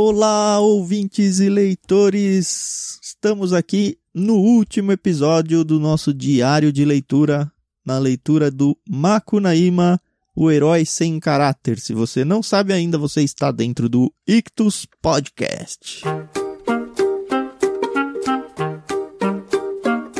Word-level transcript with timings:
Olá, 0.00 0.60
ouvintes 0.60 1.40
e 1.40 1.48
leitores! 1.48 3.00
Estamos 3.02 3.52
aqui 3.52 3.98
no 4.14 4.36
último 4.36 4.92
episódio 4.92 5.64
do 5.64 5.80
nosso 5.80 6.14
diário 6.14 6.72
de 6.72 6.84
leitura, 6.84 7.50
na 7.84 7.98
leitura 7.98 8.48
do 8.48 8.78
Makunaíma, 8.88 10.00
o 10.36 10.52
herói 10.52 10.86
sem 10.86 11.18
caráter. 11.18 11.80
Se 11.80 11.92
você 11.94 12.24
não 12.24 12.44
sabe 12.44 12.72
ainda, 12.72 12.96
você 12.96 13.22
está 13.22 13.50
dentro 13.50 13.88
do 13.88 14.14
Ictus 14.24 14.86
Podcast. 15.02 16.02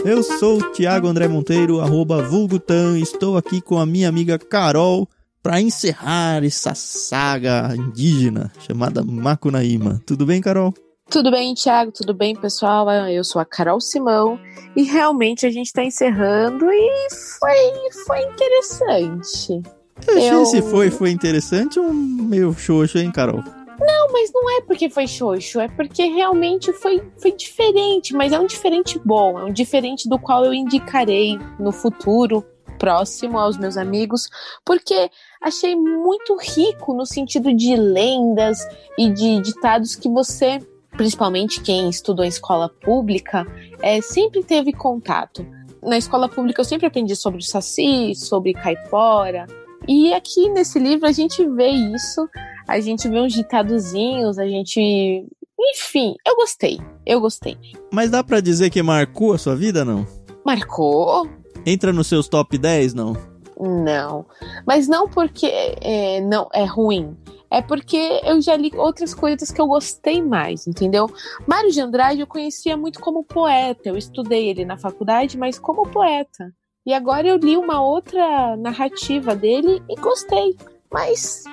Eu 0.05 0.25
sou 0.25 0.59
o 0.59 0.73
Thiago 0.73 1.07
André 1.07 1.29
Monteiro, 1.29 1.81
arroba 1.81 2.21
Vulgutan, 2.21 2.99
estou 2.99 3.37
aqui 3.37 3.61
com 3.61 3.79
a 3.79 3.87
minha 3.87 4.09
amiga 4.09 4.41
Carol 4.41 5.09
para 5.49 5.63
encerrar 5.63 6.45
essa 6.45 6.75
saga 6.75 7.75
indígena 7.75 8.53
chamada 8.59 9.03
Macunaíma. 9.03 9.99
Tudo 10.05 10.27
bem, 10.27 10.43
Carol? 10.43 10.75
Tudo 11.09 11.31
bem, 11.31 11.55
Thiago? 11.55 11.91
Tudo 11.91 12.13
bem, 12.13 12.37
pessoal? 12.37 12.87
Eu 13.09 13.25
sou 13.25 13.41
a 13.41 13.47
Carol 13.47 13.81
Simão 13.81 14.39
e 14.77 14.83
realmente 14.83 15.47
a 15.47 15.51
gente 15.51 15.69
está 15.69 15.83
encerrando 15.83 16.67
e 16.71 17.09
foi, 17.41 18.05
foi 18.05 18.21
interessante. 18.25 19.63
Eu... 20.09 20.45
Se 20.45 20.61
foi, 20.61 20.91
foi 20.91 21.13
interessante 21.13 21.81
ou 21.81 21.95
meio 21.95 22.53
xoxo, 22.53 22.99
hein, 22.99 23.11
Carol? 23.11 23.43
Não, 23.81 24.13
mas 24.13 24.31
não 24.35 24.51
é 24.51 24.61
porque 24.61 24.91
foi 24.91 25.07
xoxo, 25.07 25.61
é 25.61 25.69
porque 25.69 26.05
realmente 26.09 26.75
foi, 26.75 27.03
foi 27.17 27.35
diferente, 27.35 28.13
mas 28.13 28.35
é 28.35 28.39
um 28.39 28.47
diferente 28.47 29.01
bom, 29.03 29.39
é 29.39 29.45
um 29.45 29.53
diferente 29.53 30.11
do 30.11 30.19
qual 30.19 30.45
eu 30.45 30.53
indicarei 30.53 31.39
no 31.59 31.73
futuro 31.73 32.45
próximo 32.79 33.39
aos 33.39 33.59
meus 33.59 33.77
amigos, 33.77 34.29
porque 34.65 35.11
achei 35.43 35.75
muito 35.77 36.37
rico 36.41 36.95
no 36.95 37.05
sentido 37.05 37.53
de 37.55 37.77
lendas 37.77 38.67
e 38.97 39.11
de 39.11 39.41
ditados 39.41 39.95
que 39.95 40.09
você, 40.09 40.59
principalmente 40.93 41.61
quem 41.61 41.89
estudou 41.89 42.25
em 42.25 42.29
escola 42.29 42.69
pública, 42.69 43.47
é, 43.83 44.01
sempre 44.01 44.43
teve 44.43 44.73
contato. 44.73 45.47
Na 45.83 45.99
escola 45.99 46.29
pública 46.29 46.61
eu 46.61 46.65
sempre 46.65 46.87
aprendi 46.87 47.15
sobre 47.15 47.41
o 47.41 47.45
saci, 47.45 48.15
sobre 48.15 48.53
caipora, 48.53 49.47
e 49.87 50.13
aqui 50.13 50.49
nesse 50.49 50.79
livro 50.79 51.07
a 51.07 51.13
gente 51.13 51.47
vê 51.49 51.69
isso 51.69 52.29
a 52.69 52.79
gente 52.81 53.09
vê 53.09 53.19
uns 53.19 53.33
ditadozinhos, 53.33 54.39
a 54.39 54.47
gente. 54.47 55.27
Enfim, 55.59 56.15
eu 56.25 56.37
gostei. 56.37 56.79
Eu 57.05 57.19
gostei. 57.19 57.57
Mas 57.91 58.11
dá 58.11 58.23
para 58.23 58.41
dizer 58.41 58.69
que 58.69 58.83
marcou 58.83 59.33
a 59.33 59.39
sua 59.39 59.57
vida, 59.57 59.87
não? 59.87 60.07
Marcou. 60.45 61.27
Entra 61.67 61.93
nos 61.93 62.07
seus 62.07 62.29
top 62.29 62.57
10, 62.57 62.95
não? 62.95 63.17
Não. 63.59 64.27
Mas 64.67 64.87
não 64.87 65.09
porque 65.09 65.47
é, 65.47 66.21
não 66.21 66.49
é 66.53 66.65
ruim. 66.65 67.17
É 67.51 67.63
porque 67.63 68.21
eu 68.25 68.41
já 68.41 68.57
li 68.57 68.71
outras 68.75 69.15
coisas 69.15 69.51
que 69.51 69.61
eu 69.61 69.67
gostei 69.67 70.23
mais, 70.23 70.67
entendeu? 70.67 71.11
Mário 71.47 71.71
de 71.71 71.81
Andrade 71.81 72.21
eu 72.21 72.27
conhecia 72.27 72.77
muito 72.77 73.01
como 73.01 73.25
poeta. 73.25 73.89
Eu 73.89 73.97
estudei 73.97 74.49
ele 74.51 74.65
na 74.65 74.77
faculdade, 74.77 75.39
mas 75.39 75.59
como 75.59 75.89
poeta. 75.89 76.53
E 76.85 76.93
agora 76.93 77.27
eu 77.27 77.37
li 77.37 77.57
uma 77.57 77.83
outra 77.83 78.57
narrativa 78.57 79.35
dele 79.35 79.83
e 79.89 80.01
gostei. 80.01 80.57
Mas 80.91 81.45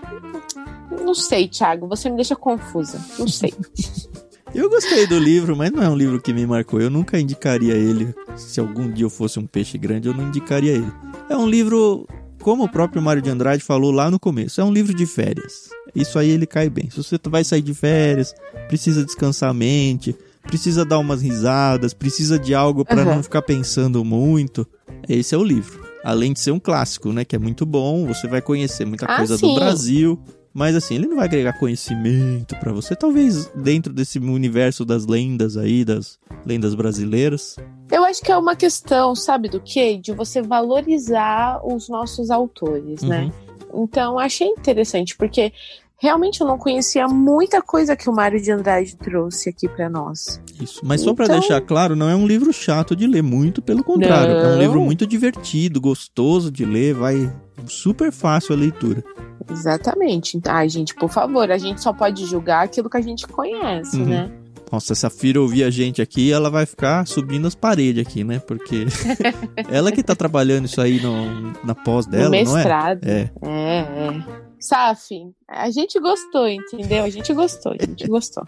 não 1.02 1.14
sei, 1.14 1.48
Thiago, 1.48 1.88
você 1.88 2.09
me 2.09 2.16
deixa 2.16 2.36
confusa. 2.36 3.00
Não 3.17 3.28
sei. 3.28 3.53
Eu 4.56 4.70
gostei 4.70 5.06
do 5.06 5.20
livro, 5.20 5.53
mas 5.53 5.70
não 5.70 5.84
é 5.84 5.89
um 5.89 5.98
livro 5.98 6.22
que 6.22 6.31
me 6.31 6.48
marcou. 6.48 6.80
Eu 6.80 6.89
nunca 6.89 7.20
indicaria 7.20 7.73
ele. 7.73 8.16
Se 8.38 8.58
algum 8.58 8.89
dia 8.89 9.03
eu 9.06 9.09
fosse 9.09 9.38
um 9.38 9.45
peixe 9.45 9.78
grande, 9.78 10.08
eu 10.08 10.14
não 10.14 10.30
indicaria 10.30 10.72
ele. 10.72 10.92
É 11.30 11.36
um 11.36 11.45
livro, 11.45 12.08
como 12.42 12.64
o 12.64 12.70
próprio 12.70 13.02
Mário 13.02 13.22
de 13.22 13.30
Andrade 13.30 13.61
falou 13.61 13.92
lá 13.92 14.09
no 14.09 14.17
começo, 14.17 14.61
é 14.61 14.64
um 14.64 14.72
livro 14.72 14.94
de 14.94 15.06
férias. 15.06 15.70
Isso 15.94 16.17
aí 16.17 16.30
ele 16.30 16.45
cai 16.45 16.70
bem. 16.70 16.89
Se 16.89 16.95
você 16.95 17.20
vai 17.26 17.44
sair 17.44 17.61
de 17.61 17.73
férias, 17.73 18.33
precisa 18.70 19.04
descansar 19.04 19.49
a 19.49 19.54
mente, 19.54 20.15
precisa 20.44 20.86
dar 20.86 20.99
umas 20.99 21.21
risadas, 21.21 21.94
precisa 21.94 22.39
de 22.39 22.55
algo 22.55 22.86
para 22.86 23.04
uhum. 23.04 23.15
não 23.15 23.23
ficar 23.23 23.42
pensando 23.42 24.05
muito, 24.05 24.65
esse 25.10 25.36
é 25.36 25.38
o 25.38 25.44
livro 25.44 25.83
além 26.05 26.33
de 26.33 26.39
ser 26.39 26.52
um 26.52 26.60
clássico, 26.60 27.11
né? 27.11 27.26
Que 27.26 27.36
é 27.36 27.39
muito 27.39 27.65
bom, 27.65 28.05
você 28.05 28.27
vai 28.27 28.39
conhecer 28.39 28.86
muita 28.86 29.08
ah, 29.08 29.17
coisa 29.17 29.39
sim. 29.39 29.48
do 29.48 29.55
Brasil. 29.55 30.20
Mas 30.55 30.73
assim, 30.73 30.95
ele 30.95 31.08
não 31.08 31.17
vai 31.17 31.26
agregar 31.26 31.60
conhecimento 31.60 32.55
para 32.61 32.71
você. 32.71 32.95
Talvez 32.95 33.48
dentro 33.54 33.92
desse 33.92 34.20
universo 34.20 34.86
das 34.86 35.05
lendas 35.05 35.58
aí, 35.58 35.83
das 35.83 36.17
lendas 36.45 36.73
brasileiras. 36.73 37.58
Eu 37.92 38.05
acho 38.05 38.21
que 38.21 38.32
é 38.32 38.38
uma 38.38 38.55
questão, 38.55 39.14
sabe 39.14 39.49
do 39.49 39.60
quê? 39.60 39.98
De 39.98 40.14
você 40.14 40.42
valorizar 40.42 41.60
os 41.61 41.89
nossos 41.89 42.32
autores, 42.32 43.02
né? 43.02 43.23
uhum. 43.23 43.27
né? 43.27 43.33
Então, 43.73 44.17
achei 44.17 44.48
interessante, 44.48 45.17
porque 45.17 45.52
realmente 45.98 46.42
eu 46.42 46.48
não 46.48 46.58
conhecia 46.58 47.08
muita 47.08 47.61
coisa 47.61 47.95
que 47.95 48.10
o 48.10 48.14
Mário 48.14 48.42
de 48.42 48.52
Andrade 48.52 48.95
trouxe 48.95 49.50
aqui 49.50 49.67
para 49.67 49.89
nós. 49.89 50.42
Isso, 50.60 50.82
mas 50.83 51.02
só 51.02 51.11
então... 51.11 51.16
para 51.16 51.39
deixar 51.39 51.61
claro, 51.61 51.95
não 51.95 52.10
é 52.10 52.16
um 52.16 52.28
livro 52.28 52.52
chato 52.54 52.95
de 52.95 53.08
ler, 53.08 53.23
muito 53.23 53.61
pelo 53.61 53.83
contrário, 53.83 54.33
não. 54.33 54.52
é 54.52 54.56
um 54.56 54.60
livro 54.60 54.82
muito 54.82 55.06
divertido, 55.06 55.82
gostoso 55.82 56.52
de 56.52 56.66
ler, 56.66 56.94
vai 56.94 57.32
super 57.67 58.11
fácil 58.11 58.54
a 58.54 58.58
leitura. 58.58 59.04
Exatamente. 59.50 60.39
Ai, 60.48 60.70
gente, 60.70 60.95
por 60.95 61.10
favor, 61.10 61.52
a 61.52 61.58
gente 61.58 61.82
só 61.82 61.94
pode 61.94 62.26
julgar 62.26 62.66
aquilo 62.66 62.89
que 62.89 62.98
a 62.98 63.02
gente 63.02 63.27
conhece, 63.27 63.98
uhum. 63.98 64.06
né? 64.06 64.32
Nossa, 64.72 64.95
se 64.95 65.06
a 65.06 65.10
Fira 65.10 65.39
ouvir 65.39 65.64
a 65.64 65.70
gente 65.70 66.02
aqui, 66.02 66.32
ela 66.32 66.50
vai 66.50 66.66
ficar 66.66 67.06
subindo 67.06 67.48
as 67.48 67.56
paredes 67.56 68.06
aqui, 68.06 68.23
né? 68.23 68.39
Porque 68.39 68.86
ela 69.70 69.92
que 69.92 70.04
tá 70.04 70.16
trabalhando 70.16 70.66
isso 70.66 70.82
aí 70.82 71.00
no, 71.00 71.54
na 71.64 71.76
pós 71.76 72.08
dela, 72.08 72.26
no 72.26 72.32
mestrado. 72.32 73.06
não 73.06 73.12
é? 73.12 73.22
É, 73.22 73.32
é. 73.44 73.80
é. 74.10 74.45
Saf, 74.60 75.10
a 75.48 75.70
gente 75.70 75.99
gostou, 75.99 76.48
entendeu? 76.48 77.04
A 77.04 77.10
gente 77.10 77.33
gostou, 77.33 77.73
a 77.73 77.86
gente 77.86 78.08
gostou. 78.08 78.43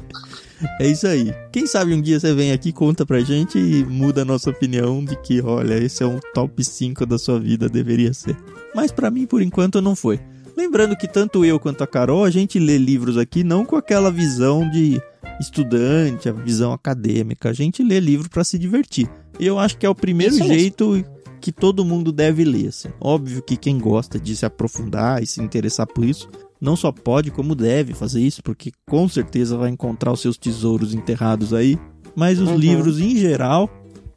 É 0.80 0.88
isso 0.88 1.08
aí. 1.08 1.34
Quem 1.52 1.68
sabe 1.68 1.94
um 1.94 2.02
dia 2.02 2.20
você 2.20 2.34
vem 2.34 2.52
aqui, 2.52 2.72
conta 2.72 3.06
pra 3.06 3.20
gente 3.20 3.58
e 3.58 3.86
muda 3.86 4.22
a 4.22 4.26
nossa 4.26 4.50
opinião 4.50 5.04
de 5.04 5.16
que, 5.22 5.42
olha, 5.42 5.76
esse 5.76 6.04
é 6.04 6.06
um 6.08 6.20
top 6.34 6.64
5 6.64 7.06
da 7.06 7.18
sua 7.18 7.40
vida, 7.40 7.70
deveria 7.70 8.14
ser. 8.14 8.36
Mas 8.74 8.92
para 8.92 9.12
mim, 9.12 9.26
por 9.26 9.42
enquanto, 9.42 9.82
não 9.82 9.96
foi. 9.96 10.20
Lembrando 10.56 10.98
que 10.98 11.08
tanto 11.08 11.46
eu 11.46 11.60
quanto 11.60 11.84
a 11.84 11.88
Carol, 11.88 12.24
a 12.24 12.32
gente 12.32 12.58
lê 12.58 12.78
livros 12.80 13.16
aqui 13.18 13.44
não 13.44 13.64
com 13.64 13.76
aquela 13.76 14.10
visão 14.12 14.68
de 14.68 15.00
estudante, 15.40 16.28
a 16.28 16.32
visão 16.32 16.74
acadêmica. 16.74 17.50
A 17.50 17.54
gente 17.54 17.84
lê 17.84 18.00
livro 18.00 18.28
para 18.30 18.44
se 18.44 18.58
divertir. 18.58 19.08
E 19.40 19.46
eu 19.46 19.60
acho 19.60 19.78
que 19.78 19.86
é 19.86 19.90
o 19.90 19.94
primeiro 19.94 20.34
Isso 20.34 20.48
jeito 20.48 21.06
que 21.40 21.52
todo 21.52 21.86
mundo 21.86 22.12
deve 22.12 22.44
ler. 22.44 22.68
Assim. 22.68 22.90
Óbvio 23.00 23.42
que 23.42 23.58
quem 23.58 23.78
gosta 23.78 24.20
de 24.20 24.36
se 24.36 24.46
aprofundar 24.46 25.22
e 25.22 25.28
se 25.28 25.42
interessar 25.42 25.88
por 25.88 26.04
isso, 26.06 26.30
não 26.60 26.76
só 26.76 26.92
pode, 26.92 27.32
como 27.32 27.56
deve 27.56 27.94
fazer 27.94 28.22
isso, 28.22 28.42
porque 28.44 28.72
com 28.88 29.08
certeza 29.08 29.58
vai 29.58 29.70
encontrar 29.70 30.12
os 30.12 30.22
seus 30.22 30.38
tesouros 30.38 30.94
enterrados 30.94 31.54
aí. 31.54 31.80
Mas 32.16 32.40
os 32.40 32.50
uhum. 32.50 32.58
livros, 32.58 33.00
em 33.00 33.16
geral, 33.16 33.70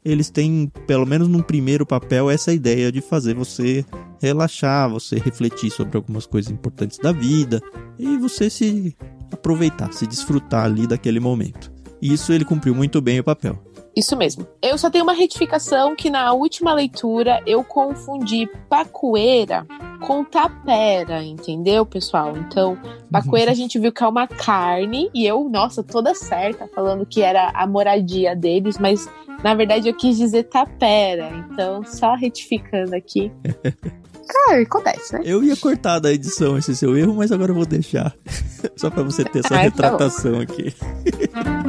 eles 0.03 0.29
têm, 0.29 0.71
pelo 0.87 1.05
menos 1.05 1.27
num 1.27 1.41
primeiro 1.41 1.85
papel, 1.85 2.29
essa 2.29 2.51
ideia 2.51 2.91
de 2.91 3.01
fazer 3.01 3.35
você 3.35 3.85
relaxar, 4.19 4.89
você 4.89 5.17
refletir 5.17 5.69
sobre 5.71 5.97
algumas 5.97 6.25
coisas 6.25 6.51
importantes 6.51 6.97
da 6.97 7.11
vida 7.11 7.61
e 7.99 8.17
você 8.17 8.49
se 8.49 8.95
aproveitar, 9.31 9.93
se 9.93 10.07
desfrutar 10.07 10.65
ali 10.65 10.87
daquele 10.87 11.19
momento. 11.19 11.71
E 12.01 12.11
isso 12.11 12.33
ele 12.33 12.43
cumpriu 12.43 12.73
muito 12.73 12.99
bem 12.99 13.19
o 13.19 13.23
papel. 13.23 13.61
Isso 13.95 14.15
mesmo. 14.15 14.47
Eu 14.61 14.77
só 14.77 14.89
tenho 14.89 15.03
uma 15.03 15.13
retificação 15.13 15.95
que 15.95 16.09
na 16.09 16.31
última 16.33 16.73
leitura 16.73 17.41
eu 17.45 17.63
confundi 17.63 18.49
pacoeira 18.69 19.65
com 19.99 20.23
tapera, 20.23 21.23
entendeu, 21.23 21.85
pessoal? 21.85 22.35
Então, 22.35 22.77
pacoeira 23.11 23.51
a 23.51 23.53
gente 23.53 23.77
viu 23.77 23.91
que 23.91 24.03
é 24.03 24.07
uma 24.07 24.27
carne 24.27 25.09
e 25.13 25.25
eu, 25.25 25.47
nossa, 25.49 25.83
toda 25.83 26.15
certa 26.15 26.67
falando 26.67 27.05
que 27.05 27.21
era 27.21 27.49
a 27.53 27.67
moradia 27.67 28.35
deles, 28.35 28.77
mas 28.79 29.07
na 29.43 29.53
verdade 29.53 29.89
eu 29.89 29.93
quis 29.93 30.17
dizer 30.17 30.43
tapera. 30.43 31.29
Então, 31.51 31.83
só 31.85 32.15
retificando 32.15 32.95
aqui. 32.95 33.31
Cara, 34.31 34.61
acontece, 34.61 35.13
né? 35.13 35.21
Eu 35.25 35.43
ia 35.43 35.57
cortar 35.57 35.99
da 35.99 36.11
edição 36.11 36.57
esse 36.57 36.73
seu 36.73 36.97
erro, 36.97 37.15
mas 37.15 37.33
agora 37.33 37.51
eu 37.51 37.55
vou 37.55 37.65
deixar. 37.65 38.15
Só 38.77 38.89
pra 38.89 39.03
você 39.03 39.25
ter 39.25 39.39
essa 39.39 39.55
ah, 39.55 39.59
retratação 39.63 40.35
tá 40.35 40.41
aqui. 40.43 40.73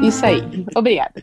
Isso 0.07 0.25
aí. 0.25 0.65
Obrigada. 0.77 1.23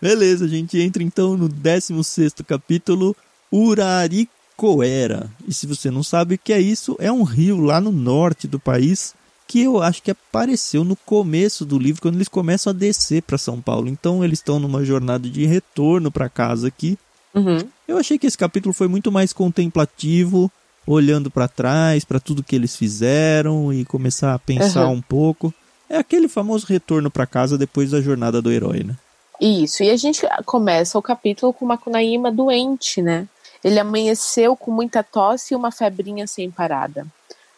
Beleza, 0.00 0.46
a 0.46 0.48
gente 0.48 0.80
entra 0.80 1.02
então 1.02 1.36
no 1.36 1.48
16 1.48 2.34
capítulo, 2.46 3.14
Uraricoera. 3.52 5.30
E 5.46 5.52
se 5.52 5.66
você 5.66 5.90
não 5.90 6.02
sabe 6.02 6.36
o 6.36 6.38
que 6.38 6.52
é 6.52 6.60
isso, 6.60 6.96
é 6.98 7.10
um 7.10 7.24
rio 7.24 7.60
lá 7.60 7.80
no 7.80 7.90
norte 7.90 8.46
do 8.46 8.60
país 8.60 9.17
que 9.48 9.62
eu 9.62 9.82
acho 9.82 10.02
que 10.02 10.10
apareceu 10.10 10.84
no 10.84 10.94
começo 10.94 11.64
do 11.64 11.78
livro, 11.78 12.02
quando 12.02 12.16
eles 12.16 12.28
começam 12.28 12.70
a 12.70 12.74
descer 12.74 13.22
para 13.22 13.38
São 13.38 13.62
Paulo. 13.62 13.88
Então 13.88 14.22
eles 14.22 14.40
estão 14.40 14.60
numa 14.60 14.84
jornada 14.84 15.26
de 15.26 15.46
retorno 15.46 16.12
para 16.12 16.28
casa 16.28 16.68
aqui. 16.68 16.98
Uhum. 17.34 17.66
Eu 17.88 17.96
achei 17.96 18.18
que 18.18 18.26
esse 18.26 18.36
capítulo 18.36 18.74
foi 18.74 18.88
muito 18.88 19.10
mais 19.10 19.32
contemplativo, 19.32 20.52
olhando 20.86 21.30
para 21.30 21.48
trás, 21.48 22.04
para 22.04 22.20
tudo 22.20 22.42
que 22.42 22.54
eles 22.54 22.76
fizeram 22.76 23.72
e 23.72 23.86
começar 23.86 24.34
a 24.34 24.38
pensar 24.38 24.86
uhum. 24.86 24.94
um 24.94 25.00
pouco. 25.00 25.52
É 25.88 25.96
aquele 25.96 26.28
famoso 26.28 26.66
retorno 26.66 27.10
para 27.10 27.26
casa 27.26 27.56
depois 27.56 27.90
da 27.90 28.02
jornada 28.02 28.42
do 28.42 28.52
herói, 28.52 28.84
né? 28.84 28.94
Isso, 29.40 29.82
e 29.82 29.88
a 29.88 29.96
gente 29.96 30.26
começa 30.44 30.98
o 30.98 31.02
capítulo 31.02 31.54
com 31.54 31.64
uma 31.64 31.78
Kunaíma 31.78 32.30
doente, 32.30 33.00
né? 33.00 33.26
Ele 33.64 33.78
amanheceu 33.78 34.54
com 34.54 34.70
muita 34.70 35.02
tosse 35.02 35.54
e 35.54 35.56
uma 35.56 35.70
febrinha 35.70 36.26
sem 36.26 36.50
parada. 36.50 37.06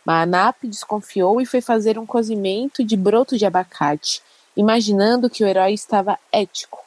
Manap 0.05 0.57
desconfiou 0.65 1.41
e 1.41 1.47
foi 1.47 1.61
fazer 1.61 1.99
um 1.99 2.07
cozimento 2.07 2.85
de 2.85 2.97
broto 2.97 3.37
de 3.37 3.47
abacate, 3.47 4.23
imaginando 4.57 5.31
que 5.31 5.45
o 5.45 5.47
herói 5.47 5.73
estava 5.73 6.19
ético. 6.33 6.79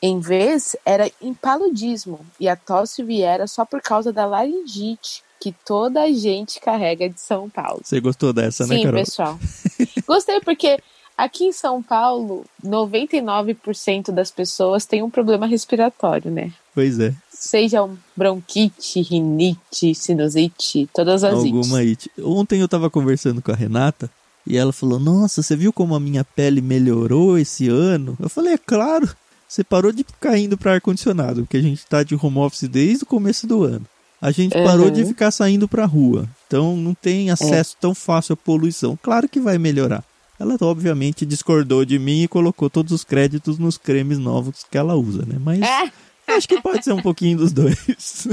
Em 0.00 0.20
vez, 0.20 0.76
era 0.84 1.10
impaludismo, 1.20 2.20
e 2.38 2.48
a 2.48 2.54
tosse 2.54 3.02
viera 3.02 3.46
só 3.46 3.64
por 3.64 3.80
causa 3.80 4.12
da 4.12 4.26
laringite, 4.26 5.24
que 5.40 5.54
toda 5.64 6.02
a 6.02 6.12
gente 6.12 6.60
carrega 6.60 7.08
de 7.08 7.20
São 7.20 7.48
Paulo. 7.48 7.80
Você 7.82 8.00
gostou 8.00 8.32
dessa, 8.32 8.64
Sim, 8.64 8.78
né, 8.78 8.82
Carol? 8.84 9.00
pessoal. 9.00 9.38
Gostei 10.06 10.40
porque 10.40 10.78
aqui 11.16 11.44
em 11.44 11.52
São 11.52 11.82
Paulo, 11.82 12.44
99% 12.64 14.10
das 14.12 14.30
pessoas 14.30 14.86
têm 14.86 15.02
um 15.02 15.10
problema 15.10 15.46
respiratório, 15.46 16.30
né? 16.30 16.52
Pois 16.74 16.98
é. 16.98 17.14
Seja 17.38 17.82
um 17.84 17.96
bronquite, 18.16 19.02
rinite, 19.02 19.94
sinusite, 19.94 20.88
todas 20.94 21.22
as 21.22 21.38
ites. 21.40 21.46
Alguma 21.54 21.78
it. 21.80 22.10
Ontem 22.22 22.60
eu 22.60 22.68
tava 22.68 22.88
conversando 22.90 23.42
com 23.42 23.52
a 23.52 23.54
Renata 23.54 24.10
e 24.46 24.56
ela 24.56 24.72
falou: 24.72 24.98
Nossa, 24.98 25.42
você 25.42 25.54
viu 25.54 25.72
como 25.72 25.94
a 25.94 26.00
minha 26.00 26.24
pele 26.24 26.60
melhorou 26.60 27.38
esse 27.38 27.68
ano? 27.68 28.16
Eu 28.20 28.28
falei: 28.28 28.54
É 28.54 28.58
claro. 28.58 29.08
Você 29.48 29.62
parou 29.62 29.92
de 29.92 30.02
ficar 30.02 30.36
indo 30.36 30.56
para 30.58 30.72
ar-condicionado, 30.72 31.42
porque 31.42 31.56
a 31.58 31.62
gente 31.62 31.86
tá 31.86 32.02
de 32.02 32.16
home 32.20 32.38
office 32.38 32.68
desde 32.68 33.04
o 33.04 33.06
começo 33.06 33.46
do 33.46 33.62
ano. 33.62 33.86
A 34.20 34.32
gente 34.32 34.56
Uhum. 34.56 34.64
parou 34.64 34.90
de 34.90 35.04
ficar 35.04 35.30
saindo 35.30 35.68
pra 35.68 35.84
rua. 35.84 36.26
Então 36.46 36.76
não 36.76 36.94
tem 36.94 37.30
acesso 37.30 37.76
tão 37.80 37.94
fácil 37.94 38.32
à 38.32 38.36
poluição. 38.36 38.98
Claro 39.00 39.28
que 39.28 39.38
vai 39.38 39.56
melhorar. 39.58 40.02
Ela 40.38 40.56
obviamente 40.62 41.24
discordou 41.24 41.84
de 41.84 41.98
mim 41.98 42.22
e 42.22 42.28
colocou 42.28 42.68
todos 42.68 42.92
os 42.92 43.04
créditos 43.04 43.56
nos 43.58 43.78
cremes 43.78 44.18
novos 44.18 44.64
que 44.70 44.76
ela 44.76 44.96
usa, 44.96 45.24
né? 45.26 45.36
Mas 45.40 45.60
É, 45.62 45.92
acho 46.28 46.48
que 46.48 46.60
pode 46.60 46.84
ser 46.84 46.92
um 46.92 47.02
pouquinho 47.02 47.38
dos 47.38 47.52
dois. 47.52 48.28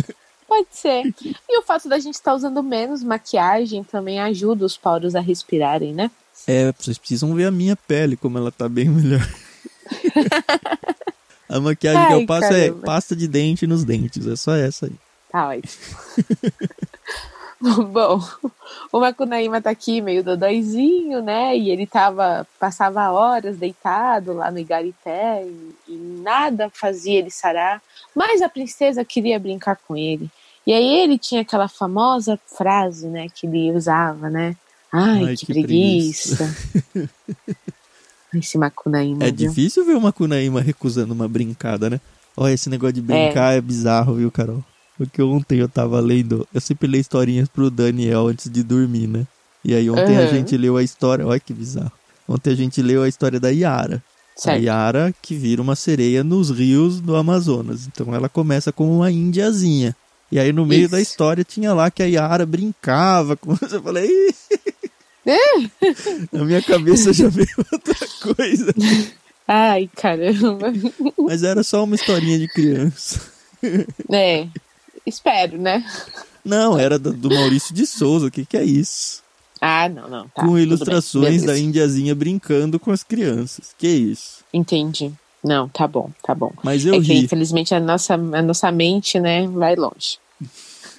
pode 0.47 0.67
ser. 0.71 1.13
E 1.49 1.59
o 1.59 1.63
fato 1.63 1.87
da 1.89 1.99
gente 1.99 2.15
estar 2.15 2.33
usando 2.33 2.61
menos 2.63 3.03
maquiagem 3.03 3.83
também 3.83 4.19
ajuda 4.19 4.65
os 4.65 4.77
poros 4.77 5.15
a 5.15 5.19
respirarem, 5.19 5.93
né? 5.93 6.11
É, 6.47 6.71
vocês 6.71 6.97
precisam 6.97 7.33
ver 7.33 7.45
a 7.45 7.51
minha 7.51 7.75
pele, 7.75 8.17
como 8.17 8.37
ela 8.37 8.51
tá 8.51 8.67
bem 8.67 8.89
melhor. 8.89 9.27
a 11.47 11.59
maquiagem 11.59 12.07
que 12.07 12.13
Ai, 12.13 12.21
eu 12.21 12.25
passo 12.25 12.53
é 12.53 12.67
caramba. 12.67 12.85
pasta 12.85 13.15
de 13.15 13.27
dente 13.27 13.67
nos 13.67 13.83
dentes. 13.83 14.25
É 14.27 14.35
só 14.35 14.55
essa 14.55 14.87
aí. 14.87 14.95
Tá 15.31 15.49
ótimo. 15.49 15.63
Bom, 17.91 18.21
o 18.91 18.99
Macunaíma 18.99 19.61
tá 19.61 19.69
aqui 19.69 20.01
meio 20.01 20.23
dodóizinho, 20.23 21.21
né? 21.21 21.57
E 21.57 21.69
ele 21.69 21.87
tava, 21.87 22.45
passava 22.59 23.09
horas 23.09 23.57
deitado 23.57 24.33
lá 24.33 24.51
no 24.51 24.59
Igarité 24.59 25.45
e, 25.45 25.93
e 25.93 25.95
nada 26.21 26.69
fazia 26.69 27.19
ele 27.19 27.31
sarar. 27.31 27.81
Mas 28.13 28.41
a 28.41 28.49
princesa 28.49 29.05
queria 29.05 29.39
brincar 29.39 29.77
com 29.87 29.95
ele. 29.95 30.29
E 30.67 30.73
aí 30.73 30.99
ele 30.99 31.17
tinha 31.17 31.41
aquela 31.41 31.67
famosa 31.67 32.39
frase, 32.45 33.07
né, 33.07 33.27
que 33.33 33.47
ele 33.47 33.71
usava, 33.71 34.29
né? 34.29 34.55
Ai, 34.91 35.25
Ai, 35.25 35.35
que, 35.35 35.45
que 35.45 35.53
preguiça. 35.53 36.55
Esse 38.33 38.57
Macunaíma, 38.57 39.23
É 39.23 39.31
viu? 39.31 39.49
difícil 39.49 39.85
ver 39.85 39.95
uma 39.95 40.11
Kunaíma 40.11 40.59
recusando 40.59 41.13
uma 41.13 41.27
brincada, 41.27 41.89
né? 41.89 42.01
Olha, 42.35 42.53
esse 42.53 42.67
negócio 42.67 42.93
de 42.93 43.01
brincar 43.01 43.53
é. 43.53 43.61
bizarro, 43.61 44.15
viu, 44.15 44.31
Carol? 44.31 44.63
Porque 44.97 45.21
ontem 45.21 45.59
eu 45.59 45.67
tava 45.69 45.99
lendo. 45.99 46.47
Eu 46.53 46.61
sempre 46.61 46.87
leio 46.87 47.01
historinhas 47.01 47.47
pro 47.49 47.69
Daniel 47.71 48.27
antes 48.27 48.49
de 48.49 48.61
dormir, 48.63 49.07
né? 49.07 49.25
E 49.65 49.73
aí 49.73 49.89
ontem 49.89 50.17
a 50.17 50.21
Uhum. 50.21 50.29
gente 50.29 50.55
leu 50.57 50.77
a 50.77 50.83
história. 50.83 51.25
Olha 51.25 51.39
que 51.39 51.53
bizarro. 51.53 51.91
Ontem 52.27 52.51
a 52.51 52.55
gente 52.55 52.81
leu 52.81 53.01
a 53.03 53.07
história 53.07 53.39
da 53.39 53.49
Yara. 53.49 54.03
A 54.37 54.41
Certo. 54.41 54.63
Yara 54.63 55.13
que 55.21 55.35
vira 55.35 55.61
uma 55.61 55.75
sereia 55.75 56.23
nos 56.23 56.49
rios 56.49 56.99
do 56.99 57.15
Amazonas. 57.15 57.87
Então 57.87 58.13
ela 58.13 58.27
começa 58.29 58.71
como 58.71 58.95
uma 58.97 59.11
índiazinha. 59.11 59.95
E 60.31 60.39
aí 60.39 60.51
no 60.51 60.65
meio 60.65 60.83
Isso. 60.83 60.91
da 60.91 61.01
história 61.01 61.43
tinha 61.43 61.73
lá 61.73 61.89
que 61.91 62.01
a 62.01 62.05
Yara 62.07 62.45
brincava 62.45 63.35
com. 63.37 63.51
Eu 63.71 63.81
falei. 63.81 64.07
"Ih!" 64.07 65.71
Na 66.31 66.43
minha 66.43 66.61
cabeça 66.61 67.13
já 67.13 67.27
veio 67.29 67.47
outra 67.71 67.95
coisa. 68.35 68.73
Ai, 69.47 69.89
caramba. 69.95 70.71
Mas 71.17 71.43
era 71.43 71.63
só 71.63 71.83
uma 71.83 71.95
historinha 71.95 72.39
de 72.39 72.47
criança. 72.47 73.21
É, 74.11 74.47
espero, 75.05 75.57
né? 75.57 75.85
Não, 76.43 76.77
era 76.77 76.99
do, 76.99 77.13
do 77.13 77.29
Maurício 77.29 77.73
de 77.73 77.85
Souza. 77.85 78.27
O 78.27 78.31
que, 78.31 78.45
que 78.45 78.57
é 78.57 78.63
isso? 78.63 79.23
Ah, 79.61 79.87
não, 79.87 80.09
não. 80.09 80.27
Tá, 80.27 80.41
com 80.41 80.53
bem, 80.53 80.63
ilustrações 80.63 81.41
da 81.41 81.47
beleza. 81.47 81.59
índiazinha 81.59 82.13
brincando 82.13 82.79
com 82.79 82.91
as 82.91 83.01
crianças. 83.01 83.73
Que 83.77 83.87
isso? 83.87 84.43
Entendi. 84.53 85.11
Não, 85.43 85.69
tá 85.69 85.87
bom, 85.87 86.09
tá 86.21 86.35
bom. 86.35 86.51
Mas 86.63 86.85
eu 86.85 86.95
é 86.95 87.01
que, 87.01 87.13
infelizmente, 87.13 87.73
a 87.73 87.79
nossa, 87.79 88.15
a 88.15 88.41
nossa 88.41 88.71
mente, 88.71 89.19
né, 89.19 89.47
vai 89.47 89.75
longe. 89.75 90.17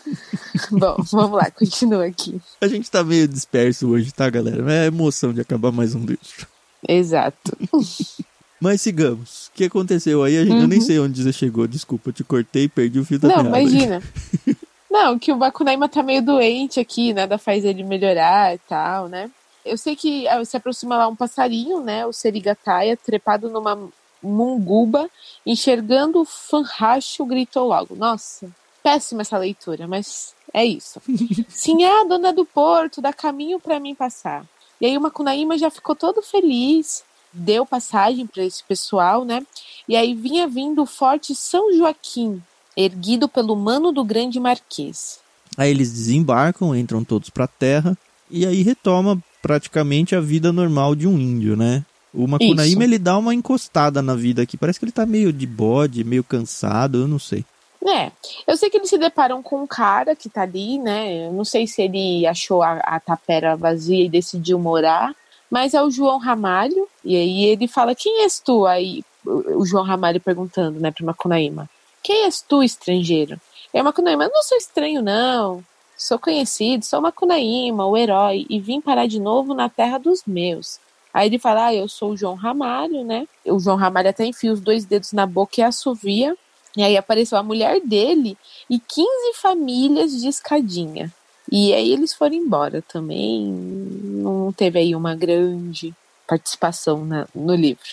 bom, 0.70 0.96
vamos 1.10 1.36
lá, 1.36 1.50
continua 1.50 2.06
aqui. 2.06 2.40
A 2.60 2.68
gente 2.68 2.90
tá 2.90 3.02
meio 3.02 3.26
disperso 3.26 3.88
hoje, 3.88 4.12
tá, 4.12 4.28
galera? 4.28 4.70
É 4.72 4.80
a 4.82 4.86
emoção 4.86 5.32
de 5.32 5.40
acabar 5.40 5.72
mais 5.72 5.94
um 5.94 6.00
livro. 6.00 6.46
Exato. 6.86 7.56
Mas 8.64 8.80
sigamos. 8.80 9.48
O 9.48 9.52
que 9.52 9.64
aconteceu 9.64 10.22
aí? 10.22 10.38
A 10.38 10.44
gente, 10.46 10.58
Eu 10.58 10.66
nem 10.66 10.80
sei 10.80 10.98
onde 10.98 11.22
você 11.22 11.34
chegou. 11.34 11.66
Desculpa, 11.66 12.08
eu 12.08 12.14
te 12.14 12.24
cortei 12.24 12.66
perdi 12.66 12.98
o 12.98 13.04
fio 13.04 13.18
da 13.18 13.28
Uhum. 13.28 13.34
Não, 13.36 13.42
meada. 13.50 13.60
imagina. 13.60 14.02
Não, 14.90 15.18
que 15.18 15.30
o 15.30 15.36
Bakunaima 15.36 15.86
tá 15.86 16.02
meio 16.02 16.22
doente 16.22 16.80
aqui, 16.80 17.12
nada 17.12 17.36
faz 17.36 17.62
ele 17.62 17.82
melhorar 17.82 18.54
e 18.54 18.58
tal, 18.58 19.06
né? 19.06 19.30
Eu 19.66 19.76
sei 19.76 19.94
que 19.94 20.26
ah, 20.28 20.42
se 20.46 20.56
aproxima 20.56 20.96
lá 20.96 21.06
um 21.06 21.14
passarinho, 21.16 21.82
né? 21.82 22.06
O 22.06 22.12
Serigataia, 22.12 22.96
trepado 22.96 23.50
numa 23.50 23.78
munguba, 24.22 25.10
enxergando 25.44 26.22
o 26.22 26.24
fanracho, 26.24 27.26
gritou 27.26 27.68
logo. 27.68 27.94
Nossa, 27.94 28.48
péssima 28.82 29.20
essa 29.20 29.36
leitura, 29.36 29.86
mas 29.86 30.32
é 30.54 30.64
isso. 30.64 31.02
Sim, 31.50 31.84
é 31.84 32.00
a 32.00 32.04
dona 32.04 32.32
do 32.32 32.46
porto, 32.46 33.02
dá 33.02 33.12
caminho 33.12 33.60
pra 33.60 33.78
mim 33.78 33.94
passar. 33.94 34.46
E 34.80 34.86
aí 34.86 34.96
o 34.96 35.00
Macunaíma 35.02 35.58
já 35.58 35.68
ficou 35.70 35.94
todo 35.94 36.22
feliz, 36.22 37.04
deu 37.34 37.66
passagem 37.66 38.26
pra 38.26 38.44
esse 38.44 38.62
pessoal, 38.62 39.24
né? 39.24 39.44
E 39.88 39.96
aí 39.96 40.14
vinha 40.14 40.46
vindo 40.46 40.82
o 40.82 40.86
forte 40.86 41.34
São 41.34 41.74
Joaquim, 41.76 42.42
erguido 42.76 43.28
pelo 43.28 43.56
mano 43.56 43.92
do 43.92 44.04
grande 44.04 44.38
marquês. 44.40 45.18
Aí 45.56 45.70
eles 45.70 45.92
desembarcam, 45.92 46.74
entram 46.74 47.04
todos 47.04 47.30
pra 47.30 47.46
terra. 47.46 47.96
E 48.30 48.46
aí 48.46 48.62
retoma 48.62 49.22
praticamente 49.42 50.16
a 50.16 50.20
vida 50.20 50.52
normal 50.52 50.94
de 50.94 51.06
um 51.06 51.18
índio, 51.18 51.56
né? 51.56 51.84
O 52.12 52.26
Macunaíma, 52.26 52.84
ele 52.84 52.98
dá 52.98 53.18
uma 53.18 53.34
encostada 53.34 54.00
na 54.00 54.14
vida 54.14 54.42
aqui. 54.42 54.56
Parece 54.56 54.78
que 54.78 54.84
ele 54.84 54.92
tá 54.92 55.04
meio 55.04 55.32
de 55.32 55.46
bode, 55.46 56.04
meio 56.04 56.22
cansado, 56.22 56.98
eu 56.98 57.08
não 57.08 57.18
sei. 57.18 57.44
É, 57.86 58.10
eu 58.46 58.56
sei 58.56 58.70
que 58.70 58.78
eles 58.78 58.88
se 58.88 58.96
deparam 58.96 59.42
com 59.42 59.62
um 59.62 59.66
cara 59.66 60.16
que 60.16 60.30
tá 60.30 60.42
ali, 60.42 60.78
né? 60.78 61.26
Eu 61.26 61.32
não 61.32 61.44
sei 61.44 61.66
se 61.66 61.82
ele 61.82 62.26
achou 62.26 62.62
a, 62.62 62.78
a 62.78 62.98
tapera 62.98 63.56
vazia 63.56 64.02
e 64.04 64.08
decidiu 64.08 64.58
morar, 64.58 65.14
mas 65.54 65.72
é 65.72 65.80
o 65.80 65.88
João 65.88 66.18
Ramalho, 66.18 66.88
e 67.04 67.14
aí 67.14 67.44
ele 67.44 67.68
fala: 67.68 67.94
Quem 67.94 68.22
és 68.24 68.40
tu? 68.40 68.66
Aí 68.66 69.04
o 69.24 69.64
João 69.64 69.84
Ramalho 69.84 70.20
perguntando, 70.20 70.80
né, 70.80 70.90
pro 70.90 71.06
Macunaíma: 71.06 71.70
Quem 72.02 72.24
és 72.24 72.42
tu, 72.42 72.60
estrangeiro? 72.60 73.40
E 73.72 73.80
o 73.80 73.84
Macunaíma: 73.84 74.26
Não 74.26 74.42
sou 74.42 74.58
estranho, 74.58 75.00
não. 75.00 75.64
Sou 75.96 76.18
conhecido, 76.18 76.84
sou 76.84 77.00
Macunaíma, 77.00 77.86
o 77.86 77.96
herói, 77.96 78.44
e 78.50 78.58
vim 78.58 78.80
parar 78.80 79.06
de 79.06 79.20
novo 79.20 79.54
na 79.54 79.68
terra 79.68 79.96
dos 79.96 80.24
meus. 80.26 80.80
Aí 81.12 81.28
ele 81.28 81.38
fala: 81.38 81.66
Ah, 81.66 81.74
eu 81.74 81.86
sou 81.86 82.10
o 82.10 82.16
João 82.16 82.34
Ramalho, 82.34 83.04
né? 83.04 83.28
O 83.46 83.60
João 83.60 83.76
Ramalho 83.76 84.10
até 84.10 84.24
enfia 84.24 84.52
os 84.52 84.60
dois 84.60 84.84
dedos 84.84 85.12
na 85.12 85.24
boca 85.24 85.60
e 85.60 85.62
assovia. 85.62 86.36
E 86.76 86.82
aí 86.82 86.96
apareceu 86.96 87.38
a 87.38 87.44
mulher 87.44 87.80
dele 87.80 88.36
e 88.68 88.80
15 88.80 89.08
famílias 89.40 90.20
de 90.20 90.26
escadinha. 90.26 91.12
E 91.50 91.72
aí 91.74 91.92
eles 91.92 92.14
foram 92.14 92.34
embora 92.34 92.82
também. 92.82 93.46
Não 93.46 94.52
teve 94.52 94.78
aí 94.78 94.94
uma 94.94 95.14
grande 95.14 95.94
participação 96.26 97.04
na- 97.04 97.26
no 97.34 97.54
livro. 97.54 97.84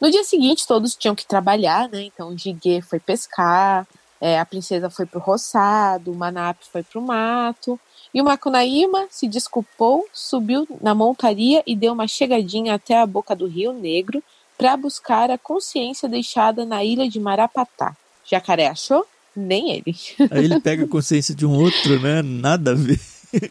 No 0.00 0.10
dia 0.10 0.24
seguinte, 0.24 0.66
todos 0.66 0.94
tinham 0.94 1.14
que 1.14 1.26
trabalhar, 1.26 1.88
né? 1.88 2.02
Então 2.02 2.28
o 2.28 2.38
Jiguê 2.38 2.82
foi 2.82 2.98
pescar, 2.98 3.86
é, 4.20 4.38
a 4.38 4.44
princesa 4.44 4.90
foi 4.90 5.06
pro 5.06 5.20
roçado, 5.20 6.12
o 6.12 6.14
Manap 6.14 6.58
foi 6.70 6.82
pro 6.82 7.00
mato. 7.00 7.78
E 8.12 8.20
o 8.20 8.24
Macunaíma 8.24 9.06
se 9.10 9.26
desculpou, 9.26 10.06
subiu 10.12 10.66
na 10.80 10.94
montaria 10.94 11.62
e 11.66 11.74
deu 11.74 11.92
uma 11.92 12.06
chegadinha 12.06 12.74
até 12.74 12.98
a 12.98 13.06
boca 13.06 13.34
do 13.34 13.46
Rio 13.46 13.72
Negro 13.72 14.22
para 14.58 14.76
buscar 14.76 15.30
a 15.30 15.38
consciência 15.38 16.08
deixada 16.08 16.64
na 16.64 16.84
ilha 16.84 17.08
de 17.08 17.18
Marapatá. 17.18 17.96
Jacaré 18.24 18.68
achou? 18.68 19.06
Nem 19.34 19.70
ele. 19.70 19.96
Aí 20.30 20.44
ele 20.44 20.60
pega 20.60 20.84
a 20.84 20.88
consciência 20.88 21.34
de 21.34 21.46
um 21.46 21.52
outro, 21.52 22.00
né? 22.00 22.22
Nada 22.22 22.72
a 22.72 22.74
ver. 22.74 23.00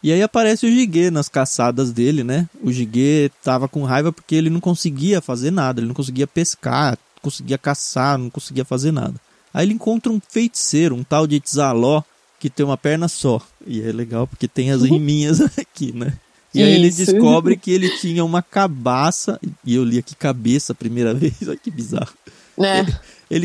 E 0.00 0.12
aí 0.12 0.22
aparece 0.22 0.64
o 0.64 0.70
Jiguê 0.70 1.10
nas 1.10 1.28
caçadas 1.28 1.90
dele, 1.90 2.22
né? 2.22 2.48
O 2.62 2.70
Jiguê 2.70 3.32
tava 3.42 3.68
com 3.68 3.82
raiva 3.82 4.12
porque 4.12 4.36
ele 4.36 4.48
não 4.48 4.60
conseguia 4.60 5.20
fazer 5.20 5.50
nada, 5.50 5.80
ele 5.80 5.88
não 5.88 5.94
conseguia 5.94 6.26
pescar, 6.26 6.92
não 6.92 7.22
conseguia 7.22 7.58
caçar, 7.58 8.16
não 8.16 8.30
conseguia 8.30 8.64
fazer 8.64 8.92
nada. 8.92 9.14
Aí 9.52 9.66
ele 9.66 9.74
encontra 9.74 10.12
um 10.12 10.20
feiticeiro, 10.20 10.94
um 10.94 11.02
tal 11.02 11.26
de 11.26 11.40
Tzaló, 11.40 12.02
que 12.38 12.48
tem 12.48 12.64
uma 12.64 12.76
perna 12.76 13.08
só. 13.08 13.42
E 13.66 13.82
é 13.82 13.90
legal 13.90 14.26
porque 14.26 14.46
tem 14.46 14.70
as 14.70 14.82
riminhas 14.82 15.40
aqui, 15.58 15.92
né? 15.92 16.12
E 16.54 16.62
aí 16.62 16.74
ele 16.74 16.88
Isso. 16.88 17.04
descobre 17.04 17.56
que 17.56 17.70
ele 17.70 17.90
tinha 17.98 18.24
uma 18.24 18.40
cabaça, 18.40 19.38
e 19.64 19.74
eu 19.74 19.84
li 19.84 19.98
aqui 19.98 20.14
cabeça 20.14 20.72
a 20.72 20.76
primeira 20.76 21.12
vez, 21.14 21.34
olha 21.42 21.56
que 21.56 21.70
bizarro. 21.70 22.14
Né? 22.56 22.80
Ele 22.80 22.96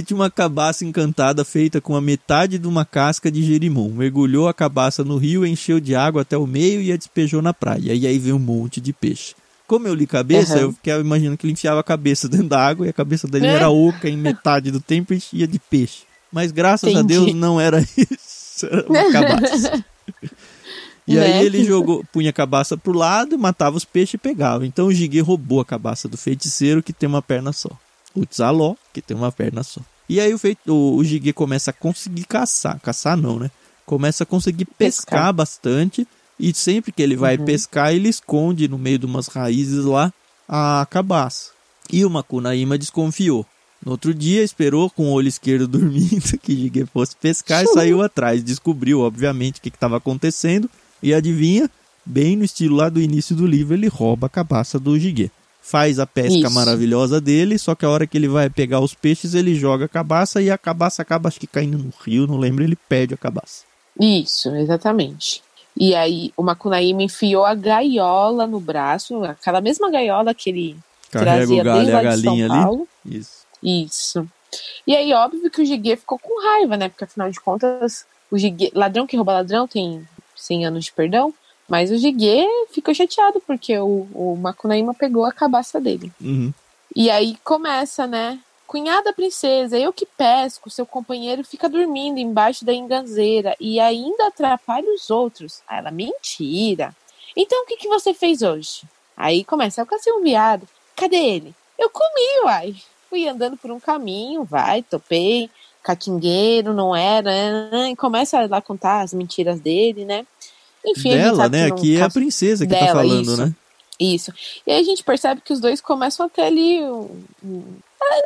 tinha 0.03 0.15
uma 0.17 0.31
cabaça 0.31 0.85
encantada 0.85 1.43
feita 1.43 1.81
com 1.81 1.95
a 1.95 2.01
metade 2.01 2.57
de 2.57 2.67
uma 2.67 2.85
casca 2.85 3.29
de 3.31 3.43
gerimum. 3.43 3.89
Mergulhou 3.93 4.47
a 4.47 4.53
cabaça 4.53 5.03
no 5.03 5.17
rio, 5.17 5.45
encheu 5.45 5.79
de 5.79 5.93
água 5.95 6.21
até 6.21 6.37
o 6.37 6.47
meio 6.47 6.81
e 6.81 6.91
a 6.91 6.95
despejou 6.97 7.41
na 7.41 7.53
praia. 7.53 7.93
E 7.93 8.07
aí 8.07 8.17
veio 8.17 8.35
um 8.37 8.39
monte 8.39 8.79
de 8.79 8.93
peixe. 8.93 9.35
Como 9.67 9.87
eu 9.87 9.93
li 9.93 10.05
cabeça, 10.07 10.53
Aham. 10.53 10.61
eu 10.61 10.71
fiquei 10.73 10.93
imaginando 10.99 11.37
que 11.37 11.45
ele 11.45 11.53
enfiava 11.53 11.79
a 11.79 11.83
cabeça 11.83 12.27
dentro 12.29 12.47
da 12.47 12.59
água 12.65 12.85
e 12.85 12.89
a 12.89 12.93
cabeça 12.93 13.27
dele 13.27 13.45
É. 13.47 13.49
era 13.55 13.69
oca 13.69 14.09
em 14.09 14.17
metade 14.17 14.71
do 14.71 14.79
tempo 14.79 15.13
e 15.13 15.17
enchia 15.17 15.47
de 15.47 15.59
peixe. 15.59 16.03
Mas 16.31 16.51
graças 16.51 16.87
a 16.89 16.99
Entendi. 16.99 17.07
Deus 17.13 17.33
não 17.33 17.59
era 17.59 17.79
isso, 17.97 18.65
era 18.65 18.85
uma 18.89 19.11
cabaça. 19.11 19.85
E 21.05 21.15
Né? 21.15 21.21
aí 21.25 21.45
ele 21.45 21.65
jogou, 21.65 22.01
punha 22.13 22.29
a 22.29 22.33
cabaça 22.33 22.77
pro 22.77 22.93
lado, 22.93 23.37
matava 23.37 23.75
os 23.75 23.83
peixes 23.83 24.13
e 24.13 24.17
pegava. 24.17 24.65
Então 24.65 24.87
o 24.87 24.93
Jiguê 24.93 25.19
roubou 25.19 25.59
a 25.59 25.65
cabaça 25.65 26.07
do 26.07 26.15
feiticeiro 26.15 26.81
que 26.81 26.93
tem 26.93 27.09
uma 27.09 27.21
perna 27.21 27.51
só. 27.51 27.69
O 28.15 28.25
Tzaló, 28.25 28.75
que 28.93 29.01
tem 29.01 29.15
uma 29.17 29.31
perna 29.31 29.63
só. 29.63 29.81
E 30.07 30.19
aí 30.19 30.33
o, 30.33 30.37
feit... 30.37 30.57
o, 30.67 30.99
o 31.01 31.33
começa 31.33 31.71
a 31.71 31.73
conseguir 31.73 32.25
caçar. 32.25 32.79
Caçar 32.79 33.17
não, 33.17 33.39
né? 33.39 33.49
Começa 33.85 34.23
a 34.23 34.27
conseguir 34.27 34.65
pescar, 34.65 35.19
Pescar. 35.19 35.33
bastante. 35.33 36.07
E 36.39 36.53
sempre 36.53 36.91
que 36.91 37.01
ele 37.01 37.15
vai 37.15 37.37
Uhum. 37.37 37.45
pescar, 37.45 37.93
ele 37.93 38.09
esconde 38.09 38.67
no 38.67 38.77
meio 38.77 38.99
de 38.99 39.05
umas 39.05 39.27
raízes 39.27 39.85
lá 39.85 40.11
a 40.47 40.85
cabaça. 40.89 41.51
E 41.91 42.05
o 42.05 42.09
Macunaíma 42.09 42.77
desconfiou. 42.77 43.45
No 43.85 43.91
outro 43.91 44.13
dia, 44.13 44.43
esperou 44.43 44.89
com 44.89 45.07
o 45.07 45.11
olho 45.11 45.27
esquerdo 45.27 45.67
dormindo 45.79 46.37
que 46.37 46.55
Jiguê 46.55 46.85
fosse 46.85 47.15
pescar 47.15 47.63
e 47.63 47.67
saiu 47.67 48.01
atrás. 48.01 48.43
Descobriu, 48.43 49.01
obviamente, 49.01 49.57
o 49.59 49.61
que 49.61 49.69
estava 49.69 49.97
acontecendo. 49.97 50.69
E 51.01 51.13
adivinha? 51.13 51.69
Bem 52.05 52.35
no 52.35 52.43
estilo 52.43 52.75
lá 52.77 52.89
do 52.89 53.01
início 53.01 53.35
do 53.35 53.45
livro, 53.47 53.73
ele 53.73 53.87
rouba 53.87 54.27
a 54.27 54.29
cabaça 54.29 54.79
do 54.79 54.97
Jiguê. 54.97 55.29
Faz 55.65 55.97
a 55.97 56.05
pesca 56.05 56.39
Isso. 56.39 56.51
maravilhosa 56.51 57.21
dele, 57.21 57.57
só 57.57 57.73
que 57.73 57.85
a 57.85 57.89
hora 57.89 58.05
que 58.05 58.17
ele 58.17 58.27
vai 58.27 58.49
pegar 58.49 58.81
os 58.81 58.93
peixes, 58.93 59.33
ele 59.33 59.55
joga 59.55 59.85
a 59.85 59.87
cabaça 59.87 60.41
e 60.41 60.51
a 60.51 60.57
cabaça 60.57 61.01
acaba, 61.01 61.29
acho 61.29 61.39
que 61.39 61.47
caindo 61.47 61.77
no 61.77 61.93
rio, 62.03 62.27
não 62.27 62.37
lembro, 62.37 62.65
ele 62.65 62.75
perde 62.75 63.13
a 63.13 63.17
cabaça. 63.17 63.63
Isso, 63.97 64.53
exatamente. 64.55 65.41
E 65.75 65.95
aí 65.95 66.33
o 66.35 66.43
Macunaíma 66.43 67.03
enfiou 67.03 67.45
a 67.45 67.55
gaiola 67.55 68.45
no 68.45 68.59
braço, 68.59 69.23
aquela 69.23 69.61
mesma 69.61 69.89
gaiola 69.89 70.33
que 70.33 70.49
ele 70.49 70.77
Carrega 71.09 71.37
trazia 71.37 71.61
o 71.61 71.65
galho 71.65 71.77
desde 71.77 71.91
e 71.91 71.95
a 71.95 72.01
lá 72.01 72.15
de 72.15 72.21
São 72.21 72.25
galinha 72.25 72.45
ali. 72.51 72.63
Paulo. 72.63 72.87
Isso. 73.05 73.45
Isso. 73.63 74.27
E 74.85 74.93
aí, 74.93 75.13
óbvio 75.13 75.49
que 75.49 75.61
o 75.61 75.65
Jiguê 75.65 75.95
ficou 75.95 76.19
com 76.19 76.43
raiva, 76.43 76.75
né? 76.75 76.89
Porque 76.89 77.05
afinal 77.05 77.31
de 77.31 77.39
contas, 77.39 78.05
o 78.29 78.37
Jiguê, 78.37 78.69
ladrão 78.75 79.07
que 79.07 79.15
rouba 79.15 79.31
ladrão 79.31 79.65
tem 79.65 80.05
100 80.35 80.65
anos 80.65 80.85
de 80.85 80.91
perdão. 80.91 81.33
Mas 81.67 81.91
o 81.91 81.97
Jiguê 81.97 82.45
ficou 82.71 82.93
chateado 82.93 83.41
porque 83.45 83.77
o, 83.77 84.07
o 84.13 84.35
Macunaíma 84.35 84.93
pegou 84.93 85.25
a 85.25 85.31
cabaça 85.31 85.79
dele. 85.79 86.11
Uhum. 86.19 86.53
E 86.95 87.09
aí 87.09 87.37
começa, 87.43 88.05
né? 88.05 88.39
Cunhada 88.67 89.13
princesa, 89.13 89.77
eu 89.77 89.93
que 89.93 90.05
pesco, 90.05 90.69
seu 90.69 90.85
companheiro 90.85 91.43
fica 91.43 91.69
dormindo 91.69 92.19
embaixo 92.19 92.65
da 92.65 92.73
enganzeira 92.73 93.55
e 93.59 93.79
ainda 93.79 94.27
atrapalha 94.27 94.91
os 94.93 95.09
outros. 95.09 95.61
Aí 95.67 95.77
ela, 95.77 95.91
mentira. 95.91 96.95
Então 97.35 97.63
o 97.63 97.65
que, 97.65 97.77
que 97.77 97.87
você 97.87 98.13
fez 98.13 98.41
hoje? 98.41 98.83
Aí 99.15 99.43
começa, 99.43 99.81
eu 99.81 99.85
cacei 99.85 100.11
um 100.11 100.21
viado. 100.21 100.67
Cadê 100.95 101.17
ele? 101.17 101.55
Eu 101.77 101.89
comi, 101.89 102.45
uai. 102.45 102.75
Fui 103.09 103.27
andando 103.27 103.57
por 103.57 103.71
um 103.71 103.79
caminho, 103.79 104.43
vai, 104.43 104.81
topei, 104.81 105.49
catingueiro, 105.83 106.73
não 106.73 106.95
era, 106.95 107.69
né? 107.69 107.91
e 107.91 107.95
começa 107.95 108.47
lá 108.47 108.57
a 108.57 108.61
contar 108.61 109.01
as 109.01 109.13
mentiras 109.13 109.59
dele, 109.59 110.05
né? 110.05 110.25
Enfim, 110.85 111.09
Dela, 111.11 111.49
né? 111.49 111.67
que 111.67 111.73
Aqui 111.73 111.97
é 111.97 112.01
a 112.01 112.09
princesa 112.09 112.65
que 112.67 112.73
tá 112.73 112.79
Dela, 112.79 112.91
falando, 113.01 113.21
isso. 113.31 113.37
né? 113.45 113.55
isso. 113.99 114.33
E 114.67 114.71
aí 114.71 114.79
a 114.81 114.83
gente 114.83 115.03
percebe 115.03 115.41
que 115.43 115.53
os 115.53 115.59
dois 115.59 115.79
começam 115.79 116.25
a 116.25 116.29
ter 116.29 116.41
ali 116.41 116.81
um, 116.83 117.23
um- 117.43 117.63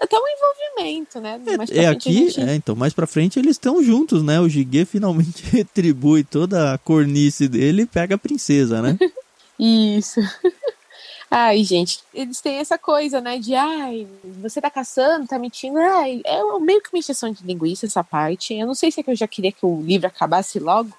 até 0.01 0.17
um 0.17 0.23
envolvimento, 0.27 1.21
né? 1.21 1.39
É, 1.71 1.83
é 1.83 1.87
aqui, 1.87 2.29
gente- 2.31 2.41
é, 2.49 2.55
então, 2.55 2.75
mais 2.75 2.93
pra 2.93 3.05
frente 3.05 3.37
eles 3.37 3.51
estão 3.51 3.83
juntos, 3.83 4.23
né? 4.23 4.39
O 4.39 4.49
Jiguê 4.49 4.85
finalmente 4.85 5.43
retribui 5.51 6.23
toda 6.23 6.73
a 6.73 6.77
cornice 6.79 7.47
dele 7.47 7.83
e 7.83 7.85
pega 7.85 8.15
a 8.15 8.17
princesa, 8.17 8.81
né? 8.81 8.97
Isso. 9.59 10.19
Ai, 11.29 11.61
gente, 11.63 11.99
eles 12.13 12.39
têm 12.39 12.55
essa 12.55 12.77
coisa, 12.77 13.19
né? 13.19 13.37
De, 13.37 13.53
ai, 13.53 14.07
você 14.41 14.61
tá 14.61 14.69
caçando, 14.69 15.27
tá 15.27 15.37
mentindo. 15.37 15.77
Ai, 15.77 16.21
é 16.23 16.41
meio 16.61 16.81
que 16.81 16.87
uma 16.93 16.99
injeção 16.99 17.29
de 17.33 17.43
linguiça 17.45 17.85
essa 17.85 18.01
parte. 18.01 18.53
Eu 18.53 18.65
não 18.65 18.73
sei 18.73 18.89
se 18.91 19.01
é 19.01 19.03
que 19.03 19.11
eu 19.11 19.15
já 19.15 19.27
queria 19.27 19.51
que 19.51 19.65
o 19.65 19.81
livro 19.81 20.07
acabasse 20.07 20.57
logo. 20.57 20.89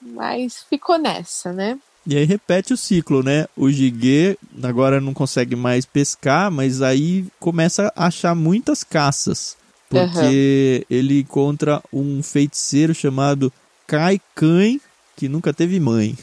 Mas 0.00 0.64
ficou 0.68 0.98
nessa, 0.98 1.52
né? 1.52 1.78
E 2.06 2.16
aí 2.16 2.24
repete 2.24 2.72
o 2.72 2.76
ciclo, 2.76 3.22
né? 3.22 3.46
O 3.56 3.70
Jiguê 3.70 4.38
agora 4.62 5.00
não 5.00 5.12
consegue 5.12 5.54
mais 5.54 5.84
pescar, 5.84 6.50
mas 6.50 6.80
aí 6.80 7.26
começa 7.38 7.92
a 7.94 8.06
achar 8.06 8.34
muitas 8.34 8.82
caças. 8.82 9.56
Porque 9.90 10.86
ele 10.88 11.20
encontra 11.20 11.82
um 11.92 12.22
feiticeiro 12.22 12.94
chamado 12.94 13.52
Kaikan, 13.86 14.78
que 15.16 15.28
nunca 15.28 15.52
teve 15.52 15.80
mãe. 15.80 16.16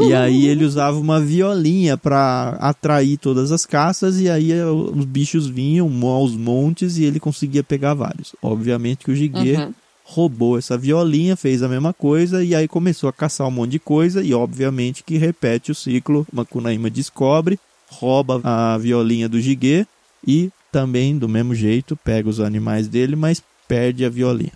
e 0.00 0.12
aí 0.14 0.46
ele 0.48 0.64
usava 0.64 0.98
uma 0.98 1.20
violinha 1.20 1.96
para 1.96 2.56
atrair 2.60 3.16
todas 3.18 3.52
as 3.52 3.64
caças 3.66 4.18
e 4.20 4.28
aí 4.28 4.52
os 4.62 5.04
bichos 5.04 5.46
vinham 5.46 5.88
aos 6.06 6.36
montes 6.36 6.96
e 6.96 7.04
ele 7.04 7.20
conseguia 7.20 7.62
pegar 7.62 7.94
vários. 7.94 8.34
Obviamente 8.42 9.04
que 9.04 9.10
o 9.10 9.16
Jiguê 9.16 9.56
Uhum. 9.56 9.74
Roubou 10.12 10.58
essa 10.58 10.76
violinha, 10.76 11.36
fez 11.36 11.62
a 11.62 11.68
mesma 11.68 11.94
coisa 11.94 12.44
e 12.44 12.54
aí 12.54 12.68
começou 12.68 13.08
a 13.08 13.12
caçar 13.12 13.48
um 13.48 13.50
monte 13.50 13.70
de 13.70 13.78
coisa 13.78 14.22
e 14.22 14.34
obviamente 14.34 15.02
que 15.02 15.16
repete 15.16 15.72
o 15.72 15.74
ciclo. 15.74 16.26
Macunaíma 16.30 16.90
descobre, 16.90 17.58
rouba 17.88 18.38
a 18.44 18.76
violinha 18.76 19.26
do 19.26 19.40
Jiguê 19.40 19.86
e 20.26 20.50
também 20.70 21.16
do 21.16 21.28
mesmo 21.28 21.54
jeito 21.54 21.96
pega 21.96 22.28
os 22.28 22.40
animais 22.40 22.88
dele, 22.88 23.16
mas 23.16 23.42
perde 23.66 24.04
a 24.04 24.10
violinha. 24.10 24.52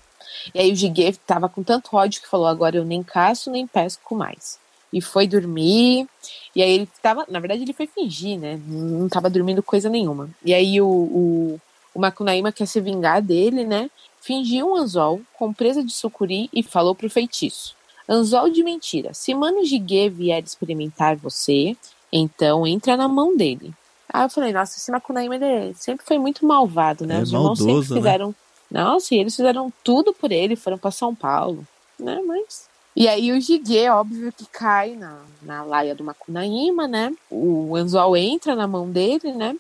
E 0.54 0.60
aí 0.60 0.70
o 0.70 0.76
Jiguê 0.76 1.14
tava 1.26 1.48
com 1.48 1.62
tanto 1.62 1.96
ódio 1.96 2.20
que 2.20 2.28
falou: 2.28 2.46
agora 2.46 2.76
eu 2.76 2.84
nem 2.84 3.02
caço 3.02 3.50
nem 3.50 3.66
pesco 3.66 4.14
mais. 4.14 4.58
E 4.92 5.00
foi 5.00 5.26
dormir. 5.26 6.06
E 6.54 6.62
aí 6.62 6.70
ele 6.70 6.88
tava. 7.02 7.25
Na 7.28 7.40
verdade, 7.40 7.62
ele 7.62 7.72
foi 7.72 7.86
fingir, 7.86 8.38
né? 8.38 8.60
Não 8.66 9.08
tava 9.08 9.28
dormindo 9.30 9.62
coisa 9.62 9.88
nenhuma. 9.88 10.30
E 10.44 10.54
aí 10.54 10.80
o, 10.80 10.86
o, 10.86 11.60
o 11.94 12.00
Macunaíma 12.00 12.52
quer 12.52 12.66
se 12.66 12.80
vingar 12.80 13.20
dele, 13.20 13.64
né? 13.64 13.90
Fingiu 14.26 14.73
um 14.73 14.75
anzol 14.75 15.21
com 15.38 15.52
presa 15.52 15.85
de 15.85 15.92
sucuri 15.92 16.50
e 16.52 16.61
falou 16.61 16.97
pro 16.97 17.09
feitiço: 17.09 17.76
Anzol 18.09 18.50
de 18.50 18.61
mentira. 18.64 19.14
Se 19.14 19.33
Mano 19.33 19.64
Jiguê 19.64 20.09
vier 20.11 20.42
experimentar 20.42 21.14
você, 21.14 21.76
então 22.12 22.66
entra 22.66 22.97
na 22.97 23.06
mão 23.06 23.37
dele. 23.37 23.73
Aí 24.12 24.25
eu 24.25 24.28
falei, 24.28 24.52
nossa, 24.52 24.78
esse 24.78 24.90
Macunaíma 24.90 25.37
ele 25.37 25.75
sempre 25.75 26.04
foi 26.04 26.18
muito 26.18 26.45
malvado, 26.45 27.06
né? 27.06 27.21
É 27.21 27.23
Os 27.23 27.28
irmãos 27.28 27.61
maldoso, 27.61 27.83
sempre 27.83 27.95
né? 27.95 28.00
fizeram. 28.00 28.35
Nossa, 28.68 29.14
e 29.14 29.18
eles 29.18 29.37
fizeram 29.37 29.73
tudo 29.85 30.12
por 30.12 30.33
ele, 30.33 30.56
foram 30.56 30.76
pra 30.76 30.90
São 30.90 31.14
Paulo, 31.14 31.64
né? 31.97 32.21
Mas. 32.26 32.68
E 32.97 33.06
aí 33.06 33.30
o 33.30 33.40
Jiguê, 33.40 33.88
óbvio 33.90 34.33
que 34.33 34.47
cai 34.47 34.97
na, 34.97 35.21
na 35.40 35.62
laia 35.62 35.95
do 35.95 36.02
Macunaíma, 36.02 36.88
né? 36.88 37.14
O 37.30 37.76
anzol 37.76 38.16
entra 38.16 38.56
na 38.56 38.66
mão 38.66 38.90
dele, 38.90 39.30
né? 39.33 39.54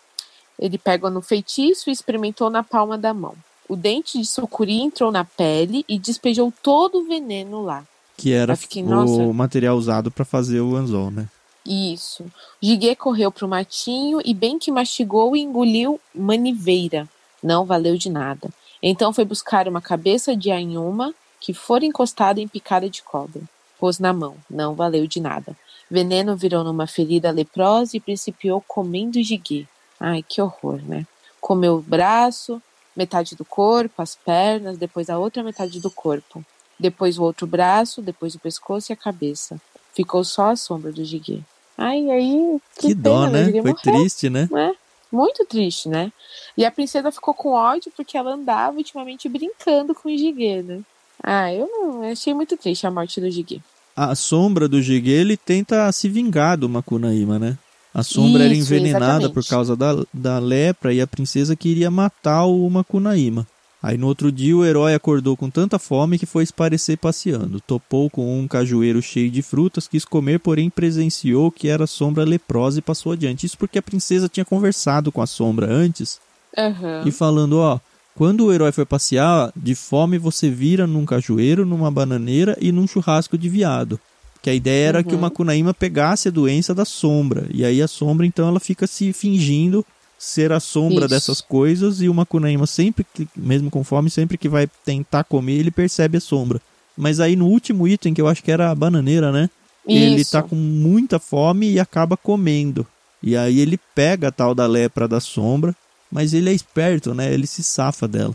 Ele 0.58 0.76
pega 0.76 1.08
no 1.08 1.22
feitiço 1.22 1.88
e 1.88 1.92
experimentou 1.92 2.50
na 2.50 2.64
palma 2.64 2.98
da 2.98 3.14
mão. 3.14 3.36
O 3.68 3.76
dente 3.76 4.18
de 4.18 4.24
sucuri 4.24 4.80
entrou 4.80 5.10
na 5.10 5.24
pele 5.24 5.84
e 5.88 5.98
despejou 5.98 6.52
todo 6.62 6.98
o 6.98 7.04
veneno 7.04 7.62
lá. 7.62 7.84
Que 8.16 8.32
era 8.32 8.56
fiquei, 8.56 8.82
o 8.82 8.86
nossa. 8.86 9.32
material 9.32 9.76
usado 9.76 10.10
para 10.10 10.24
fazer 10.24 10.60
o 10.60 10.76
anzol, 10.76 11.10
né? 11.10 11.28
Isso. 11.66 12.24
Jiguê 12.62 12.94
correu 12.94 13.32
pro 13.32 13.48
matinho 13.48 14.20
e 14.24 14.32
bem 14.32 14.58
que 14.58 14.70
mastigou 14.70 15.36
e 15.36 15.40
engoliu 15.40 16.00
maniveira. 16.14 17.08
Não 17.42 17.64
valeu 17.64 17.96
de 17.96 18.08
nada. 18.08 18.48
Então 18.82 19.12
foi 19.12 19.24
buscar 19.24 19.66
uma 19.66 19.80
cabeça 19.80 20.36
de 20.36 20.50
anhuma 20.50 21.12
que 21.40 21.52
fora 21.52 21.84
encostada 21.84 22.40
em 22.40 22.48
picada 22.48 22.88
de 22.88 23.02
cobra. 23.02 23.42
Pôs 23.78 23.98
na 23.98 24.12
mão. 24.12 24.36
Não 24.48 24.74
valeu 24.74 25.06
de 25.06 25.20
nada. 25.20 25.56
Veneno 25.90 26.36
virou 26.36 26.64
numa 26.64 26.86
ferida 26.86 27.30
leprosa 27.30 27.96
e 27.96 28.00
principiou 28.00 28.62
comendo 28.66 29.22
Jiguê. 29.22 29.66
Ai, 29.98 30.22
que 30.22 30.40
horror, 30.40 30.80
né? 30.82 31.06
Comeu 31.40 31.76
o 31.76 31.82
braço, 31.82 32.62
metade 32.96 33.36
do 33.36 33.44
corpo, 33.44 34.00
as 34.00 34.16
pernas, 34.16 34.78
depois 34.78 35.10
a 35.10 35.18
outra 35.18 35.42
metade 35.42 35.80
do 35.80 35.90
corpo. 35.90 36.44
Depois 36.78 37.18
o 37.18 37.22
outro 37.22 37.46
braço, 37.46 38.02
depois 38.02 38.34
o 38.34 38.38
pescoço 38.38 38.90
e 38.90 38.94
a 38.94 38.96
cabeça. 38.96 39.60
Ficou 39.94 40.24
só 40.24 40.50
a 40.50 40.56
sombra 40.56 40.92
do 40.92 41.04
Jiguê. 41.04 41.40
Ai, 41.76 42.10
aí. 42.10 42.58
Que, 42.78 42.88
pena, 42.88 43.02
dó, 43.02 43.26
O 43.26 43.30
né? 43.30 43.44
Jiguê 43.44 43.62
Foi 43.62 43.70
morreu, 43.70 43.82
triste, 43.82 44.30
né? 44.30 44.48
né? 44.50 44.74
Muito 45.10 45.44
triste, 45.46 45.88
né? 45.88 46.12
E 46.56 46.64
a 46.64 46.70
princesa 46.70 47.12
ficou 47.12 47.32
com 47.32 47.50
ódio 47.50 47.92
porque 47.96 48.18
ela 48.18 48.34
andava 48.34 48.76
ultimamente 48.76 49.28
brincando 49.28 49.94
com 49.94 50.08
o 50.08 50.16
Jiguê, 50.16 50.62
né? 50.62 50.80
Ah, 51.22 51.52
eu 51.52 51.66
não 51.66 52.04
eu 52.04 52.12
achei 52.12 52.34
muito 52.34 52.56
triste 52.56 52.86
a 52.86 52.90
morte 52.90 53.20
do 53.20 53.30
Jiguê. 53.30 53.60
A 53.94 54.14
sombra 54.14 54.68
do 54.68 54.82
Jiguê, 54.82 55.12
ele 55.12 55.36
tenta 55.36 55.90
se 55.90 56.08
vingar 56.08 56.58
do 56.58 56.68
Macunaíma, 56.68 57.38
né? 57.38 57.56
A 57.98 58.02
sombra 58.02 58.44
era 58.44 58.52
Isso, 58.52 58.74
envenenada 58.74 59.06
exatamente. 59.06 59.32
por 59.32 59.44
causa 59.46 59.74
da, 59.74 60.04
da 60.12 60.38
lepra 60.38 60.92
e 60.92 61.00
a 61.00 61.06
princesa 61.06 61.56
queria 61.56 61.90
matar 61.90 62.44
o 62.44 62.68
Macunaíma. 62.68 63.46
Aí 63.82 63.96
no 63.96 64.06
outro 64.06 64.30
dia 64.30 64.54
o 64.54 64.64
herói 64.66 64.94
acordou 64.94 65.34
com 65.34 65.48
tanta 65.48 65.78
fome 65.78 66.18
que 66.18 66.26
foi 66.26 66.42
esparecer 66.44 66.98
passeando. 66.98 67.58
Topou 67.60 68.10
com 68.10 68.38
um 68.38 68.46
cajueiro 68.46 69.00
cheio 69.00 69.30
de 69.30 69.40
frutas, 69.40 69.88
quis 69.88 70.04
comer, 70.04 70.40
porém 70.40 70.68
presenciou 70.68 71.50
que 71.50 71.68
era 71.68 71.86
sombra 71.86 72.22
leprosa 72.24 72.80
e 72.80 72.82
passou 72.82 73.12
adiante. 73.12 73.46
Isso 73.46 73.56
porque 73.56 73.78
a 73.78 73.82
princesa 73.82 74.28
tinha 74.28 74.44
conversado 74.44 75.10
com 75.10 75.22
a 75.22 75.26
sombra 75.26 75.66
antes 75.72 76.18
Uhum. 76.58 77.06
e 77.06 77.10
falando, 77.10 77.58
ó, 77.58 77.78
quando 78.14 78.46
o 78.46 78.52
herói 78.52 78.72
foi 78.72 78.84
passear, 78.84 79.50
de 79.56 79.74
fome 79.74 80.18
você 80.18 80.50
vira 80.50 80.86
num 80.86 81.04
cajueiro, 81.06 81.64
numa 81.64 81.90
bananeira 81.90 82.56
e 82.60 82.72
num 82.72 82.86
churrasco 82.86 83.38
de 83.38 83.48
viado. 83.48 83.98
Que 84.42 84.50
a 84.50 84.54
ideia 84.54 84.88
era 84.88 85.02
que 85.02 85.10
o 85.12 85.14
Uhum. 85.14 85.22
Macunaíma 85.22 85.74
pegasse 85.74 86.28
a 86.28 86.30
doença 86.30 86.74
da 86.74 86.84
sombra. 86.84 87.46
E 87.52 87.64
aí 87.64 87.82
a 87.82 87.88
sombra, 87.88 88.26
então, 88.26 88.46
ela 88.48 88.60
fica 88.60 88.86
se 88.86 89.12
fingindo 89.12 89.84
ser 90.18 90.50
a 90.52 90.60
sombra 90.60 91.00
Isso. 91.00 91.08
dessas 91.08 91.40
coisas 91.40 92.00
e 92.00 92.08
o 92.08 92.14
Macunaíma 92.14 92.66
sempre 92.66 93.04
que, 93.12 93.28
mesmo 93.36 93.70
com 93.70 93.84
fome, 93.84 94.08
sempre 94.08 94.38
que 94.38 94.48
vai 94.48 94.66
tentar 94.84 95.24
comer, 95.24 95.54
ele 95.54 95.70
percebe 95.70 96.16
a 96.16 96.20
sombra. 96.20 96.60
Mas 96.96 97.20
aí 97.20 97.36
no 97.36 97.46
último 97.46 97.86
item, 97.86 98.14
que 98.14 98.20
eu 98.20 98.28
acho 98.28 98.42
que 98.42 98.50
era 98.50 98.70
a 98.70 98.74
bananeira, 98.74 99.30
né? 99.30 99.50
Ele 99.86 100.22
Isso. 100.22 100.32
tá 100.32 100.42
com 100.42 100.56
muita 100.56 101.18
fome 101.18 101.70
e 101.70 101.78
acaba 101.78 102.16
comendo. 102.16 102.86
E 103.22 103.36
aí 103.36 103.60
ele 103.60 103.78
pega 103.94 104.28
a 104.28 104.32
tal 104.32 104.54
da 104.54 104.66
lepra 104.66 105.06
da 105.06 105.20
sombra, 105.20 105.74
mas 106.10 106.32
ele 106.32 106.48
é 106.50 106.52
esperto, 106.52 107.14
né? 107.14 107.32
Ele 107.32 107.46
se 107.46 107.62
safa 107.62 108.08
dela. 108.08 108.34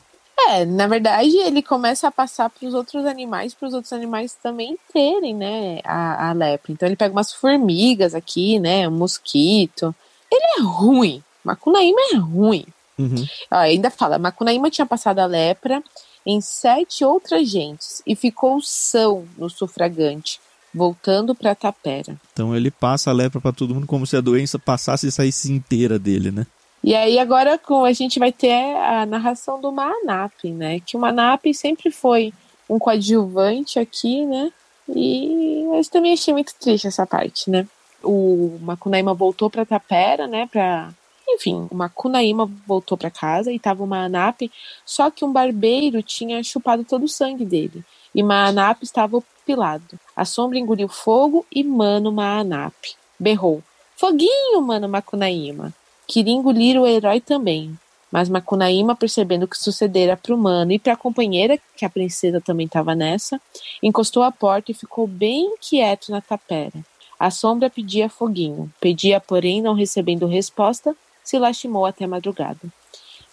É, 0.51 0.65
na 0.65 0.85
verdade, 0.85 1.35
ele 1.37 1.61
começa 1.61 2.09
a 2.09 2.11
passar 2.11 2.49
para 2.49 2.67
os 2.67 2.73
outros 2.73 3.05
animais, 3.05 3.53
para 3.53 3.69
os 3.69 3.73
outros 3.73 3.93
animais 3.93 4.33
também 4.33 4.77
terem, 4.91 5.33
né, 5.33 5.79
a, 5.85 6.29
a 6.29 6.33
lepra. 6.33 6.73
Então 6.73 6.87
ele 6.87 6.97
pega 6.97 7.13
umas 7.13 7.31
formigas 7.31 8.13
aqui, 8.13 8.59
né, 8.59 8.87
um 8.87 8.91
mosquito. 8.91 9.95
Ele 10.29 10.43
é 10.59 10.61
ruim. 10.61 11.23
Macunaíma 11.43 11.99
é 12.13 12.17
ruim. 12.17 12.65
Uhum. 12.99 13.25
Ó, 13.49 13.55
ainda 13.55 13.89
fala, 13.89 14.19
Macunaíma 14.19 14.69
tinha 14.69 14.85
passado 14.85 15.19
a 15.19 15.25
lepra 15.25 15.81
em 16.25 16.41
sete 16.41 17.03
outras 17.05 17.49
gentes 17.49 18.01
e 18.05 18.15
ficou 18.15 18.61
são 18.61 19.25
no 19.37 19.49
sufragante, 19.49 20.39
voltando 20.73 21.33
para 21.33 21.55
Tapera. 21.55 22.19
Então 22.33 22.55
ele 22.55 22.69
passa 22.69 23.09
a 23.09 23.13
lepra 23.13 23.39
pra 23.39 23.51
todo 23.51 23.73
mundo 23.73 23.87
como 23.87 24.05
se 24.05 24.17
a 24.17 24.21
doença 24.21 24.59
passasse 24.59 25.07
e 25.07 25.11
saísse 25.11 25.51
inteira 25.51 25.97
dele, 25.97 26.29
né? 26.29 26.45
E 26.83 26.95
aí 26.95 27.19
agora 27.19 27.57
com 27.57 27.85
a 27.85 27.93
gente 27.93 28.17
vai 28.17 28.31
ter 28.31 28.75
a 28.77 29.05
narração 29.05 29.61
do 29.61 29.71
Manap, 29.71 30.33
né? 30.45 30.79
Que 30.79 30.97
o 30.97 30.99
Manap 30.99 31.45
sempre 31.53 31.91
foi 31.91 32.33
um 32.69 32.79
coadjuvante 32.79 33.77
aqui, 33.77 34.25
né? 34.25 34.51
E 34.89 35.63
eu 35.71 35.81
também 35.89 36.13
achei 36.13 36.33
muito 36.33 36.53
triste 36.55 36.87
essa 36.87 37.05
parte, 37.05 37.49
né? 37.49 37.67
O 38.03 38.57
Macunaíma 38.61 39.13
voltou 39.13 39.49
para 39.49 39.65
Tapera, 39.65 40.25
né? 40.25 40.47
Pra... 40.51 40.91
Enfim, 41.29 41.67
o 41.69 41.75
Macunaíma 41.75 42.49
voltou 42.65 42.97
para 42.97 43.11
casa 43.11 43.51
e 43.51 43.59
tava 43.59 43.83
o 43.83 43.87
Manap, 43.87 44.41
só 44.83 45.11
que 45.11 45.23
um 45.23 45.31
barbeiro 45.31 46.01
tinha 46.01 46.43
chupado 46.43 46.83
todo 46.83 47.03
o 47.03 47.09
sangue 47.09 47.45
dele. 47.45 47.83
E 48.13 48.21
Maanap 48.21 48.83
estava 48.83 49.23
pilado. 49.45 49.99
A 50.15 50.25
sombra 50.25 50.59
engoliu 50.59 50.89
fogo 50.89 51.45
e 51.51 51.63
Mano 51.63 52.11
Maanap 52.11 52.73
berrou: 53.17 53.63
Foguinho, 53.95 54.61
Mano 54.61 54.89
Macunaíma! 54.89 55.73
Queria 56.11 56.33
engolir 56.33 56.77
o 56.77 56.85
herói 56.85 57.21
também. 57.21 57.79
Mas 58.11 58.27
Macunaíma, 58.27 58.97
percebendo 58.97 59.43
o 59.43 59.47
que 59.47 59.57
sucedera 59.57 60.17
para 60.17 60.35
o 60.35 60.37
mano 60.37 60.73
e 60.73 60.77
para 60.77 60.91
a 60.91 60.97
companheira, 60.97 61.57
que 61.77 61.85
a 61.85 61.89
princesa 61.89 62.41
também 62.41 62.65
estava 62.65 62.93
nessa, 62.93 63.39
encostou 63.81 64.21
a 64.21 64.29
porta 64.29 64.71
e 64.71 64.75
ficou 64.75 65.07
bem 65.07 65.55
quieto 65.61 66.11
na 66.11 66.19
tapera. 66.19 66.83
A 67.17 67.31
sombra 67.31 67.69
pedia 67.69 68.09
foguinho, 68.09 68.69
pedia, 68.81 69.21
porém, 69.21 69.61
não 69.61 69.73
recebendo 69.73 70.27
resposta, 70.27 70.93
se 71.23 71.39
lastimou 71.39 71.85
até 71.85 72.05
madrugada. 72.05 72.59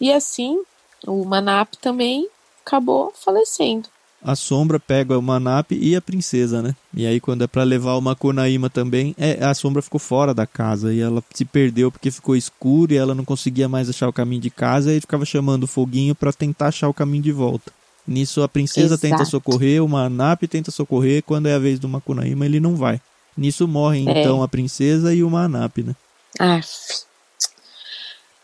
E 0.00 0.12
assim, 0.12 0.62
o 1.04 1.24
Manap 1.24 1.74
também 1.80 2.28
acabou 2.64 3.12
falecendo. 3.12 3.88
A 4.22 4.34
sombra 4.34 4.80
pega 4.80 5.16
o 5.16 5.22
Manap 5.22 5.70
e 5.70 5.94
a 5.94 6.02
princesa, 6.02 6.60
né? 6.60 6.74
E 6.92 7.06
aí 7.06 7.20
quando 7.20 7.42
é 7.42 7.46
pra 7.46 7.62
levar 7.62 7.94
o 7.94 8.00
Macunaíma 8.00 8.68
também, 8.68 9.14
é, 9.16 9.44
a 9.44 9.54
sombra 9.54 9.80
ficou 9.80 10.00
fora 10.00 10.34
da 10.34 10.44
casa 10.46 10.92
e 10.92 11.00
ela 11.00 11.22
se 11.32 11.44
perdeu 11.44 11.90
porque 11.92 12.10
ficou 12.10 12.34
escuro 12.34 12.92
e 12.92 12.96
ela 12.96 13.14
não 13.14 13.24
conseguia 13.24 13.68
mais 13.68 13.88
achar 13.88 14.08
o 14.08 14.12
caminho 14.12 14.42
de 14.42 14.50
casa 14.50 14.92
e 14.92 15.00
ficava 15.00 15.24
chamando 15.24 15.64
o 15.64 15.68
foguinho 15.68 16.14
pra 16.14 16.32
tentar 16.32 16.68
achar 16.68 16.88
o 16.88 16.94
caminho 16.94 17.22
de 17.22 17.32
volta. 17.32 17.72
Nisso 18.06 18.42
a 18.42 18.48
princesa 18.48 18.94
Exato. 18.94 19.02
tenta 19.02 19.24
socorrer, 19.24 19.84
o 19.84 19.88
Manap 19.88 20.42
tenta 20.48 20.70
socorrer, 20.70 21.22
quando 21.22 21.46
é 21.46 21.54
a 21.54 21.58
vez 21.58 21.78
do 21.78 21.88
Macunaíma 21.88 22.44
ele 22.44 22.58
não 22.58 22.74
vai. 22.74 23.00
Nisso 23.36 23.68
morrem 23.68 24.08
É. 24.08 24.20
então 24.20 24.42
a 24.42 24.48
princesa 24.48 25.14
e 25.14 25.22
o 25.22 25.30
Manap, 25.30 25.78
né? 25.78 25.94
Aff. 26.40 27.04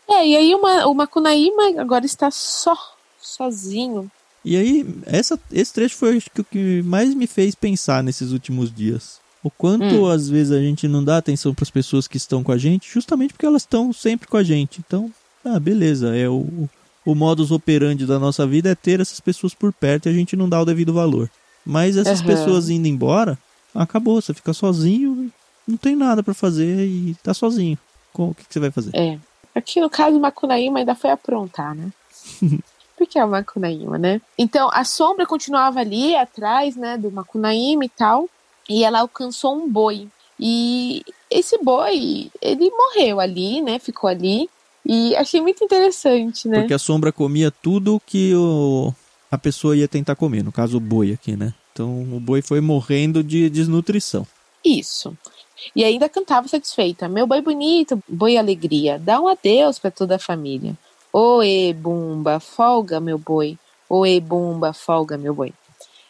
É, 0.07 0.25
e 0.25 0.37
aí 0.37 0.55
uma, 0.55 0.85
o 0.85 0.93
Macunaíma 0.93 1.81
agora 1.81 2.05
está 2.05 2.31
só, 2.31 2.77
sozinho. 3.19 4.09
E 4.45 4.55
aí, 4.55 4.85
essa, 5.07 5.39
esse 5.51 5.73
trecho 5.73 5.95
foi 5.95 6.17
acho 6.17 6.29
que 6.29 6.41
o 6.41 6.45
que 6.45 6.81
mais 6.83 7.13
me 7.15 7.25
fez 7.25 7.55
pensar 7.55 8.03
nesses 8.03 8.31
últimos 8.31 8.71
dias. 8.71 9.19
O 9.43 9.49
quanto 9.49 9.83
Hum. 9.83 10.09
às 10.09 10.29
vezes 10.29 10.51
a 10.51 10.59
gente 10.61 10.87
não 10.87 11.03
dá 11.03 11.17
atenção 11.17 11.53
para 11.53 11.63
as 11.63 11.69
pessoas 11.71 12.07
que 12.07 12.17
estão 12.17 12.43
com 12.43 12.51
a 12.51 12.57
gente, 12.57 12.87
justamente 12.91 13.33
porque 13.33 13.45
elas 13.45 13.63
estão 13.63 13.91
sempre 13.91 14.27
com 14.27 14.37
a 14.37 14.43
gente. 14.43 14.81
Então, 14.85 15.11
ah, 15.43 15.59
beleza, 15.59 16.15
é 16.15 16.29
o, 16.29 16.67
o 17.05 17.15
modus 17.15 17.51
operandi 17.51 18.05
da 18.05 18.19
nossa 18.19 18.45
vida 18.45 18.69
é 18.69 18.75
ter 18.75 18.99
essas 18.99 19.19
pessoas 19.19 19.53
por 19.53 19.73
perto 19.73 20.07
e 20.07 20.09
a 20.09 20.13
gente 20.13 20.35
não 20.35 20.47
dá 20.47 20.61
o 20.61 20.65
devido 20.65 20.93
valor. 20.93 21.29
Mas 21.65 21.97
essas 21.97 22.21
Aham. 22.21 22.27
pessoas 22.27 22.69
indo 22.69 22.87
embora, 22.87 23.37
acabou, 23.73 24.21
você 24.21 24.33
fica 24.33 24.53
sozinho, 24.53 25.31
não 25.67 25.77
tem 25.77 25.95
nada 25.95 26.21
para 26.21 26.33
fazer 26.35 26.85
e 26.87 27.15
tá 27.23 27.33
sozinho. 27.33 27.77
Com- 28.13 28.29
O 28.29 28.35
que, 28.35 28.45
que 28.45 28.53
você 28.53 28.59
vai 28.59 28.71
fazer? 28.71 28.95
É. 28.95 29.17
Aqui 29.55 29.79
no 29.81 29.89
caso, 29.89 30.19
Macunaíma 30.19 30.79
ainda 30.79 30.93
foi 30.93 31.09
aprontar, 31.11 31.73
né? 31.73 31.89
Porque 32.97 33.19
é 33.19 33.25
o 33.25 33.27
Macunaíma, 33.27 33.97
né? 33.97 34.21
Então, 34.37 34.69
a 34.71 34.83
sombra 34.83 35.25
continuava 35.25 35.79
ali 35.79 36.15
atrás, 36.15 36.75
né, 36.75 36.97
do 36.97 37.11
Macunaíma 37.11 37.85
e 37.85 37.89
tal, 37.89 38.29
e 38.69 38.83
ela 38.83 39.01
alcançou 39.01 39.55
um 39.55 39.69
boi. 39.69 40.07
E 40.39 41.03
esse 41.29 41.57
boi, 41.57 42.31
ele 42.41 42.69
morreu 42.71 43.19
ali, 43.19 43.61
né? 43.61 43.79
Ficou 43.79 44.09
ali. 44.09 44.49
E 44.85 45.15
achei 45.15 45.41
muito 45.41 45.63
interessante, 45.63 46.47
né? 46.47 46.59
Porque 46.59 46.73
a 46.73 46.79
sombra 46.79 47.11
comia 47.11 47.49
tudo 47.49 48.01
que 48.05 48.35
o, 48.35 48.93
a 49.31 49.37
pessoa 49.37 49.75
ia 49.75 49.87
tentar 49.87 50.15
comer, 50.15 50.43
no 50.43 50.51
caso 50.51 50.77
o 50.77 50.79
boi 50.79 51.13
aqui, 51.13 51.35
né? 51.35 51.53
Então 51.73 52.03
o 52.13 52.19
boi 52.19 52.41
foi 52.41 52.61
morrendo 52.61 53.23
de 53.23 53.49
desnutrição. 53.49 54.27
Isso. 54.63 55.15
E 55.75 55.83
ainda 55.83 56.07
cantava 56.07 56.47
satisfeita: 56.47 57.09
Meu 57.09 57.25
boi 57.25 57.41
bonito, 57.41 58.01
boi 58.07 58.37
alegria, 58.37 58.99
dá 58.99 59.19
um 59.19 59.27
adeus 59.27 59.79
para 59.79 59.91
toda 59.91 60.15
a 60.15 60.19
família. 60.19 60.77
Oê, 61.17 61.71
bumba, 61.71 62.41
folga, 62.41 62.99
meu 62.99 63.17
boi. 63.17 63.57
Oê, 63.87 64.19
bumba, 64.19 64.73
folga, 64.73 65.17
meu 65.17 65.33
boi. 65.33 65.53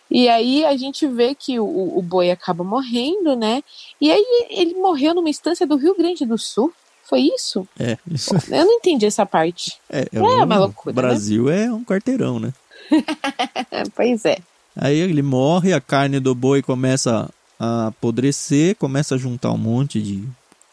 E 0.10 0.28
aí 0.28 0.66
a 0.66 0.76
gente 0.76 1.08
vê 1.08 1.36
que 1.36 1.60
o, 1.60 1.98
o 1.98 2.02
boi 2.02 2.32
acaba 2.32 2.64
morrendo, 2.64 3.36
né? 3.36 3.62
E 4.02 4.12
aí 4.12 4.48
ele 4.50 4.74
morreu 4.74 5.14
numa 5.14 5.30
estância 5.30 5.68
do 5.68 5.76
Rio 5.76 5.96
Grande 5.96 6.26
do 6.26 6.40
Sul. 6.40 6.74
Foi 7.04 7.22
isso? 7.22 7.68
É, 7.80 8.00
isso 8.10 8.34
Eu 8.50 8.66
não 8.66 8.74
entendi 8.74 9.06
essa 9.06 9.28
parte. 9.28 9.78
é, 9.92 10.08
é, 10.12 10.20
uma 10.20 10.56
o 10.56 10.60
loucura, 10.62 10.96
né? 10.96 11.02
Brasil 11.04 11.52
é 11.52 11.72
um 11.72 11.86
quarteirão, 11.86 12.40
né? 12.40 12.52
pois 13.96 14.26
é. 14.26 14.40
Aí 14.76 14.98
ele 14.98 15.22
morre, 15.22 15.72
a 15.72 15.80
carne 15.80 16.20
do 16.20 16.34
boi 16.34 16.64
começa 16.64 17.30
a 17.60 17.88
apodrecer, 17.88 18.76
começa 18.78 19.14
a 19.14 19.20
juntar 19.20 19.52
um 19.52 19.58
monte 19.58 20.02
de, 20.02 20.28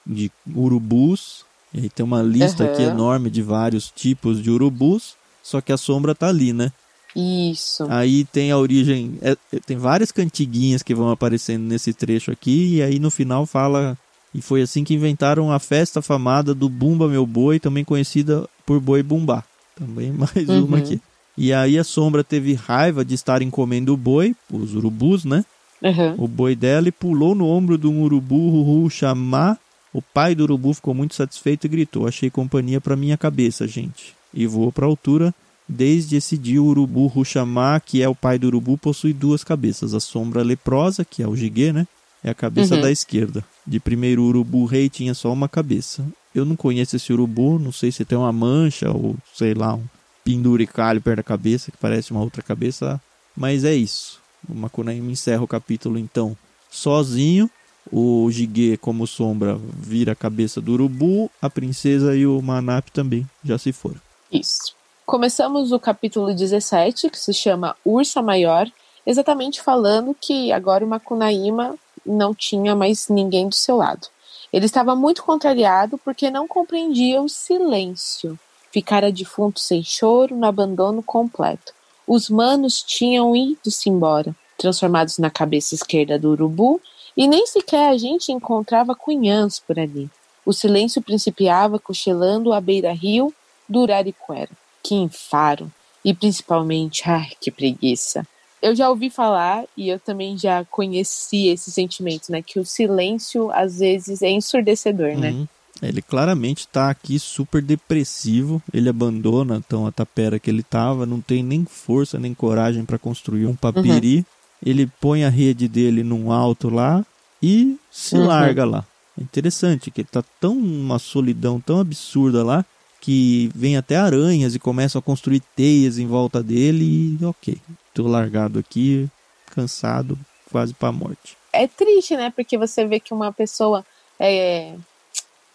de 0.07 0.31
urubus. 0.57 1.45
E 1.75 1.81
aí 1.81 1.89
tem 1.89 2.05
uma 2.05 2.23
lista 2.23 2.65
aqui 2.65 2.83
Aham. 2.83 2.95
enorme 2.95 3.31
de 3.31 3.43
vários 3.43 3.91
tipos 3.91 4.43
de 4.43 4.51
urubus, 4.51 5.15
só 5.43 5.61
que 5.61 5.73
a 5.73 5.77
sombra 5.77 6.15
tá 6.15 6.29
ali, 6.29 6.53
né? 6.53 6.71
Isso. 7.17 7.85
Aí 7.89 8.25
tem 8.25 8.51
a 8.51 8.59
origem. 8.59 9.19
é- 9.23 9.33
é- 9.53 9.61
tem 9.67 9.77
várias 9.77 10.11
cantiguinhas 10.13 10.83
que 10.83 10.95
vão 10.95 11.11
aparecendo 11.11 11.63
nesse 11.65 11.93
trecho 11.93 12.31
aqui, 12.31 12.77
e 12.77 12.83
aí 12.83 12.99
no 12.99 13.11
final 13.11 13.47
fala. 13.47 13.97
E 14.35 14.41
foi 14.41 14.63
assim 14.63 14.83
que 14.83 14.95
inventaram 14.95 15.53
a 15.53 15.59
festa 15.59 16.01
famada 16.01 16.55
do 16.55 16.67
Bumba 16.69 17.07
Meu 17.07 17.27
Boi, 17.27 17.61
também 17.61 17.85
conhecida 17.85 18.49
por 18.65 18.81
Boi 18.81 19.03
Bumbá. 19.03 19.45
Também 19.77 20.11
mais 20.17 20.49
Uhum. 20.49 20.65
uma 20.65 20.79
aqui. 20.79 21.01
E 21.37 21.53
aí 21.53 21.79
a 21.79 21.85
sombra 21.85 22.23
teve 22.25 22.55
raiva 22.55 23.05
de 23.05 23.15
estarem 23.15 23.51
comendo 23.51 23.93
o 23.93 23.97
boi, 23.97 24.35
os 24.51 24.75
urubus, 24.75 25.25
né? 25.25 25.45
Aham. 25.85 26.15
O 26.19 26.29
boi 26.29 26.55
dela 26.55 26.89
e 26.89 26.93
pulou 26.93 27.35
no 27.35 27.47
ombro 27.47 27.77
de 27.77 27.87
um 27.87 28.03
urubu, 28.03 28.89
chamar. 28.91 29.59
O 29.93 30.01
pai 30.01 30.35
do 30.35 30.45
urubu 30.45 30.73
ficou 30.73 30.95
muito 30.95 31.15
satisfeito 31.15 31.67
e 31.67 31.69
gritou: 31.69 32.07
Achei 32.07 32.31
companhia 32.31 32.81
para 32.81 32.97
minha 32.97 33.17
cabeça, 33.19 33.67
gente. 33.69 34.15
E 34.33 34.47
voou 34.47 34.73
para 34.73 34.87
altura. 34.87 35.35
Desde 35.69 36.17
esse 36.17 36.37
dia, 36.37 36.61
o 36.63 36.67
urubu 36.67 37.07
Ruxamá, 37.07 37.79
que 37.81 38.03
é 38.03 38.09
o 38.09 38.15
pai 38.15 38.39
do 38.39 38.47
urubu, 38.47 38.77
possui 38.77 39.13
duas 39.13 39.45
cabeças. 39.45 39.95
A 39.95 40.01
sombra 40.01 40.43
leprosa, 40.43 41.05
que 41.05 41.23
é 41.23 41.29
o 41.29 41.37
gigue, 41.37 41.73
né? 41.73 41.87
É 42.25 42.31
a 42.31 42.35
cabeça 42.35 42.75
Uhum. 42.75 42.81
da 42.83 42.91
esquerda. 42.91 43.45
De 43.67 43.79
primeiro, 43.81 44.23
o 44.23 44.27
urubu 44.27 44.65
rei 44.65 44.89
tinha 44.89 45.15
só 45.15 45.33
uma 45.33 45.49
cabeça. 45.49 46.05
Eu 46.35 46.45
não 46.45 46.57
conheço 46.57 46.97
esse 46.97 47.13
urubu, 47.13 47.59
não 47.59 47.73
sei 47.73 47.93
se 47.93 48.05
tem 48.05 48.17
uma 48.19 48.33
mancha 48.33 48.91
ou 48.91 49.17
sei 49.35 49.55
lá, 49.55 49.75
um 49.75 49.85
penduricalho 50.25 51.01
perto 51.01 51.19
da 51.19 51.23
cabeça, 51.23 51.71
que 51.71 51.77
parece 51.79 52.11
uma 52.11 52.21
outra 52.23 52.43
cabeça. 52.43 53.01
Mas 53.37 53.65
é 53.65 53.75
isso. 53.75 54.21
O 54.49 54.55
Makunaíma 54.55 55.11
encerra 55.11 55.43
o 55.43 55.49
capítulo 55.49 55.99
então 55.99 56.37
sozinho. 56.71 57.51
O 57.91 58.31
Gigue, 58.31 58.77
como 58.77 59.07
sombra, 59.07 59.59
vira 59.75 60.13
a 60.13 60.17
cabeça 60.17 60.61
do 60.61 60.73
urubu. 60.73 61.31
A 61.41 61.51
princesa 61.51 62.15
e 62.15 62.27
o 62.27 62.41
Manap 62.41 62.89
também 62.91 63.27
já 63.45 63.59
se 63.59 63.73
foram. 63.73 64.01
Isso. 64.31 64.75
Começamos 65.05 65.73
o 65.73 65.81
capítulo 65.81 66.33
17, 66.33 67.11
que 67.11 67.19
se 67.19 67.35
chama 67.35 67.77
Ursa 67.85 68.23
Maior, 68.23 68.71
exatamente 69.05 69.61
falando 69.61 70.17
que 70.19 70.53
agora 70.53 70.85
o 70.85 70.89
Macunaíma 70.89 71.75
não 72.07 72.35
tinha 72.35 72.75
mais 72.75 73.09
ninguém 73.09 73.49
do 73.49 73.55
seu 73.55 73.77
lado. 73.77 74.07
Ele 74.53 74.67
estava 74.67 74.95
muito 74.95 75.23
contrariado 75.23 75.99
porque 75.99 76.31
não 76.31 76.47
compreendia 76.47 77.21
o 77.21 77.29
silêncio. 77.29 78.39
Ficara 78.71 79.13
defunto 79.13 79.61
sem 79.61 79.83
choro, 79.83 80.37
no 80.37 80.47
abandono 80.47 81.03
completo. 81.03 81.73
Os 82.07 82.29
manos 82.29 82.83
tinham 82.83 83.35
ido-se 83.35 83.89
embora, 83.89 84.35
transformados 84.59 85.19
na 85.19 85.31
cabeça 85.31 85.75
esquerda 85.75 86.19
do 86.19 86.31
urubu, 86.31 86.81
e 87.17 87.27
nem 87.27 87.47
sequer 87.47 87.91
a 87.91 87.99
gente 87.99 88.33
encontrava 88.33 88.95
cunhãs 88.95 89.59
por 89.59 89.79
ali. 89.79 90.11
O 90.45 90.53
silêncio 90.53 91.01
principiava 91.01 91.79
cochilando 91.79 92.53
à 92.53 92.61
beira-rio 92.61 93.33
do 93.69 93.81
Uraricuera. 93.81 94.51
Que 94.83 94.95
enfaro! 94.95 95.71
E 96.05 96.13
principalmente, 96.13 97.09
ai, 97.09 97.31
que 97.41 97.51
preguiça! 97.51 98.27
Eu 98.61 98.75
já 98.75 98.89
ouvi 98.89 99.11
falar 99.11 99.65
e 99.77 99.89
eu 99.89 99.99
também 99.99 100.39
já 100.39 100.65
conheci 100.65 101.49
esse 101.49 101.71
sentimento, 101.71 102.31
né? 102.31 102.43
Que 102.43 102.61
o 102.61 102.65
silêncio 102.65 103.51
às 103.53 103.79
vezes 103.81 104.23
é 104.23 104.31
ensurdecedor, 104.31 105.17
né? 105.17 105.31
Uhum. 105.31 105.49
Ele 105.83 106.01
claramente 106.01 106.61
está 106.61 106.89
aqui 106.89 107.19
super 107.19 107.61
depressivo. 107.61 108.63
Ele 108.73 108.89
abandona 108.89 109.57
então 109.57 109.85
a 109.85 109.91
tapera 109.91 110.39
que 110.39 110.49
ele 110.49 110.61
estava, 110.61 111.05
não 111.05 111.21
tem 111.21 111.43
nem 111.43 111.65
força 111.65 112.21
nem 112.21 112.33
coragem 112.33 112.85
para 112.85 112.99
construir 112.99 113.47
um 113.47 113.57
papiri. 113.57 114.19
Uhum. 114.19 114.25
Ele 114.65 114.87
põe 115.01 115.25
a 115.25 115.29
rede 115.29 115.69
dele 115.69 116.03
num 116.03 116.31
alto 116.31 116.69
lá 116.69 117.05
e 117.43 117.77
se 117.91 118.17
uhum. 118.17 118.27
larga 118.27 118.65
lá. 118.65 118.87
É 119.19 119.23
interessante 119.23 119.91
que 119.91 120.01
ele 120.01 120.09
tá 120.11 120.23
tão 120.41 120.57
uma 120.57 120.99
solidão 120.99 121.61
tão 121.61 121.81
absurda 121.81 122.45
lá 122.45 122.65
que 123.01 123.51
vem 123.55 123.77
até 123.77 123.97
aranhas 123.97 124.55
e 124.55 124.61
começam 124.61 124.99
a 124.99 125.03
construir 125.03 125.41
teias 125.57 125.99
em 125.99 126.07
volta 126.07 126.41
dele 126.41 127.19
e 127.21 127.25
ok, 127.25 127.59
tô 127.93 128.07
largado 128.07 128.61
aqui, 128.61 129.09
cansado, 129.47 130.17
quase 130.51 130.73
para 130.73 130.93
morte. 130.93 131.37
É 131.53 131.67
triste, 131.67 132.17
né? 132.17 132.33
Porque 132.35 132.57
você 132.57 132.87
vê 132.87 133.01
que 133.01 133.13
uma 133.13 133.33
pessoa 133.33 133.85
é... 134.21 134.75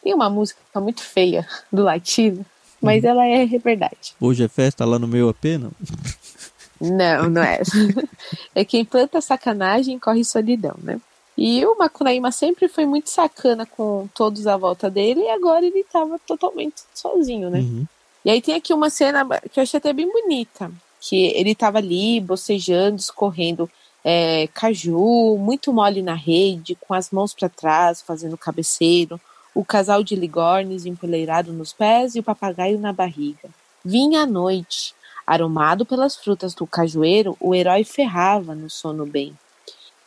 tem 0.03 0.13
uma 0.13 0.29
música 0.29 0.59
muito 0.75 1.01
feia 1.01 1.47
do 1.71 1.83
latino, 1.83 2.45
mas 2.81 3.03
hum. 3.03 3.07
ela 3.07 3.25
é 3.25 3.45
verdade. 3.45 4.13
Hoje 4.19 4.43
é 4.43 4.49
festa 4.49 4.83
lá 4.83 4.99
no 4.99 5.07
meu 5.07 5.29
apena? 5.29 5.69
Não, 5.69 5.71
não 6.79 7.43
é. 7.43 7.61
é 8.53 8.65
quem 8.65 8.85
planta 8.85 9.21
sacanagem 9.21 9.99
corre 9.99 10.23
solidão, 10.23 10.75
né? 10.81 10.99
E 11.37 11.63
o 11.65 11.77
Macunaíma 11.77 12.31
sempre 12.31 12.67
foi 12.67 12.85
muito 12.85 13.09
sacana 13.09 13.65
com 13.65 14.09
todos 14.13 14.47
à 14.47 14.57
volta 14.57 14.89
dele 14.89 15.21
e 15.21 15.29
agora 15.29 15.63
ele 15.65 15.79
estava 15.79 16.17
totalmente 16.25 16.81
sozinho, 16.93 17.49
né? 17.49 17.59
Uhum. 17.59 17.85
E 18.25 18.29
aí 18.31 18.41
tem 18.41 18.55
aqui 18.55 18.73
uma 18.73 18.89
cena 18.89 19.23
que 19.51 19.59
eu 19.59 19.63
achei 19.63 19.77
até 19.77 19.93
bem 19.93 20.11
bonita, 20.11 20.71
que 20.99 21.27
ele 21.35 21.51
estava 21.51 21.77
ali 21.77 22.19
bocejando, 22.19 22.97
escorrendo 22.97 23.69
é, 24.03 24.47
caju, 24.53 25.37
muito 25.37 25.71
mole 25.71 26.01
na 26.01 26.15
rede, 26.15 26.75
com 26.75 26.93
as 26.93 27.11
mãos 27.11 27.33
para 27.33 27.49
trás, 27.49 28.01
fazendo 28.01 28.37
cabeceiro, 28.37 29.19
o 29.53 29.65
casal 29.65 30.03
de 30.03 30.15
ligornes 30.15 30.85
empoleirado 30.85 31.51
nos 31.53 31.71
pés 31.71 32.15
e 32.15 32.19
o 32.19 32.23
papagaio 32.23 32.79
na 32.79 32.91
barriga. 32.91 33.49
Vinha 33.83 34.21
a 34.21 34.25
noite. 34.25 34.93
Aromado 35.27 35.85
pelas 35.85 36.15
frutas 36.15 36.53
do 36.55 36.65
cajueiro, 36.65 37.35
o 37.41 37.53
herói 37.53 37.83
ferrava 37.83 38.55
no 38.55 38.69
sono 38.69 39.05
bem. 39.05 39.37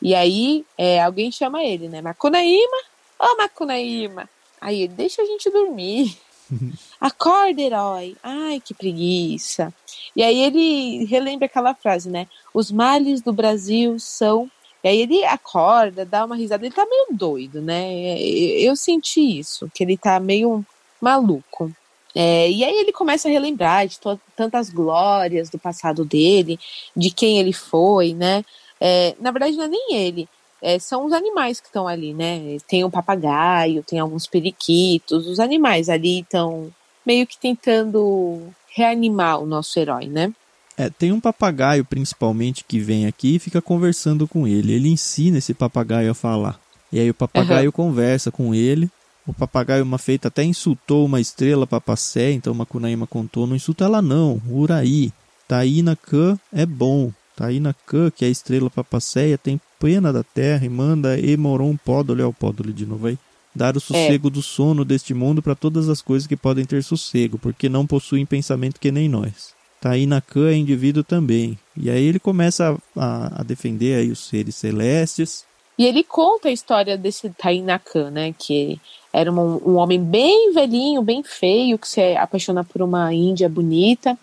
E 0.01 0.15
aí 0.15 0.65
é, 0.79 1.03
alguém 1.03 1.31
chama 1.31 1.63
ele, 1.63 1.91
né? 1.91 2.01
Macunaíma? 2.01 2.79
Ô, 3.19 3.27
oh, 3.27 3.37
Macunaíma! 3.37 4.27
Aí 4.59 4.83
ele, 4.83 4.95
deixa 4.95 5.21
a 5.21 5.27
gente 5.27 5.51
dormir. 5.51 6.17
Acorda, 6.99 7.61
herói! 7.61 8.17
Ai, 8.23 8.61
que 8.65 8.73
preguiça! 8.73 9.75
E 10.17 10.23
aí 10.23 10.41
ele 10.43 11.05
relembra 11.05 11.45
aquela 11.45 11.75
frase, 11.75 12.09
né? 12.09 12.27
Os 12.55 12.73
males 12.73 13.21
do 13.21 13.33
Brasil 13.33 13.99
são. 13.99 14.51
E 14.83 14.89
aí 14.89 15.01
ele 15.03 15.23
acorda, 15.27 16.07
dá 16.07 16.25
uma 16.25 16.35
risada. 16.35 16.65
Ele 16.65 16.75
tá 16.75 16.87
meio 16.87 17.09
doido, 17.11 17.61
né? 17.61 18.19
Eu 18.19 18.75
senti 18.75 19.39
isso, 19.39 19.71
que 19.75 19.85
ele 19.85 19.99
tá 19.99 20.19
meio 20.19 20.65
maluco. 20.99 21.71
É, 22.15 22.51
e 22.51 22.65
aí 22.65 22.77
ele 22.77 22.93
começa 22.93 23.29
a 23.29 23.31
relembrar 23.31 23.87
de 23.87 23.99
tantas 24.37 24.71
glórias 24.71 25.49
do 25.49 25.59
passado 25.59 26.05
dele, 26.05 26.59
de 26.97 27.11
quem 27.11 27.39
ele 27.39 27.53
foi, 27.53 28.15
né? 28.15 28.45
É, 28.81 29.15
na 29.21 29.31
verdade, 29.31 29.57
não 29.57 29.65
é 29.65 29.69
nem 29.69 29.95
ele. 29.95 30.29
É, 30.63 30.79
são 30.79 31.07
os 31.07 31.13
animais 31.13 31.61
que 31.61 31.69
estão 31.69 31.89
ali, 31.89 32.13
né? 32.13 32.57
Tem 32.69 32.85
um 32.85 32.91
papagaio, 32.91 33.83
tem 33.83 33.99
alguns 33.99 34.27
periquitos. 34.27 35.27
Os 35.27 35.41
animais 35.41 35.89
ali 35.89 36.21
estão 36.21 36.71
meio 37.07 37.27
que 37.27 37.39
tentando 37.39 38.43
reanimar 38.75 39.41
o 39.41 39.47
nosso 39.47 39.79
herói, 39.79 40.07
né? 40.07 40.33
É, 40.77 40.89
tem 40.89 41.13
um 41.13 41.21
papagaio 41.21 41.85
principalmente 41.85 42.65
que 42.65 42.79
vem 42.79 43.07
aqui 43.07 43.37
e 43.37 43.39
fica 43.39 43.61
conversando 43.61 44.27
com 44.27 44.47
ele. 44.47 44.73
Ele 44.73 44.89
ensina 44.89 45.39
esse 45.39 45.53
papagaio 45.53 46.11
a 46.11 46.15
falar. 46.15 46.59
E 46.93 46.99
aí 46.99 47.11
o 47.11 47.15
papagaio 47.15 47.67
uhum. 47.67 47.73
conversa 47.73 48.31
com 48.31 48.55
ele. 48.55 48.91
O 49.27 49.33
papagaio, 49.33 49.85
uma 49.85 49.99
feita, 49.99 50.29
até 50.29 50.43
insultou 50.43 51.07
uma 51.07 51.21
estrela 51.21 51.67
papacé, 51.67 52.33
então 52.33 52.55
Macunaíma 52.55 53.07
contou, 53.07 53.47
não 53.47 53.55
insulta 53.55 53.85
ela 53.85 54.01
não, 54.03 54.41
Uraí. 54.49 55.13
Taína 55.47 55.97
Khan 55.97 56.39
é 56.53 56.65
bom. 56.65 57.13
Taína 57.37 57.75
Khan, 57.87 58.11
que 58.11 58.25
é 58.25 58.29
a 58.29 58.31
estrela 58.31 58.71
papaceia, 58.71 59.39
tem 59.39 59.61
pena 59.79 60.13
da 60.13 60.23
terra 60.23 60.65
e 60.65 60.69
manda 60.69 61.19
Emoron 61.19 61.77
Pódole, 61.77 62.23
é 62.23 62.25
o 62.25 62.33
Pódole 62.33 62.73
de 62.73 62.85
novo 62.87 63.07
aí, 63.07 63.19
dar 63.55 63.77
o 63.77 63.81
sossego 63.81 64.29
é. 64.29 64.31
do 64.31 64.43
sono 64.43 64.85
deste 64.85 65.15
mundo 65.15 65.43
para 65.43 65.55
todas 65.55 65.89
as 65.89 66.03
coisas 66.03 66.27
que 66.27 66.37
podem 66.37 66.65
ter 66.65 66.83
sossego, 66.83 67.39
porque 67.39 67.69
não 67.69 67.87
possuem 67.87 68.27
pensamento 68.27 68.79
que 68.79 68.93
nem 68.93 69.09
nós. 69.09 69.55
Taína 69.81 70.21
Khan 70.21 70.51
é 70.51 70.57
indivíduo 70.57 71.03
também. 71.03 71.59
E 71.77 71.89
aí 71.89 72.05
ele 72.05 72.19
começa 72.19 72.77
a, 72.95 73.41
a, 73.41 73.43
defender 73.43 73.99
aí 73.99 74.11
os 74.11 74.19
seres 74.19 74.55
celestes. 74.55 75.45
E 75.79 75.87
ele 75.87 76.05
conta 76.05 76.49
a 76.49 76.53
história 76.53 76.99
desse 76.99 77.31
Taína 77.31 77.79
Khan, 77.79 78.11
né? 78.11 78.35
Que 78.39 78.79
era 79.13 79.31
um, 79.31 79.61
um 79.67 79.77
homem 79.77 80.03
bem 80.03 80.53
velhinho, 80.53 81.03
bem 81.03 81.23
feio, 81.23 81.79
que 81.79 81.89
se 81.89 82.17
apaixona 82.17 82.63
por 82.65 82.83
uma 82.83 83.13
índia 83.13 83.49
bonita 83.49 84.17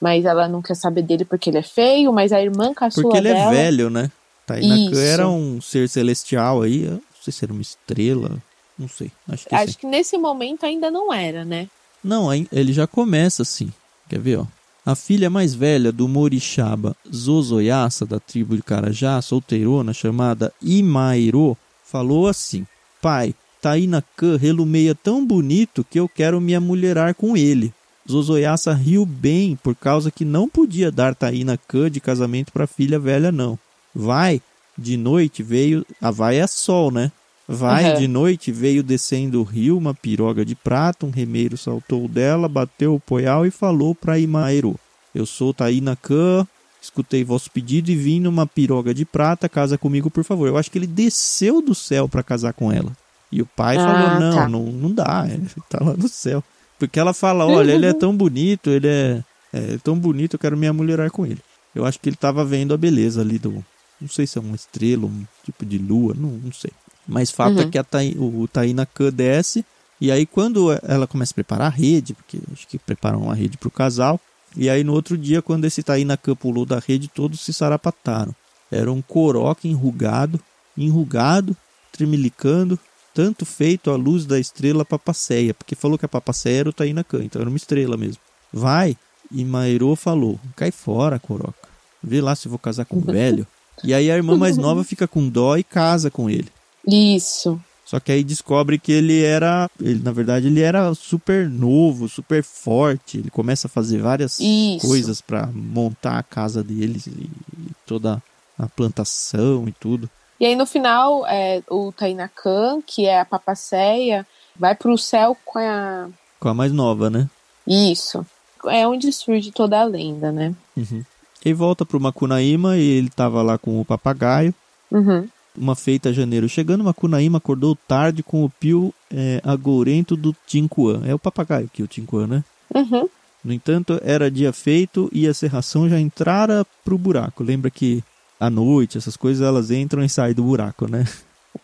mas 0.00 0.24
ela 0.24 0.48
não 0.48 0.62
quer 0.62 0.74
saber 0.74 1.02
dele 1.02 1.24
porque 1.24 1.50
ele 1.50 1.58
é 1.58 1.62
feio, 1.62 2.12
mas 2.12 2.32
a 2.32 2.40
irmã 2.40 2.72
caçula 2.72 3.02
Porque 3.02 3.18
ele 3.18 3.28
é 3.28 3.34
dela... 3.34 3.52
é 3.52 3.54
velho, 3.54 3.90
né? 3.90 4.10
Tainakan 4.46 5.00
era 5.00 5.28
um 5.28 5.60
ser 5.60 5.88
celestial 5.88 6.62
aí, 6.62 6.86
não 6.86 7.00
sei 7.20 7.32
se 7.32 7.44
era 7.44 7.52
uma 7.52 7.60
estrela, 7.60 8.38
não 8.78 8.88
sei. 8.88 9.10
Acho 9.28 9.46
que, 9.46 9.54
acho 9.54 9.78
que 9.78 9.86
nesse 9.86 10.16
momento 10.16 10.64
ainda 10.64 10.90
não 10.90 11.12
era, 11.12 11.44
né? 11.44 11.68
Não, 12.02 12.32
ele 12.32 12.72
já 12.72 12.86
começa 12.86 13.42
assim. 13.42 13.70
Quer 14.08 14.20
ver, 14.20 14.38
ó? 14.38 14.46
A 14.86 14.94
filha 14.94 15.28
mais 15.28 15.54
velha 15.54 15.92
do 15.92 16.08
Morixaba 16.08 16.96
Zozoyassa, 17.14 18.06
da 18.06 18.18
tribo 18.18 18.56
de 18.56 18.62
Carajá, 18.62 19.20
solteirona, 19.20 19.92
chamada 19.92 20.50
Imairo, 20.62 21.58
falou 21.84 22.26
assim: 22.26 22.66
Pai, 23.02 23.34
Tainakan 23.60 24.36
relumeia 24.36 24.94
tão 24.94 25.24
bonito 25.24 25.84
que 25.88 25.98
eu 25.98 26.08
quero 26.08 26.40
me 26.40 26.54
amulherar 26.54 27.14
com 27.14 27.36
ele. 27.36 27.72
Zozoyassa 28.10 28.72
riu 28.72 29.04
bem 29.04 29.56
por 29.62 29.74
causa 29.74 30.10
que 30.10 30.24
não 30.24 30.48
podia 30.48 30.90
dar 30.90 31.14
Taína 31.14 31.58
Khan 31.58 31.90
de 31.90 32.00
casamento 32.00 32.52
para 32.52 32.64
a 32.64 32.68
filha 32.68 32.98
velha, 32.98 33.30
não. 33.30 33.58
Vai, 33.94 34.40
de 34.76 34.96
noite 34.96 35.42
veio. 35.42 35.84
A 36.00 36.10
vai 36.10 36.38
é 36.38 36.46
sol, 36.46 36.90
né? 36.90 37.12
Vai, 37.46 37.92
uhum. 37.92 37.98
de 37.98 38.08
noite 38.08 38.52
veio 38.52 38.82
descendo 38.82 39.40
o 39.40 39.42
rio 39.42 39.76
uma 39.76 39.94
piroga 39.94 40.44
de 40.44 40.54
prata, 40.54 41.06
um 41.06 41.10
remeiro 41.10 41.56
saltou 41.56 42.06
dela, 42.06 42.46
bateu 42.46 42.94
o 42.94 43.00
poial 43.00 43.46
e 43.46 43.50
falou 43.50 43.94
para 43.94 44.18
Imaero: 44.18 44.78
Eu 45.14 45.24
sou 45.24 45.54
Taína 45.54 45.96
Khan, 45.96 46.46
escutei 46.80 47.24
vosso 47.24 47.50
pedido 47.50 47.90
e 47.90 47.96
vim 47.96 48.20
numa 48.20 48.46
piroga 48.46 48.92
de 48.92 49.04
prata, 49.04 49.48
casa 49.48 49.78
comigo, 49.78 50.10
por 50.10 50.24
favor. 50.24 50.46
Eu 50.46 50.58
acho 50.58 50.70
que 50.70 50.78
ele 50.78 50.86
desceu 50.86 51.62
do 51.62 51.74
céu 51.74 52.06
para 52.06 52.22
casar 52.22 52.52
com 52.52 52.70
ela. 52.70 52.92
E 53.30 53.42
o 53.42 53.46
pai 53.46 53.76
ah, 53.76 53.80
falou: 53.80 54.20
Não, 54.20 54.36
tá. 54.36 54.48
não, 54.48 54.62
não 54.64 54.92
dá, 54.92 55.26
ele 55.30 55.46
tá 55.68 55.78
lá 55.82 55.94
no 55.94 56.08
céu. 56.08 56.42
Porque 56.78 57.00
ela 57.00 57.12
fala, 57.12 57.44
olha, 57.44 57.72
ele 57.72 57.86
é 57.86 57.92
tão 57.92 58.16
bonito, 58.16 58.70
ele 58.70 58.86
é, 58.86 59.24
é 59.52 59.78
tão 59.82 59.98
bonito, 59.98 60.34
eu 60.34 60.38
quero 60.38 60.56
me 60.56 60.66
amulherar 60.66 61.10
com 61.10 61.26
ele. 61.26 61.40
Eu 61.74 61.84
acho 61.84 61.98
que 61.98 62.08
ele 62.08 62.14
estava 62.14 62.44
vendo 62.44 62.72
a 62.72 62.76
beleza 62.76 63.20
ali 63.20 63.38
do. 63.38 63.64
Não 64.00 64.08
sei 64.08 64.26
se 64.26 64.38
é 64.38 64.40
uma 64.40 64.54
estrela, 64.54 65.06
um 65.06 65.26
tipo 65.44 65.66
de 65.66 65.76
lua, 65.76 66.14
não, 66.16 66.30
não 66.30 66.52
sei. 66.52 66.70
Mas 67.06 67.32
fato 67.32 67.58
é 67.58 67.62
uhum. 67.62 67.68
é 67.68 67.70
que 67.70 67.78
a 67.78 67.84
Taí, 67.84 68.14
o, 68.16 68.42
o 68.42 68.48
Taína 68.48 68.86
Khan 68.86 69.10
desce, 69.10 69.64
e 70.00 70.12
aí 70.12 70.24
quando 70.24 70.70
ela 70.84 71.06
começa 71.06 71.32
a 71.32 71.34
preparar 71.34 71.66
a 71.66 71.74
rede, 71.74 72.14
porque 72.14 72.38
acho 72.52 72.68
que 72.68 72.78
preparam 72.78 73.22
uma 73.22 73.34
rede 73.34 73.56
para 73.56 73.66
o 73.66 73.72
casal, 73.72 74.20
e 74.56 74.70
aí 74.70 74.84
no 74.84 74.92
outro 74.92 75.18
dia, 75.18 75.42
quando 75.42 75.64
esse 75.64 75.82
Taína 75.82 76.16
Khan 76.16 76.36
pulou 76.36 76.64
da 76.64 76.78
rede, 76.78 77.08
todos 77.08 77.40
se 77.40 77.52
sarapataram. 77.52 78.34
Era 78.70 78.92
um 78.92 79.02
coroque 79.02 79.68
enrugado, 79.68 80.38
enrugado, 80.76 81.56
tremilicando, 81.90 82.78
tanto 83.18 83.44
feito 83.44 83.90
à 83.90 83.96
luz 83.96 84.24
da 84.24 84.38
estrela 84.38 84.84
Papaceia, 84.84 85.52
porque 85.52 85.74
falou 85.74 85.98
que 85.98 86.04
a 86.04 86.08
Papaceia 86.08 86.60
era 86.60 86.68
o 86.68 86.72
Taína 86.72 87.02
Khan, 87.02 87.24
então 87.24 87.40
era 87.42 87.50
uma 87.50 87.56
estrela 87.56 87.96
mesmo. 87.96 88.22
Vai, 88.52 88.96
e 89.28 89.44
Mairo 89.44 89.96
falou, 89.96 90.38
cai 90.54 90.70
fora, 90.70 91.18
Coroca. 91.18 91.68
Vê 92.00 92.20
lá 92.20 92.36
se 92.36 92.46
vou 92.46 92.60
casar 92.60 92.84
com 92.84 92.98
o 92.98 93.00
velho. 93.12 93.44
E 93.82 93.92
aí 93.92 94.08
a 94.08 94.14
irmã 94.14 94.36
mais 94.36 94.54
nova 94.56 94.84
fica 94.84 95.08
com 95.08 95.28
dó 95.28 95.56
e 95.56 95.64
casa 95.64 96.12
com 96.12 96.30
ele. 96.30 96.46
Isso. 96.86 97.60
Só 97.84 97.98
que 97.98 98.12
aí 98.12 98.22
descobre 98.22 98.78
que 98.78 98.92
ele 98.92 99.20
era, 99.20 99.68
ele 99.82 100.00
na 100.00 100.12
verdade 100.12 100.46
ele 100.46 100.60
era 100.60 100.94
super 100.94 101.48
novo, 101.48 102.08
super 102.08 102.44
forte. 102.44 103.18
Ele 103.18 103.30
começa 103.30 103.66
a 103.66 103.70
fazer 103.70 103.98
várias 103.98 104.38
Isso. 104.38 104.86
coisas 104.86 105.20
para 105.20 105.48
montar 105.48 106.20
a 106.20 106.22
casa 106.22 106.62
deles 106.62 107.08
e, 107.08 107.10
e 107.10 107.70
toda 107.84 108.22
a 108.56 108.68
plantação 108.68 109.66
e 109.66 109.72
tudo. 109.72 110.08
E 110.40 110.46
aí 110.46 110.54
no 110.54 110.66
final, 110.66 111.26
é, 111.26 111.62
o 111.68 111.92
Tainakan, 111.92 112.80
que 112.86 113.06
é 113.06 113.20
a 113.20 113.24
papaceia, 113.24 114.26
vai 114.56 114.74
pro 114.74 114.96
céu 114.96 115.36
com 115.44 115.58
a. 115.58 116.08
Com 116.38 116.48
a 116.48 116.54
mais 116.54 116.72
nova, 116.72 117.10
né? 117.10 117.28
Isso. 117.66 118.24
É 118.66 118.86
onde 118.86 119.12
surge 119.12 119.50
toda 119.50 119.80
a 119.80 119.84
lenda, 119.84 120.32
né? 120.32 120.54
Uhum. 120.76 121.04
E 121.44 121.52
volta 121.52 121.84
pro 121.84 122.00
Macunaíma 122.00 122.76
e 122.76 122.82
ele 122.82 123.10
tava 123.10 123.42
lá 123.42 123.58
com 123.58 123.80
o 123.80 123.84
papagaio. 123.84 124.54
Uhum. 124.90 125.28
Uma 125.56 125.74
feita 125.74 126.12
janeiro 126.12 126.48
chegando, 126.48 126.84
Macunaíma 126.84 127.38
acordou 127.38 127.76
tarde 127.86 128.22
com 128.22 128.44
o 128.44 128.50
pio 128.50 128.94
é, 129.12 129.40
agourento 129.44 130.16
do 130.16 130.34
Tincuan. 130.46 131.02
É 131.04 131.14
o 131.14 131.18
papagaio 131.18 131.70
que 131.72 131.82
o 131.82 131.86
Tincuan, 131.86 132.26
né? 132.26 132.44
Uhum. 132.74 133.08
No 133.44 133.52
entanto, 133.52 134.00
era 134.02 134.30
dia 134.30 134.52
feito 134.52 135.08
e 135.12 135.26
a 135.26 135.34
serração 135.34 135.88
já 135.88 135.98
entrara 135.98 136.66
pro 136.84 136.98
buraco. 136.98 137.42
Lembra 137.42 137.70
que 137.70 138.02
à 138.40 138.48
noite 138.50 138.98
essas 138.98 139.16
coisas 139.16 139.46
elas 139.46 139.70
entram 139.70 140.02
e 140.04 140.08
saem 140.08 140.34
do 140.34 140.42
buraco, 140.44 140.86
né? 140.90 141.06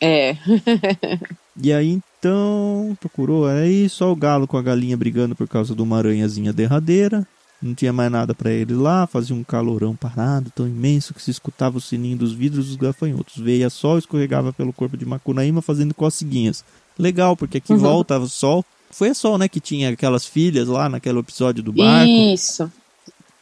É. 0.01 0.37
E 1.63 1.73
aí 1.73 2.01
então 2.19 2.97
procurou 3.01 3.47
aí 3.47 3.89
só 3.89 4.11
o 4.11 4.17
galo 4.17 4.45
com 4.49 4.57
a 4.57 4.63
galinha 4.63 4.97
brigando 4.97 5.37
por 5.37 5.47
causa 5.47 5.73
de 5.73 5.81
uma 5.81 5.99
aranhazinha 5.99 6.53
derradeira. 6.53 7.25
Não 7.63 7.75
tinha 7.77 7.93
mais 7.93 8.11
nada 8.11 8.35
para 8.35 8.51
ele 8.51 8.75
lá, 8.75 9.07
fazia 9.07 9.37
um 9.37 9.45
calorão 9.45 9.95
parado, 9.95 10.51
tão 10.53 10.67
imenso 10.67 11.15
que 11.15 11.23
se 11.23 11.31
escutava 11.31 11.79
o 11.79 11.81
sininho 11.81 12.17
dos 12.19 12.33
vidros 12.33 12.67
dos 12.67 12.77
gafanhotos. 12.77 13.37
Veia 13.37 13.71
sol, 13.71 13.97
escorregava 13.99 14.53
pelo 14.53 14.73
corpo 14.73 14.97
de 14.97 15.07
Macunaíma 15.07 15.63
fazendo 15.63 15.95
coceguinhas. 15.95 16.65
Legal, 16.99 17.37
porque 17.37 17.59
aqui 17.59 17.73
Uhum. 17.73 17.79
volta 17.79 18.19
o 18.19 18.29
sol. 18.29 18.65
Foi 18.91 19.11
a 19.11 19.15
sol, 19.15 19.39
né, 19.39 19.49
que 19.49 19.61
tinha 19.61 19.91
aquelas 19.91 20.27
filhas 20.27 20.67
lá 20.67 20.89
naquele 20.89 21.21
episódio 21.21 21.63
do 21.63 21.73
barco. 21.73 22.11
Isso. 22.11 22.71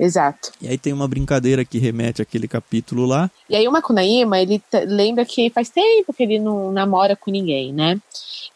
Exato. 0.04 0.50
E 0.60 0.66
aí 0.66 0.76
tem 0.76 0.92
uma 0.92 1.06
brincadeira 1.06 1.64
que 1.64 1.78
remete 1.78 2.20
àquele 2.20 2.48
capítulo 2.48 3.06
lá. 3.06 3.30
E 3.48 3.54
aí 3.54 3.68
o 3.68 3.70
Macunaíma, 3.70 4.40
ele 4.40 4.60
lembra 4.84 5.24
que 5.24 5.48
faz 5.50 5.68
tempo 5.68 6.12
que 6.12 6.24
ele 6.24 6.40
não 6.40 6.72
namora 6.72 7.14
com 7.14 7.30
ninguém, 7.30 7.72
né? 7.72 8.00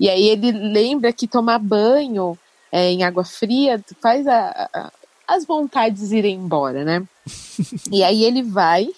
E 0.00 0.10
aí 0.10 0.26
ele 0.26 0.50
lembra 0.50 1.12
que 1.12 1.28
tomar 1.28 1.60
banho 1.60 2.36
é, 2.72 2.90
em 2.90 3.04
água 3.04 3.24
fria 3.24 3.80
faz 4.02 4.26
a- 4.26 4.68
a- 4.74 4.92
as 5.28 5.46
vontades 5.46 6.10
irem 6.10 6.34
embora, 6.34 6.84
né? 6.84 7.04
e 7.92 8.02
aí 8.02 8.24
ele 8.24 8.42
vai, 8.42 8.88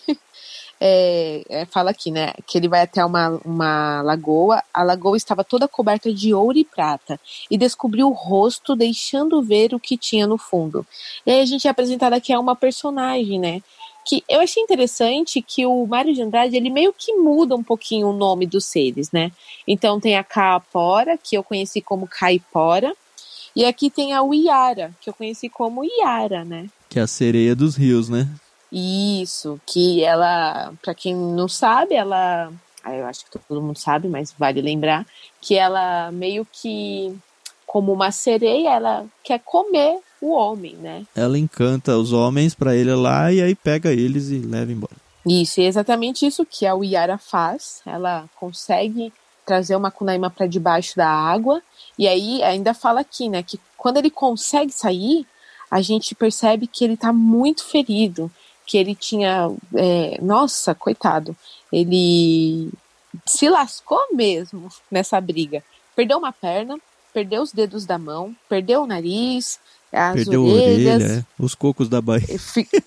é, 0.80 1.42
é, 1.48 1.66
fala 1.66 1.90
aqui, 1.90 2.10
né? 2.10 2.32
Que 2.46 2.58
ele 2.58 2.68
vai 2.68 2.82
até 2.82 3.04
uma, 3.04 3.40
uma 3.44 4.02
lagoa. 4.02 4.62
A 4.72 4.82
lagoa 4.82 5.16
estava 5.16 5.42
toda 5.42 5.68
coberta 5.68 6.12
de 6.12 6.32
ouro 6.32 6.58
e 6.58 6.64
prata. 6.64 7.18
E 7.50 7.58
descobriu 7.58 8.08
o 8.08 8.12
rosto, 8.12 8.76
deixando 8.76 9.42
ver 9.42 9.74
o 9.74 9.80
que 9.80 9.96
tinha 9.96 10.26
no 10.26 10.38
fundo. 10.38 10.86
E 11.26 11.30
aí 11.30 11.40
a 11.40 11.46
gente 11.46 11.66
é 11.66 11.70
apresentado 11.70 12.12
aqui 12.12 12.32
a 12.32 12.40
uma 12.40 12.54
personagem, 12.56 13.38
né? 13.38 13.62
que 14.08 14.24
eu 14.26 14.40
achei 14.40 14.62
interessante 14.62 15.42
que 15.42 15.66
o 15.66 15.86
Mário 15.86 16.14
de 16.14 16.22
Andrade, 16.22 16.56
ele 16.56 16.70
meio 16.70 16.94
que 16.96 17.12
muda 17.12 17.54
um 17.54 17.62
pouquinho 17.62 18.08
o 18.08 18.12
nome 18.12 18.46
dos 18.46 18.64
seres, 18.64 19.12
né? 19.12 19.30
Então 19.66 20.00
tem 20.00 20.16
a 20.16 20.24
Caapora, 20.24 21.18
que 21.18 21.36
eu 21.36 21.44
conheci 21.44 21.82
como 21.82 22.08
Caipora, 22.08 22.94
e 23.54 23.66
aqui 23.66 23.90
tem 23.90 24.14
a 24.14 24.22
Uiara, 24.22 24.94
que 24.98 25.10
eu 25.10 25.14
conheci 25.14 25.50
como 25.50 25.84
Iara, 25.84 26.42
né? 26.42 26.70
Que 26.88 26.98
é 26.98 27.02
a 27.02 27.06
sereia 27.06 27.54
dos 27.54 27.76
rios, 27.76 28.08
né? 28.08 28.26
Isso, 28.72 29.60
que 29.66 30.04
ela, 30.04 30.72
para 30.82 30.94
quem 30.94 31.14
não 31.14 31.48
sabe, 31.48 31.94
ela, 31.94 32.52
ah, 32.84 32.94
eu 32.94 33.06
acho 33.06 33.24
que 33.24 33.38
todo 33.38 33.62
mundo 33.62 33.78
sabe, 33.78 34.08
mas 34.08 34.34
vale 34.38 34.60
lembrar, 34.60 35.06
que 35.40 35.56
ela 35.56 36.10
meio 36.12 36.46
que, 36.50 37.16
como 37.66 37.92
uma 37.92 38.10
sereia, 38.10 38.74
ela 38.74 39.06
quer 39.24 39.40
comer 39.40 39.98
o 40.20 40.32
homem, 40.32 40.74
né? 40.76 41.06
Ela 41.14 41.38
encanta 41.38 41.96
os 41.96 42.12
homens 42.12 42.54
pra 42.54 42.74
ele 42.74 42.94
lá 42.94 43.32
e 43.32 43.40
aí 43.40 43.54
pega 43.54 43.92
eles 43.92 44.28
e 44.28 44.38
leva 44.38 44.70
embora. 44.70 44.96
Isso, 45.26 45.60
e 45.60 45.64
é 45.64 45.66
exatamente 45.66 46.26
isso 46.26 46.44
que 46.44 46.66
a 46.66 46.74
Uiara 46.74 47.18
faz. 47.18 47.82
Ela 47.84 48.28
consegue 48.36 49.12
trazer 49.44 49.76
uma 49.76 49.90
Kunaima 49.90 50.30
para 50.30 50.46
debaixo 50.46 50.96
da 50.96 51.08
água. 51.08 51.62
E 51.98 52.06
aí 52.06 52.42
ainda 52.42 52.74
fala 52.74 53.00
aqui, 53.00 53.28
né, 53.28 53.42
que 53.42 53.58
quando 53.76 53.96
ele 53.96 54.10
consegue 54.10 54.72
sair, 54.72 55.26
a 55.70 55.80
gente 55.80 56.14
percebe 56.14 56.66
que 56.66 56.84
ele 56.84 56.96
tá 56.96 57.12
muito 57.12 57.64
ferido, 57.64 58.30
que 58.68 58.76
ele 58.76 58.94
tinha, 58.94 59.50
é, 59.74 60.18
nossa, 60.22 60.74
coitado, 60.74 61.34
ele 61.72 62.68
se 63.26 63.48
lascou 63.48 63.98
mesmo 64.12 64.68
nessa 64.90 65.18
briga. 65.20 65.64
Perdeu 65.96 66.18
uma 66.18 66.32
perna, 66.32 66.78
perdeu 67.12 67.42
os 67.42 67.50
dedos 67.50 67.86
da 67.86 67.96
mão, 67.98 68.36
perdeu 68.48 68.82
o 68.82 68.86
nariz, 68.86 69.58
as 69.90 70.16
Perdeu 70.16 70.44
orelhas. 70.44 71.02
orelha, 71.02 71.18
é. 71.20 71.42
os 71.42 71.54
cocos 71.54 71.88
da 71.88 72.00
Bahia. 72.02 72.38
Fi- 72.38 72.68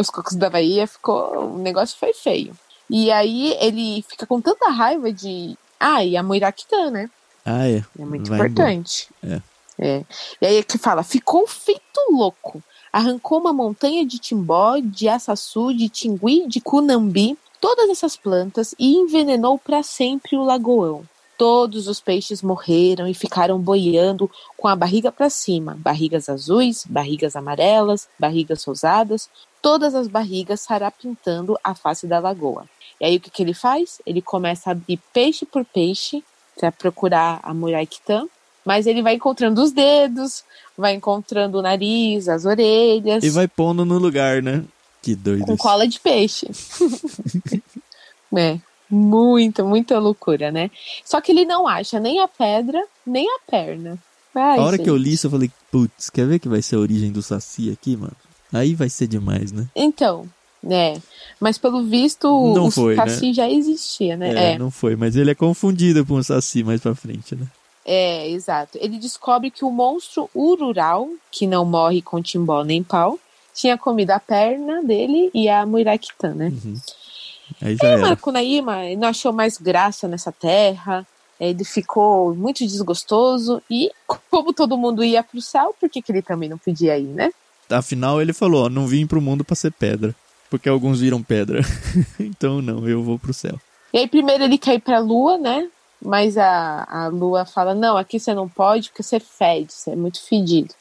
Os 0.00 0.10
cocos 0.10 0.34
da 0.34 0.48
Bahia 0.50 0.86
ficou. 0.86 1.54
O 1.54 1.58
negócio 1.58 1.96
foi 1.98 2.12
feio. 2.12 2.56
E 2.90 3.10
aí 3.12 3.52
ele 3.60 4.04
fica 4.08 4.26
com 4.26 4.40
tanta 4.40 4.68
raiva 4.70 5.12
de. 5.12 5.56
Ah, 5.78 6.04
e 6.04 6.16
a 6.16 6.22
Moiraquitã, 6.22 6.90
né? 6.90 7.10
Ah, 7.44 7.68
é. 7.68 7.84
É 7.98 8.04
muito 8.04 8.28
Vai 8.28 8.38
importante. 8.48 9.08
embora. 9.22 9.42
É. 9.78 10.04
E 10.40 10.46
aí 10.46 10.56
é 10.56 10.62
que 10.62 10.78
fala, 10.78 11.02
ficou 11.04 11.46
feito 11.46 12.00
louco. 12.10 12.62
Arrancou 12.96 13.40
uma 13.40 13.52
montanha 13.52 14.06
de 14.06 14.18
timbó, 14.18 14.78
de 14.78 15.06
açaçu, 15.06 15.74
de 15.74 15.86
tingui, 15.86 16.48
de 16.48 16.62
cunambi, 16.62 17.36
todas 17.60 17.90
essas 17.90 18.16
plantas 18.16 18.74
e 18.78 18.94
envenenou 18.94 19.58
para 19.58 19.82
sempre 19.82 20.34
o 20.34 20.42
lagoão. 20.42 21.04
Todos 21.36 21.88
os 21.88 22.00
peixes 22.00 22.40
morreram 22.40 23.06
e 23.06 23.12
ficaram 23.12 23.58
boiando 23.58 24.30
com 24.56 24.66
a 24.66 24.74
barriga 24.74 25.12
para 25.12 25.28
cima, 25.28 25.76
barrigas 25.78 26.30
azuis, 26.30 26.86
barrigas 26.88 27.36
amarelas, 27.36 28.08
barrigas 28.18 28.64
rosadas, 28.64 29.28
todas 29.60 29.94
as 29.94 30.08
barrigas 30.08 30.62
sarapintando 30.62 31.58
a 31.62 31.74
face 31.74 32.06
da 32.06 32.18
lagoa. 32.18 32.64
E 32.98 33.04
aí 33.04 33.16
o 33.18 33.20
que, 33.20 33.28
que 33.30 33.42
ele 33.42 33.52
faz? 33.52 34.00
Ele 34.06 34.22
começa 34.22 34.70
a 34.70 34.72
abrir 34.72 34.98
peixe 35.12 35.44
por 35.44 35.66
peixe 35.66 36.24
para 36.58 36.72
procurar 36.72 37.40
a 37.42 37.52
Muraiktã, 37.52 38.26
mas 38.66 38.86
ele 38.86 39.00
vai 39.00 39.14
encontrando 39.14 39.62
os 39.62 39.70
dedos, 39.70 40.42
vai 40.76 40.92
encontrando 40.94 41.58
o 41.58 41.62
nariz, 41.62 42.28
as 42.28 42.44
orelhas, 42.44 43.22
E 43.22 43.30
vai 43.30 43.46
pondo 43.46 43.84
no 43.84 43.96
lugar, 43.96 44.42
né? 44.42 44.64
Que 45.00 45.14
doido. 45.14 45.46
com 45.46 45.56
cola 45.56 45.86
de 45.86 46.00
peixe. 46.00 46.48
é, 48.36 48.58
muita, 48.90 49.62
muita 49.64 49.98
loucura, 50.00 50.50
né? 50.50 50.70
Só 51.04 51.20
que 51.20 51.30
ele 51.32 51.44
não 51.44 51.66
acha 51.68 52.00
nem 52.00 52.20
a 52.20 52.26
pedra, 52.28 52.84
nem 53.06 53.26
a 53.28 53.38
perna. 53.50 53.96
Ai, 54.34 54.58
A 54.58 54.62
hora 54.62 54.76
que 54.76 54.90
eu 54.90 54.96
gente. 54.98 55.06
li 55.08 55.12
isso, 55.14 55.28
eu 55.28 55.30
falei, 55.30 55.50
putz, 55.70 56.10
quer 56.10 56.26
ver 56.26 56.38
que 56.40 56.48
vai 56.48 56.60
ser 56.60 56.76
a 56.76 56.80
origem 56.80 57.12
do 57.12 57.22
Saci 57.22 57.70
aqui, 57.70 57.96
mano? 57.96 58.16
Aí 58.52 58.74
vai 58.74 58.90
ser 58.90 59.06
demais, 59.06 59.52
né? 59.52 59.66
Então, 59.74 60.28
né? 60.62 61.00
Mas 61.40 61.56
pelo 61.56 61.84
visto, 61.84 62.26
Não 62.54 62.66
o 62.66 62.70
foi, 62.70 62.96
né? 62.96 63.06
Saci 63.06 63.32
já 63.32 63.48
existia, 63.48 64.16
né? 64.16 64.34
É, 64.34 64.52
É, 64.54 64.58
não 64.58 64.70
foi, 64.70 64.96
mas 64.96 65.16
ele 65.16 65.30
é 65.30 65.34
confundido 65.34 66.04
com 66.04 66.14
o 66.14 66.22
Saci 66.24 66.62
mais 66.64 66.80
pra 66.80 66.94
frente, 66.94 67.34
né? 67.36 67.46
É, 67.88 68.28
exato. 68.28 68.76
Ele 68.80 68.98
descobre 68.98 69.48
que 69.48 69.64
o 69.64 69.70
monstro 69.70 70.28
urural, 70.34 71.08
que 71.30 71.46
não 71.46 71.64
morre 71.64 72.02
com 72.02 72.20
timbó 72.20 72.64
nem 72.64 72.82
pau, 72.82 73.16
tinha 73.54 73.78
comido 73.78 74.10
a 74.10 74.18
perna 74.18 74.82
dele 74.82 75.30
e 75.32 75.48
a 75.48 75.64
Muiraquitã, 75.64 76.34
né? 76.34 76.52
Aí 77.62 77.76
já 77.76 77.86
E 77.86 77.94
o 77.94 77.98
era. 77.98 78.08
Macunaíma 78.08 78.76
não 78.98 79.08
achou 79.08 79.32
mais 79.32 79.56
graça 79.56 80.08
nessa 80.08 80.32
terra, 80.32 81.06
ele 81.38 81.64
ficou 81.64 82.34
muito 82.34 82.66
desgostoso 82.66 83.62
e, 83.70 83.90
como 84.06 84.52
todo 84.52 84.76
mundo 84.76 85.04
ia 85.04 85.22
pro 85.22 85.40
céu, 85.40 85.74
por 85.78 85.88
que, 85.88 86.02
que 86.02 86.10
ele 86.10 86.22
também 86.22 86.48
não 86.48 86.58
podia 86.58 86.98
ir, 86.98 87.06
né? 87.06 87.30
Afinal, 87.70 88.20
ele 88.20 88.32
falou, 88.32 88.64
ó, 88.64 88.68
não 88.68 88.86
vim 88.86 89.06
pro 89.06 89.22
mundo 89.22 89.44
pra 89.44 89.54
ser 89.54 89.72
pedra. 89.72 90.14
Porque 90.50 90.68
alguns 90.68 91.00
viram 91.00 91.22
pedra. 91.22 91.60
então 92.18 92.60
não, 92.62 92.88
eu 92.88 93.02
vou 93.02 93.18
pro 93.18 93.34
céu. 93.34 93.60
E 93.92 93.98
aí, 93.98 94.08
primeiro 94.08 94.44
ele 94.44 94.58
quer 94.58 94.74
ir 94.74 94.80
pra 94.80 94.98
lua, 94.98 95.38
né? 95.38 95.68
Mas 96.02 96.36
a, 96.36 96.86
a 96.88 97.08
lua 97.08 97.44
fala: 97.44 97.74
não, 97.74 97.96
aqui 97.96 98.18
você 98.18 98.34
não 98.34 98.48
pode 98.48 98.90
porque 98.90 99.02
você 99.02 99.18
fede, 99.18 99.72
você 99.72 99.90
é 99.90 99.96
muito 99.96 100.22
fedido. 100.22 100.74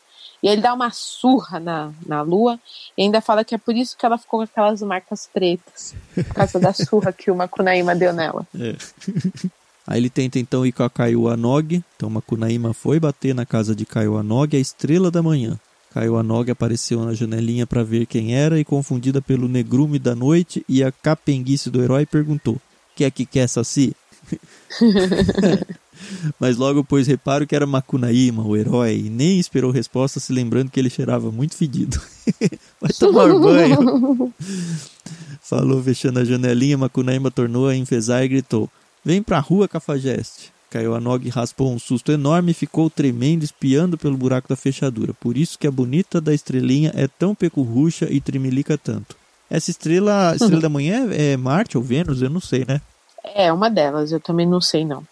E 0.43 0.47
ele 0.47 0.62
dá 0.62 0.73
uma 0.73 0.91
surra 0.91 1.60
na, 1.60 1.91
na 2.06 2.21
lua 2.21 2.60
e 2.95 3.01
ainda 3.01 3.19
fala 3.19 3.43
que 3.43 3.56
é 3.56 3.58
por 3.58 3.75
isso 3.75 3.97
que 3.97 4.06
ela 4.06 4.17
ficou 4.17 4.39
com 4.39 4.43
aquelas 4.43 4.82
marcas 4.82 5.28
pretas, 5.32 5.95
por 6.13 6.34
causa 6.36 6.60
da 6.60 6.71
surra 6.71 7.12
que 7.12 7.32
o 7.32 7.36
Macunaíma 7.36 7.95
deu 7.95 8.13
nela. 8.13 8.45
É. 8.56 8.75
Aí 9.88 9.99
ele 9.99 10.10
tenta 10.10 10.39
então 10.39 10.65
ir 10.65 10.71
com 10.71 10.82
a 10.82 10.89
Kaiwanog. 10.89 11.84
Então 11.95 12.10
Makunaíma 12.10 12.73
foi 12.73 12.99
bater 12.99 13.36
na 13.36 13.45
casa 13.45 13.75
de 13.75 13.86
Kaiwanog, 13.86 14.56
a 14.56 14.60
estrela 14.60 15.12
da 15.12 15.21
manhã. 15.21 15.60
Kaiwanog 15.93 16.49
apareceu 16.49 17.06
na 17.06 17.13
janelinha 17.13 17.65
para 17.65 17.84
ver 17.84 18.06
quem 18.06 18.36
era 18.36 18.60
e, 18.60 18.65
confundida 18.65 19.21
pelo 19.21 19.47
negrume 19.47 19.97
da 19.97 20.15
noite 20.15 20.65
e 20.67 20.84
a 20.84 20.91
capenguice 20.91 21.69
do 21.69 21.82
herói, 21.82 22.06
perguntou: 22.06 22.58
Quer 22.95 23.12
que 23.12 23.25
quer, 23.25 23.47
Saci? 23.47 23.95
Mas 26.40 26.58
logo 26.58 26.84
pôs 26.84 27.08
reparo 27.08 27.48
que 27.48 27.56
era 27.56 27.66
Makunaíma, 27.66 28.44
o 28.44 28.56
herói, 28.56 29.04
e 29.06 29.10
nem 29.10 29.40
esperou 29.40 29.72
resposta, 29.72 30.20
se 30.20 30.34
lembrando 30.34 30.70
que 30.70 30.80
ele 30.80 30.90
cheirava 30.90 31.32
muito 31.32 31.56
fedido. 31.56 32.00
Vai 32.82 32.92
tomar 32.92 33.28
banho. 33.40 34.34
Falou, 35.42 35.82
fechando 35.82 36.20
a 36.20 36.26
janelinha, 36.26 36.78
Makunaíma 36.78 37.32
tornou 37.32 37.68
a 37.68 37.76
enfesar 37.76 38.24
e 38.24 38.28
gritou: 38.28 38.70
Vem 39.04 39.22
pra 39.22 39.40
rua, 39.40 39.68
Cafajeste. 39.68 40.54
Kaioanog 40.70 41.30
raspou 41.30 41.72
um 41.72 41.80
susto 41.80 42.12
enorme 42.12 42.52
e 42.52 42.56
ficou 42.56 42.90
tremendo, 42.90 43.44
espiando 43.44 43.98
pelo 43.98 44.18
buraco 44.18 44.50
da 44.50 44.56
fechadura. 44.58 45.14
Por 45.14 45.38
isso 45.38 45.58
que 45.58 45.68
a 45.68 45.72
bonita 45.72 46.20
da 46.20 46.34
estrelinha 46.34 46.92
é 46.96 47.08
tão 47.08 47.34
pecurrucha 47.34 48.08
e 48.12 48.20
tremelica 48.20 48.78
tanto. 48.78 49.16
Essa 49.50 49.72
estrela, 49.72 50.34
estrela 50.36 50.62
da 50.62 50.68
manhã 50.68 51.08
é 51.12 51.38
Marte 51.38 51.78
ou 51.78 51.84
Vênus? 51.84 52.22
Eu 52.22 52.30
não 52.30 52.42
sei, 52.42 52.66
né? 52.68 52.82
É, 53.34 53.52
uma 53.52 53.70
delas, 53.70 54.12
eu 54.12 54.20
também 54.20 54.46
não 54.46 54.62
sei 54.62 54.86
não. 54.86 55.04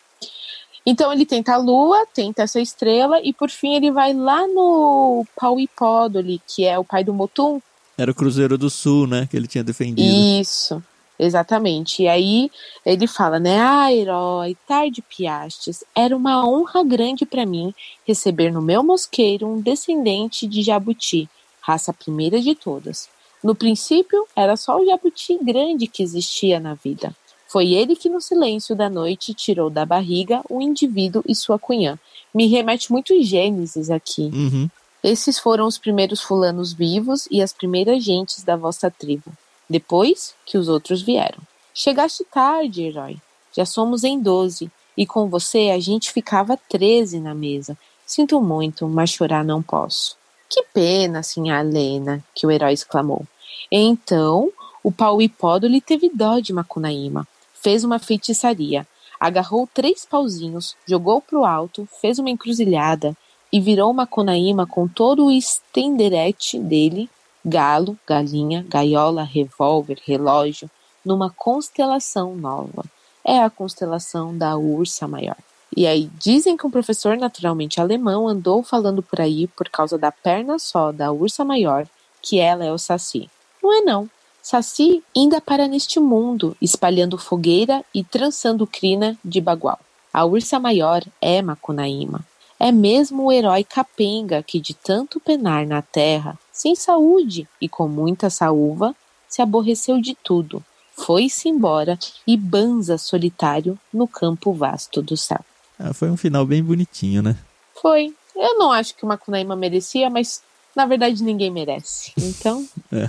Então 0.85 1.13
ele 1.13 1.25
tenta 1.25 1.53
a 1.53 1.57
Lua, 1.57 2.05
tenta 2.13 2.43
essa 2.43 2.59
estrela 2.59 3.19
e 3.23 3.31
por 3.31 3.49
fim 3.49 3.75
ele 3.75 3.91
vai 3.91 4.13
lá 4.13 4.45
no 4.47 5.25
Pauipódoli, 5.35 6.41
que 6.45 6.65
é 6.65 6.77
o 6.77 6.83
pai 6.83 7.03
do 7.03 7.13
Motum. 7.13 7.61
Era 7.97 8.11
o 8.11 8.15
Cruzeiro 8.15 8.57
do 8.57 8.69
Sul, 8.69 9.07
né? 9.07 9.27
Que 9.29 9.37
ele 9.37 9.47
tinha 9.47 9.63
defendido. 9.63 10.01
Isso, 10.05 10.83
exatamente. 11.17 12.03
E 12.03 12.07
aí 12.07 12.51
ele 12.85 13.07
fala, 13.07 13.39
né? 13.39 13.61
Ah, 13.61 13.93
herói, 13.93 14.57
tarde 14.67 15.01
piastes, 15.01 15.85
era 15.95 16.15
uma 16.15 16.45
honra 16.45 16.83
grande 16.83 17.25
para 17.25 17.45
mim 17.45 17.73
receber 18.05 18.51
no 18.51 18.61
meu 18.61 18.83
mosqueiro 18.83 19.47
um 19.47 19.61
descendente 19.61 20.45
de 20.47 20.61
jabuti, 20.63 21.29
raça 21.61 21.93
primeira 21.93 22.41
de 22.41 22.55
todas. 22.55 23.07
No 23.41 23.55
princípio, 23.55 24.25
era 24.35 24.57
só 24.57 24.81
o 24.81 24.85
jabuti 24.85 25.37
grande 25.41 25.87
que 25.87 26.03
existia 26.03 26.59
na 26.59 26.73
vida. 26.73 27.15
Foi 27.53 27.71
ele 27.71 27.95
que, 27.95 28.09
no 28.09 28.19
silêncio 28.19 28.75
da 28.75 28.89
noite, 28.89 29.31
tirou 29.31 29.69
da 29.69 29.85
barriga 29.85 30.41
o 30.49 30.59
indivíduo 30.59 31.23
e 31.27 31.35
sua 31.35 31.59
cunhã. 31.59 31.99
Me 32.33 32.47
remete 32.47 32.91
muito 32.91 33.13
Gênesis 33.21 33.91
aqui. 33.91 34.23
Uhum. 34.33 34.67
Esses 35.03 35.37
foram 35.37 35.67
os 35.67 35.77
primeiros 35.77 36.19
fulanos 36.19 36.73
vivos 36.73 37.27
e 37.29 37.43
as 37.43 37.53
primeiras 37.53 38.03
gentes 38.03 38.43
da 38.43 38.55
vossa 38.55 38.89
tribo. 38.89 39.31
Depois 39.69 40.33
que 40.47 40.57
os 40.57 40.67
outros 40.67 41.03
vieram. 41.03 41.37
Chegaste 41.75 42.23
tarde, 42.23 42.85
herói. 42.85 43.17
Já 43.55 43.67
somos 43.67 44.03
em 44.03 44.19
doze, 44.19 44.71
e 44.97 45.05
com 45.05 45.29
você 45.29 45.69
a 45.69 45.79
gente 45.79 46.11
ficava 46.11 46.57
treze 46.57 47.19
na 47.19 47.35
mesa. 47.35 47.77
Sinto 48.03 48.41
muito, 48.41 48.87
mas 48.87 49.11
chorar 49.11 49.45
não 49.45 49.61
posso. 49.61 50.17
Que 50.49 50.63
pena, 50.73 51.21
sinhá 51.21 51.61
Lena, 51.61 52.25
que 52.33 52.47
o 52.47 52.51
herói 52.51 52.73
exclamou. 52.73 53.27
Então, 53.71 54.51
o 54.83 54.91
Pauipódo 54.91 55.67
lhe 55.67 55.79
teve 55.79 56.09
dó 56.09 56.39
de 56.39 56.51
Macunaíma 56.51 57.27
fez 57.63 57.83
uma 57.85 57.97
feitiçaria, 57.97 58.85
agarrou 59.19 59.67
três 59.73 60.05
pauzinhos, 60.05 60.75
jogou 60.85 61.21
pro 61.21 61.45
alto, 61.45 61.87
fez 62.01 62.19
uma 62.19 62.29
encruzilhada 62.29 63.15
e 63.51 63.59
virou 63.61 63.89
uma 63.89 64.05
conaíma 64.05 64.67
com 64.67 64.85
todo 64.85 65.25
o 65.25 65.31
estenderete 65.31 66.59
dele, 66.59 67.09
galo, 67.45 67.97
galinha, 68.05 68.65
gaiola, 68.67 69.23
revólver, 69.23 69.97
relógio, 70.05 70.69
numa 71.05 71.29
constelação 71.29 72.35
nova. 72.35 72.83
É 73.23 73.39
a 73.39 73.49
constelação 73.49 74.37
da 74.37 74.57
Ursa 74.57 75.07
Maior. 75.07 75.37
E 75.75 75.87
aí 75.87 76.09
dizem 76.19 76.57
que 76.57 76.67
um 76.67 76.71
professor 76.71 77.17
naturalmente 77.17 77.79
alemão 77.79 78.27
andou 78.27 78.61
falando 78.61 79.01
por 79.01 79.21
aí 79.21 79.47
por 79.47 79.69
causa 79.69 79.97
da 79.97 80.11
perna 80.11 80.59
só 80.59 80.91
da 80.91 81.11
Ursa 81.11 81.45
Maior, 81.45 81.87
que 82.21 82.39
ela 82.39 82.65
é 82.65 82.71
o 82.71 82.77
Saci. 82.77 83.29
Não 83.61 83.73
é 83.73 83.81
não. 83.81 84.09
Saci 84.43 85.01
ainda 85.15 85.39
para 85.39 85.69
neste 85.69 86.01
mundo, 86.01 86.55
espalhando 86.61 87.17
fogueira 87.17 87.81
e 87.95 88.03
trançando 88.03 88.67
crina 88.67 89.17
de 89.23 89.39
bagual. 89.39 89.79
A 90.13 90.25
ursa 90.25 90.59
maior 90.59 91.01
é 91.21 91.41
Macunaíma. 91.41 92.25
É 92.59 92.69
mesmo 92.69 93.23
o 93.23 93.31
herói 93.31 93.63
capenga 93.63 94.43
que, 94.43 94.59
de 94.59 94.73
tanto 94.73 95.17
penar 95.21 95.65
na 95.65 95.81
terra, 95.81 96.37
sem 96.51 96.75
saúde 96.75 97.47
e 97.59 97.69
com 97.69 97.87
muita 97.87 98.29
saúva, 98.29 98.93
se 99.29 99.41
aborreceu 99.41 100.01
de 100.01 100.13
tudo, 100.13 100.61
foi-se 100.93 101.47
embora 101.47 101.97
e 102.27 102.35
banza 102.35 102.97
solitário 102.97 103.79
no 103.93 104.07
campo 104.07 104.51
vasto 104.51 105.01
do 105.01 105.15
céu. 105.15 105.39
Ah, 105.79 105.93
foi 105.93 106.11
um 106.11 106.17
final 106.17 106.45
bem 106.45 106.61
bonitinho, 106.61 107.21
né? 107.21 107.37
Foi. 107.81 108.13
Eu 108.35 108.57
não 108.59 108.73
acho 108.73 108.93
que 108.93 109.05
o 109.05 109.07
Macunaíma 109.07 109.55
merecia, 109.55 110.09
mas 110.09 110.43
na 110.75 110.85
verdade 110.85 111.23
ninguém 111.23 111.49
merece. 111.49 112.11
Então. 112.17 112.67
é 112.91 113.07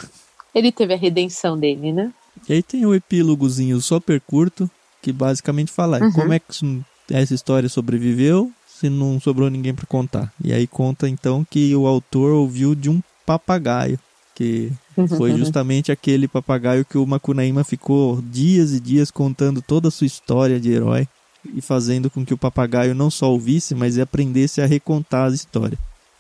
ele 0.55 0.71
teve 0.71 0.95
a 0.95 0.97
redenção 0.97 1.59
dele, 1.59 1.93
né? 1.93 2.13
E 2.49 2.53
aí 2.53 2.63
tem 2.63 2.85
o 2.87 2.95
epílogozinho 2.95 3.81
super 3.81 4.21
curto, 4.21 4.71
que 5.03 5.13
basicamente 5.13 5.73
fala 5.73 6.01
uhum. 6.01 6.13
como 6.13 6.33
é 6.33 6.39
que 6.39 6.83
essa 7.11 7.35
história 7.35 7.69
sobreviveu 7.69 8.51
se 8.67 8.89
não 8.89 9.21
sobrou 9.21 9.49
ninguém 9.49 9.75
para 9.75 9.87
contar. 9.87 10.33
E 10.43 10.53
aí 10.53 10.67
conta 10.67 11.09
então 11.09 11.47
que 11.49 11.75
o 11.75 11.87
autor 11.87 12.33
ouviu 12.33 12.75
de 12.75 12.91
um 12.91 13.01
papagaio, 13.25 13.99
que 14.35 14.71
foi 15.17 15.33
uhum. 15.33 15.39
justamente 15.39 15.93
aquele 15.93 16.27
papagaio 16.27 16.85
que 16.85 16.99
o 16.99 17.07
Macunaíma 17.07 17.65
ficou 17.65 18.21
dias 18.21 18.73
e 18.73 18.81
dias 18.81 19.11
contando 19.11 19.63
toda 19.63 19.89
a 19.89 19.91
sua 19.91 20.07
história 20.07 20.59
de 20.59 20.71
herói 20.71 21.07
e 21.55 21.61
fazendo 21.61 22.11
com 22.11 22.25
que 22.25 22.35
o 22.35 22.39
papagaio 22.39 22.95
não 22.95 23.11
só 23.11 23.31
ouvisse, 23.31 23.75
mas 23.75 23.99
aprendesse 23.99 24.61
a 24.61 24.67
recontar 24.67 25.31
a 25.31 25.35
história. 25.35 25.79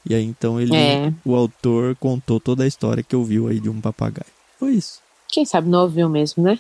E 0.09 0.15
aí 0.15 0.25
então 0.25 0.61
ele, 0.61 0.75
é. 0.75 1.13
o 1.25 1.35
autor 1.35 1.97
contou 1.97 2.39
toda 2.39 2.65
a 2.65 2.67
história 2.67 3.03
que 3.03 3.17
ouviu 3.17 3.49
aí 3.49 3.59
de 3.59 3.71
um 3.71 3.81
papagaio. 3.81 4.27
Foi 4.59 4.73
isso. 4.73 5.01
Quem 5.29 5.45
sabe 5.45 5.69
não 5.69 5.83
ouviu 5.83 6.09
mesmo, 6.09 6.43
né? 6.43 6.59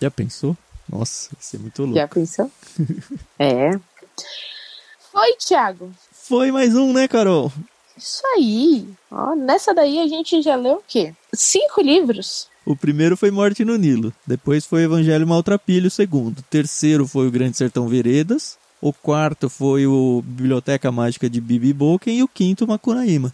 Já 0.00 0.10
pensou? 0.10 0.56
Nossa, 0.88 1.30
isso 1.40 1.56
é 1.56 1.58
muito 1.58 1.82
louco. 1.82 1.96
Já 1.96 2.08
pensou? 2.08 2.50
é. 3.38 3.70
Foi, 5.10 5.36
Thiago. 5.36 5.90
Foi 6.12 6.50
mais 6.50 6.74
um, 6.74 6.92
né, 6.92 7.08
Carol? 7.08 7.52
Isso 7.96 8.22
aí. 8.36 8.88
Ó, 9.10 9.34
nessa 9.34 9.74
daí 9.74 9.98
a 9.98 10.06
gente 10.06 10.40
já 10.42 10.56
leu 10.56 10.74
o 10.74 10.84
quê? 10.86 11.14
Cinco 11.34 11.80
livros. 11.80 12.48
O 12.64 12.76
primeiro 12.76 13.16
foi 13.16 13.30
Morte 13.30 13.64
no 13.64 13.76
Nilo. 13.76 14.12
Depois 14.26 14.64
foi 14.64 14.84
Evangelho 14.84 15.26
Maltrapilho, 15.26 15.88
o 15.88 15.90
segundo. 15.90 16.38
O 16.38 16.42
terceiro 16.42 17.06
foi 17.06 17.26
o 17.26 17.30
Grande 17.30 17.56
Sertão 17.56 17.88
Veredas. 17.88 18.56
O 18.82 18.92
quarto 18.92 19.48
foi 19.48 19.86
o 19.86 20.24
Biblioteca 20.26 20.90
Mágica 20.90 21.30
de 21.30 21.40
Bibi 21.40 21.72
Boken 21.72 22.18
e 22.18 22.22
o 22.24 22.26
quinto 22.26 22.66
Macunaíma. 22.66 23.32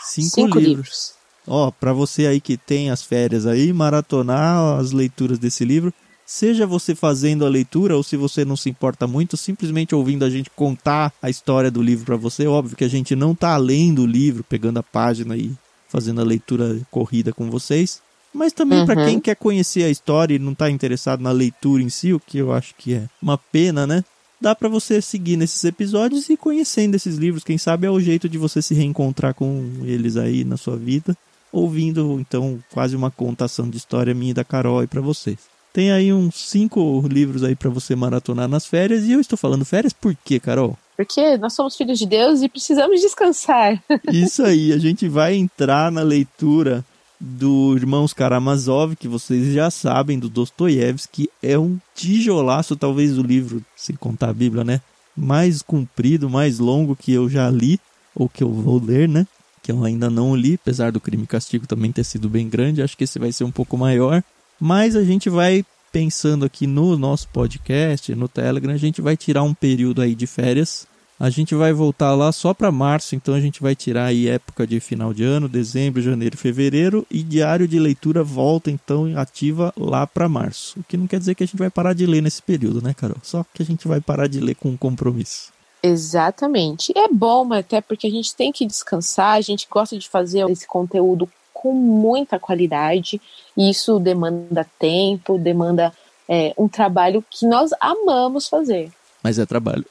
Cinco, 0.00 0.28
Cinco 0.28 0.58
livros. 0.60 0.64
livros. 0.64 1.12
Ó, 1.44 1.72
para 1.72 1.92
você 1.92 2.24
aí 2.24 2.40
que 2.40 2.56
tem 2.56 2.88
as 2.88 3.02
férias 3.02 3.46
aí, 3.46 3.72
maratonar 3.72 4.78
as 4.78 4.92
leituras 4.92 5.40
desse 5.40 5.64
livro. 5.64 5.92
Seja 6.24 6.68
você 6.68 6.94
fazendo 6.94 7.44
a 7.44 7.48
leitura 7.48 7.96
ou 7.96 8.02
se 8.04 8.16
você 8.16 8.44
não 8.44 8.56
se 8.56 8.70
importa 8.70 9.08
muito, 9.08 9.36
simplesmente 9.36 9.92
ouvindo 9.92 10.24
a 10.24 10.30
gente 10.30 10.50
contar 10.50 11.12
a 11.20 11.28
história 11.28 11.68
do 11.68 11.82
livro 11.82 12.06
para 12.06 12.16
você. 12.16 12.46
Óbvio 12.46 12.76
que 12.76 12.84
a 12.84 12.88
gente 12.88 13.16
não 13.16 13.34
tá 13.34 13.56
lendo 13.56 14.02
o 14.02 14.06
livro, 14.06 14.44
pegando 14.44 14.78
a 14.78 14.84
página 14.84 15.36
e 15.36 15.52
fazendo 15.88 16.20
a 16.20 16.24
leitura 16.24 16.80
corrida 16.92 17.32
com 17.32 17.50
vocês. 17.50 18.00
Mas 18.32 18.52
também 18.52 18.80
uhum. 18.80 18.86
para 18.86 19.04
quem 19.04 19.18
quer 19.18 19.34
conhecer 19.34 19.82
a 19.82 19.90
história 19.90 20.36
e 20.36 20.38
não 20.38 20.54
tá 20.54 20.70
interessado 20.70 21.20
na 21.22 21.32
leitura 21.32 21.82
em 21.82 21.88
si, 21.88 22.12
o 22.12 22.20
que 22.20 22.38
eu 22.38 22.52
acho 22.52 22.72
que 22.76 22.94
é 22.94 23.08
uma 23.20 23.36
pena, 23.36 23.84
né? 23.84 24.04
Dá 24.40 24.54
para 24.54 24.68
você 24.68 25.00
seguir 25.00 25.36
nesses 25.36 25.64
episódios 25.64 26.28
e 26.28 26.36
conhecendo 26.36 26.94
esses 26.94 27.16
livros. 27.16 27.44
Quem 27.44 27.58
sabe 27.58 27.86
é 27.86 27.90
o 27.90 28.00
jeito 28.00 28.28
de 28.28 28.38
você 28.38 28.62
se 28.62 28.74
reencontrar 28.74 29.34
com 29.34 29.70
eles 29.84 30.16
aí 30.16 30.44
na 30.44 30.56
sua 30.56 30.76
vida, 30.76 31.16
ouvindo 31.52 32.18
então 32.20 32.58
quase 32.72 32.96
uma 32.96 33.10
contação 33.10 33.68
de 33.68 33.76
história 33.76 34.14
minha 34.14 34.30
e 34.30 34.34
da 34.34 34.44
Carol 34.44 34.80
aí 34.80 34.86
para 34.86 35.00
vocês. 35.00 35.38
Tem 35.72 35.92
aí 35.92 36.12
uns 36.12 36.34
cinco 36.34 37.04
livros 37.06 37.44
aí 37.44 37.54
para 37.54 37.70
você 37.70 37.94
maratonar 37.94 38.48
nas 38.48 38.66
férias 38.66 39.04
e 39.04 39.12
eu 39.12 39.20
estou 39.20 39.38
falando 39.38 39.64
férias 39.64 39.92
por 39.92 40.16
quê, 40.24 40.40
Carol? 40.40 40.76
Porque 40.96 41.36
nós 41.36 41.52
somos 41.52 41.76
filhos 41.76 41.98
de 41.98 42.06
Deus 42.06 42.42
e 42.42 42.48
precisamos 42.48 43.00
descansar. 43.00 43.80
Isso 44.12 44.42
aí, 44.42 44.72
a 44.72 44.78
gente 44.78 45.08
vai 45.08 45.36
entrar 45.36 45.92
na 45.92 46.02
leitura 46.02 46.84
do 47.20 47.74
Irmãos 47.76 48.12
Karamazov, 48.12 48.94
que 48.94 49.08
vocês 49.08 49.52
já 49.52 49.70
sabem, 49.70 50.18
do 50.18 50.28
Dostoiévski, 50.28 51.28
é 51.42 51.58
um 51.58 51.78
tijolaço, 51.94 52.76
talvez 52.76 53.18
o 53.18 53.22
livro, 53.22 53.64
se 53.76 53.92
contar 53.94 54.30
a 54.30 54.34
Bíblia, 54.34 54.62
né? 54.64 54.80
Mais 55.16 55.62
comprido, 55.62 56.30
mais 56.30 56.58
longo 56.58 56.94
que 56.94 57.12
eu 57.12 57.28
já 57.28 57.50
li, 57.50 57.80
ou 58.14 58.28
que 58.28 58.42
eu 58.42 58.52
vou 58.52 58.82
ler, 58.82 59.08
né? 59.08 59.26
Que 59.62 59.72
eu 59.72 59.84
ainda 59.84 60.08
não 60.08 60.36
li, 60.36 60.54
apesar 60.54 60.92
do 60.92 61.00
Crime 61.00 61.24
e 61.24 61.26
Castigo 61.26 61.66
também 61.66 61.90
ter 61.90 62.04
sido 62.04 62.28
bem 62.28 62.48
grande, 62.48 62.82
acho 62.82 62.96
que 62.96 63.04
esse 63.04 63.18
vai 63.18 63.32
ser 63.32 63.44
um 63.44 63.50
pouco 63.50 63.76
maior. 63.76 64.22
Mas 64.60 64.94
a 64.94 65.02
gente 65.02 65.28
vai 65.28 65.64
pensando 65.90 66.44
aqui 66.44 66.66
no 66.66 66.96
nosso 66.96 67.28
podcast, 67.28 68.14
no 68.14 68.28
Telegram, 68.28 68.72
a 68.72 68.78
gente 68.78 69.00
vai 69.00 69.16
tirar 69.16 69.42
um 69.42 69.54
período 69.54 70.02
aí 70.02 70.14
de 70.14 70.26
férias 70.26 70.86
a 71.18 71.30
gente 71.30 71.54
vai 71.54 71.72
voltar 71.72 72.14
lá 72.14 72.30
só 72.30 72.54
para 72.54 72.70
março, 72.70 73.16
então 73.16 73.34
a 73.34 73.40
gente 73.40 73.60
vai 73.60 73.74
tirar 73.74 74.06
aí 74.06 74.28
época 74.28 74.66
de 74.66 74.78
final 74.78 75.12
de 75.12 75.24
ano, 75.24 75.48
dezembro, 75.48 76.00
janeiro, 76.00 76.36
fevereiro 76.36 77.04
e 77.10 77.22
diário 77.22 77.66
de 77.66 77.78
leitura 77.78 78.22
volta 78.22 78.70
então 78.70 79.12
ativa 79.16 79.72
lá 79.76 80.06
para 80.06 80.28
março. 80.28 80.78
O 80.78 80.84
que 80.84 80.96
não 80.96 81.08
quer 81.08 81.18
dizer 81.18 81.34
que 81.34 81.42
a 81.42 81.46
gente 81.46 81.56
vai 81.56 81.70
parar 81.70 81.92
de 81.92 82.06
ler 82.06 82.22
nesse 82.22 82.40
período, 82.40 82.80
né, 82.80 82.94
Carol? 82.94 83.18
Só 83.22 83.44
que 83.52 83.62
a 83.62 83.66
gente 83.66 83.88
vai 83.88 84.00
parar 84.00 84.28
de 84.28 84.38
ler 84.38 84.54
com 84.54 84.68
um 84.68 84.76
compromisso. 84.76 85.52
Exatamente. 85.82 86.92
É 86.96 87.08
bom, 87.08 87.52
até 87.52 87.80
porque 87.80 88.06
a 88.06 88.10
gente 88.10 88.34
tem 88.34 88.52
que 88.52 88.66
descansar, 88.66 89.36
a 89.36 89.40
gente 89.40 89.66
gosta 89.70 89.98
de 89.98 90.08
fazer 90.08 90.48
esse 90.50 90.66
conteúdo 90.66 91.28
com 91.52 91.72
muita 91.72 92.38
qualidade, 92.38 93.20
e 93.56 93.70
isso 93.70 93.98
demanda 93.98 94.64
tempo, 94.78 95.36
demanda 95.36 95.92
é, 96.28 96.54
um 96.56 96.68
trabalho 96.68 97.24
que 97.28 97.46
nós 97.46 97.70
amamos 97.80 98.46
fazer. 98.46 98.92
Mas 99.28 99.38
é 99.38 99.44
trabalho. 99.44 99.84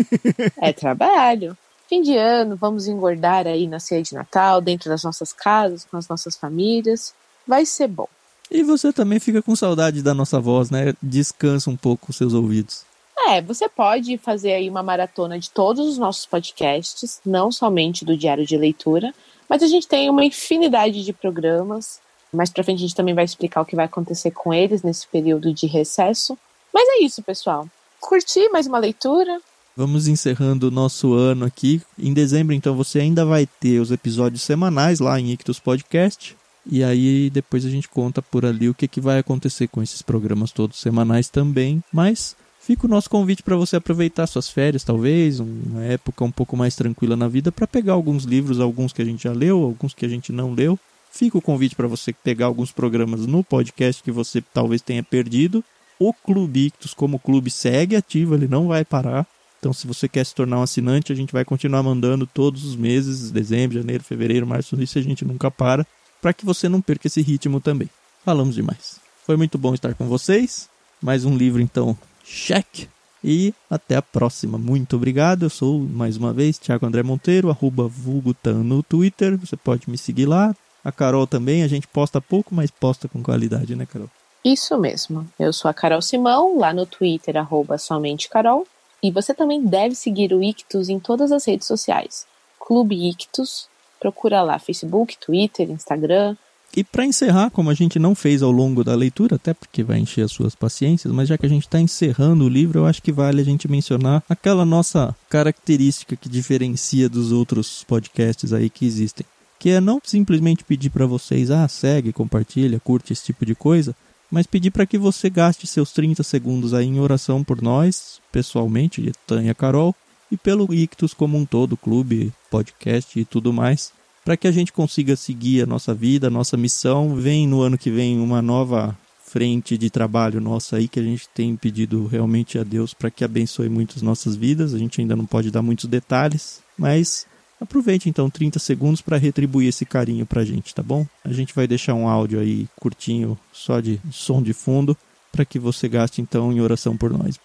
é 0.62 0.72
trabalho. 0.72 1.54
Fim 1.90 2.00
de 2.00 2.16
ano, 2.16 2.56
vamos 2.56 2.88
engordar 2.88 3.46
aí 3.46 3.66
na 3.66 3.78
ceia 3.78 4.02
de 4.02 4.14
Natal, 4.14 4.62
dentro 4.62 4.88
das 4.88 5.04
nossas 5.04 5.30
casas, 5.30 5.84
com 5.84 5.98
as 5.98 6.08
nossas 6.08 6.36
famílias. 6.36 7.12
Vai 7.46 7.66
ser 7.66 7.86
bom. 7.86 8.08
E 8.50 8.62
você 8.62 8.90
também 8.90 9.20
fica 9.20 9.42
com 9.42 9.54
saudade 9.54 10.00
da 10.00 10.14
nossa 10.14 10.40
voz, 10.40 10.70
né? 10.70 10.94
Descansa 11.02 11.68
um 11.68 11.76
pouco 11.76 12.06
os 12.08 12.16
seus 12.16 12.32
ouvidos. 12.32 12.86
É, 13.26 13.42
você 13.42 13.68
pode 13.68 14.16
fazer 14.16 14.54
aí 14.54 14.70
uma 14.70 14.82
maratona 14.82 15.38
de 15.38 15.50
todos 15.50 15.86
os 15.86 15.98
nossos 15.98 16.24
podcasts, 16.24 17.20
não 17.26 17.52
somente 17.52 18.06
do 18.06 18.16
Diário 18.16 18.46
de 18.46 18.56
Leitura, 18.56 19.12
mas 19.46 19.62
a 19.62 19.66
gente 19.66 19.86
tem 19.86 20.08
uma 20.08 20.24
infinidade 20.24 21.04
de 21.04 21.12
programas. 21.12 22.00
Mais 22.32 22.48
pra 22.48 22.64
frente 22.64 22.78
a 22.78 22.86
gente 22.86 22.94
também 22.94 23.14
vai 23.14 23.26
explicar 23.26 23.60
o 23.60 23.66
que 23.66 23.76
vai 23.76 23.84
acontecer 23.84 24.30
com 24.30 24.54
eles 24.54 24.82
nesse 24.82 25.06
período 25.06 25.52
de 25.52 25.66
recesso. 25.66 26.38
Mas 26.72 26.88
é 26.88 27.04
isso, 27.04 27.22
pessoal. 27.22 27.68
Curti 28.00 28.48
mais 28.50 28.66
uma 28.66 28.78
leitura. 28.78 29.40
Vamos 29.76 30.08
encerrando 30.08 30.68
o 30.68 30.70
nosso 30.70 31.12
ano 31.14 31.44
aqui. 31.44 31.80
Em 31.98 32.12
dezembro, 32.12 32.54
então, 32.54 32.74
você 32.74 33.00
ainda 33.00 33.24
vai 33.24 33.46
ter 33.46 33.80
os 33.80 33.90
episódios 33.90 34.42
semanais 34.42 34.98
lá 34.98 35.20
em 35.20 35.30
Ictus 35.32 35.60
Podcast. 35.60 36.36
E 36.66 36.82
aí 36.84 37.30
depois 37.30 37.64
a 37.64 37.70
gente 37.70 37.88
conta 37.88 38.20
por 38.20 38.44
ali 38.44 38.68
o 38.68 38.74
que, 38.74 38.86
que 38.86 39.00
vai 39.00 39.18
acontecer 39.18 39.68
com 39.68 39.82
esses 39.82 40.02
programas 40.02 40.50
todos 40.52 40.80
semanais 40.80 41.28
também. 41.28 41.82
Mas 41.92 42.36
fica 42.60 42.86
o 42.86 42.90
nosso 42.90 43.08
convite 43.08 43.42
para 43.42 43.56
você 43.56 43.76
aproveitar 43.76 44.26
suas 44.26 44.48
férias, 44.48 44.84
talvez, 44.84 45.40
uma 45.40 45.84
época 45.84 46.24
um 46.24 46.30
pouco 46.30 46.56
mais 46.56 46.74
tranquila 46.74 47.16
na 47.16 47.28
vida, 47.28 47.50
para 47.50 47.66
pegar 47.66 47.94
alguns 47.94 48.24
livros, 48.24 48.60
alguns 48.60 48.92
que 48.92 49.00
a 49.00 49.04
gente 49.04 49.24
já 49.24 49.32
leu, 49.32 49.62
alguns 49.62 49.94
que 49.94 50.04
a 50.04 50.08
gente 50.08 50.32
não 50.32 50.52
leu. 50.52 50.78
Fica 51.10 51.38
o 51.38 51.42
convite 51.42 51.74
para 51.74 51.88
você 51.88 52.12
pegar 52.12 52.46
alguns 52.46 52.70
programas 52.70 53.26
no 53.26 53.42
podcast 53.42 54.02
que 54.02 54.10
você 54.10 54.42
talvez 54.52 54.82
tenha 54.82 55.02
perdido. 55.02 55.64
O 55.98 56.12
Clube 56.12 56.66
Ictus, 56.66 56.94
como 56.94 57.18
clube, 57.18 57.50
segue 57.50 57.96
ativo, 57.96 58.34
ele 58.34 58.46
não 58.46 58.68
vai 58.68 58.84
parar. 58.84 59.26
Então, 59.58 59.72
se 59.72 59.86
você 59.86 60.08
quer 60.08 60.24
se 60.24 60.34
tornar 60.34 60.60
um 60.60 60.62
assinante, 60.62 61.12
a 61.12 61.16
gente 61.16 61.32
vai 61.32 61.44
continuar 61.44 61.82
mandando 61.82 62.26
todos 62.26 62.64
os 62.64 62.76
meses, 62.76 63.30
dezembro, 63.30 63.78
janeiro, 63.78 64.04
fevereiro, 64.04 64.46
março, 64.46 64.80
isso 64.80 64.98
a 64.98 65.02
gente 65.02 65.24
nunca 65.24 65.50
para 65.50 65.84
para 66.20 66.32
que 66.32 66.44
você 66.44 66.68
não 66.68 66.80
perca 66.80 67.06
esse 67.06 67.22
ritmo 67.22 67.60
também. 67.60 67.88
Falamos 68.24 68.54
demais. 68.54 69.00
Foi 69.24 69.36
muito 69.36 69.58
bom 69.58 69.74
estar 69.74 69.94
com 69.94 70.06
vocês. 70.06 70.68
Mais 71.00 71.24
um 71.24 71.36
livro, 71.36 71.60
então, 71.60 71.96
cheque. 72.24 72.88
E 73.22 73.52
até 73.68 73.96
a 73.96 74.02
próxima. 74.02 74.58
Muito 74.58 74.96
obrigado. 74.96 75.44
Eu 75.44 75.50
sou, 75.50 75.80
mais 75.80 76.16
uma 76.16 76.32
vez, 76.32 76.58
Thiago 76.58 76.86
André 76.86 77.02
Monteiro, 77.02 77.50
arroba 77.50 77.88
Vulgutan 77.88 78.62
no 78.62 78.82
Twitter. 78.82 79.36
Você 79.38 79.56
pode 79.56 79.88
me 79.90 79.98
seguir 79.98 80.26
lá. 80.26 80.54
A 80.84 80.92
Carol 80.92 81.26
também. 81.26 81.62
A 81.62 81.68
gente 81.68 81.86
posta 81.86 82.20
pouco, 82.20 82.54
mas 82.54 82.70
posta 82.70 83.08
com 83.08 83.22
qualidade, 83.22 83.74
né, 83.74 83.86
Carol? 83.86 84.10
Isso 84.52 84.78
mesmo. 84.78 85.28
Eu 85.38 85.52
sou 85.52 85.70
a 85.70 85.74
Carol 85.74 86.00
Simão, 86.00 86.58
lá 86.58 86.72
no 86.72 86.86
Twitter, 86.86 87.36
arroba 87.36 87.76
somente 87.76 88.28
Carol. 88.28 88.66
E 89.02 89.10
você 89.10 89.34
também 89.34 89.64
deve 89.64 89.94
seguir 89.94 90.32
o 90.32 90.42
Ictus 90.42 90.88
em 90.88 90.98
todas 90.98 91.30
as 91.32 91.44
redes 91.44 91.66
sociais. 91.66 92.26
Clube 92.58 93.08
Ictus, 93.08 93.68
Procura 94.00 94.42
lá 94.42 94.58
Facebook, 94.58 95.16
Twitter, 95.18 95.70
Instagram. 95.70 96.36
E 96.76 96.84
para 96.84 97.04
encerrar, 97.04 97.50
como 97.50 97.70
a 97.70 97.74
gente 97.74 97.98
não 97.98 98.14
fez 98.14 98.42
ao 98.42 98.50
longo 98.50 98.84
da 98.84 98.94
leitura, 98.94 99.36
até 99.36 99.54
porque 99.54 99.82
vai 99.82 99.98
encher 99.98 100.22
as 100.22 100.32
suas 100.32 100.54
paciências, 100.54 101.12
mas 101.12 101.28
já 101.28 101.38
que 101.38 101.46
a 101.46 101.48
gente 101.48 101.66
está 101.66 101.80
encerrando 101.80 102.44
o 102.44 102.48
livro, 102.48 102.80
eu 102.80 102.86
acho 102.86 103.02
que 103.02 103.10
vale 103.10 103.40
a 103.40 103.44
gente 103.44 103.66
mencionar 103.66 104.22
aquela 104.28 104.64
nossa 104.64 105.16
característica 105.30 106.14
que 106.14 106.28
diferencia 106.28 107.08
dos 107.08 107.32
outros 107.32 107.84
podcasts 107.84 108.52
aí 108.52 108.68
que 108.68 108.86
existem. 108.86 109.26
Que 109.58 109.70
é 109.70 109.80
não 109.80 110.00
simplesmente 110.04 110.62
pedir 110.62 110.90
para 110.90 111.06
vocês, 111.06 111.50
ah, 111.50 111.66
segue, 111.66 112.12
compartilha, 112.12 112.78
curte 112.78 113.12
esse 113.12 113.24
tipo 113.24 113.44
de 113.44 113.54
coisa, 113.54 113.96
mas 114.30 114.46
pedir 114.46 114.70
para 114.70 114.86
que 114.86 114.98
você 114.98 115.30
gaste 115.30 115.66
seus 115.66 115.92
30 115.92 116.22
segundos 116.22 116.74
aí 116.74 116.86
em 116.86 117.00
oração 117.00 117.42
por 117.42 117.62
nós, 117.62 118.20
pessoalmente, 118.30 119.12
Tânia 119.26 119.54
Carol, 119.54 119.94
e 120.30 120.36
pelo 120.36 120.72
Ictus 120.72 121.14
como 121.14 121.38
um 121.38 121.46
todo, 121.46 121.76
clube, 121.76 122.32
podcast 122.50 123.18
e 123.18 123.24
tudo 123.24 123.52
mais, 123.52 123.92
para 124.24 124.36
que 124.36 124.46
a 124.46 124.52
gente 124.52 124.72
consiga 124.72 125.16
seguir 125.16 125.62
a 125.62 125.66
nossa 125.66 125.94
vida, 125.94 126.26
a 126.26 126.30
nossa 126.30 126.56
missão. 126.56 127.14
Vem 127.14 127.46
no 127.46 127.62
ano 127.62 127.78
que 127.78 127.90
vem 127.90 128.20
uma 128.20 128.42
nova 128.42 128.96
frente 129.28 129.76
de 129.76 129.90
trabalho 129.90 130.40
nossa 130.40 130.76
aí 130.76 130.88
que 130.88 130.98
a 130.98 131.02
gente 131.02 131.28
tem 131.28 131.54
pedido 131.54 132.06
realmente 132.06 132.58
a 132.58 132.64
Deus 132.64 132.94
para 132.94 133.10
que 133.10 133.22
abençoe 133.22 133.68
muito 133.68 133.96
as 133.96 134.02
nossas 134.02 134.36
vidas. 134.36 134.74
A 134.74 134.78
gente 134.78 135.00
ainda 135.00 135.14
não 135.14 135.26
pode 135.26 135.50
dar 135.50 135.62
muitos 135.62 135.84
detalhes, 135.86 136.60
mas 136.76 137.26
aproveite 137.60 138.08
então 138.08 138.30
30 138.30 138.58
segundos 138.58 139.00
para 139.00 139.16
retribuir 139.16 139.68
esse 139.68 139.84
carinho 139.84 140.26
para 140.26 140.42
a 140.42 140.44
gente, 140.44 140.74
tá 140.74 140.82
bom? 140.82 141.06
A 141.24 141.32
gente 141.32 141.54
vai 141.54 141.66
deixar 141.66 141.94
um 141.94 142.08
áudio 142.08 142.40
aí 142.40 142.68
curtinho, 142.80 143.38
só 143.52 143.80
de 143.80 144.00
som 144.10 144.42
de 144.42 144.52
fundo, 144.52 144.96
para 145.32 145.44
que 145.44 145.58
você 145.58 145.88
gaste 145.88 146.20
então 146.20 146.52
em 146.52 146.60
oração 146.60 146.96
por 146.96 147.10
nós. 147.10 147.38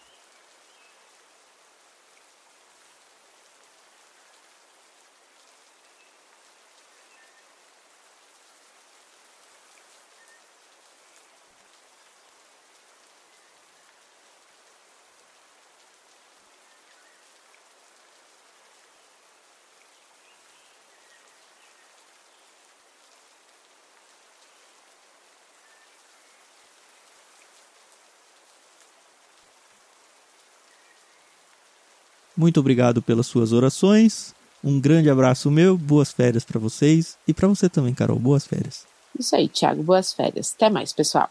Muito 32.43 32.59
obrigado 32.59 33.01
pelas 33.01 33.25
suas 33.25 33.53
orações. 33.53 34.35
Um 34.61 34.77
grande 34.77 35.09
abraço 35.09 35.49
meu, 35.49 35.77
boas 35.77 36.11
férias 36.11 36.43
para 36.43 36.59
vocês 36.59 37.17
e 37.25 37.33
para 37.33 37.47
você 37.47 37.69
também, 37.69 37.93
Carol. 37.93 38.19
Boas 38.19 38.45
férias. 38.45 38.85
Isso 39.17 39.33
aí, 39.33 39.47
Thiago. 39.47 39.81
Boas 39.81 40.11
férias. 40.11 40.53
Até 40.53 40.69
mais, 40.69 40.91
pessoal. 40.91 41.29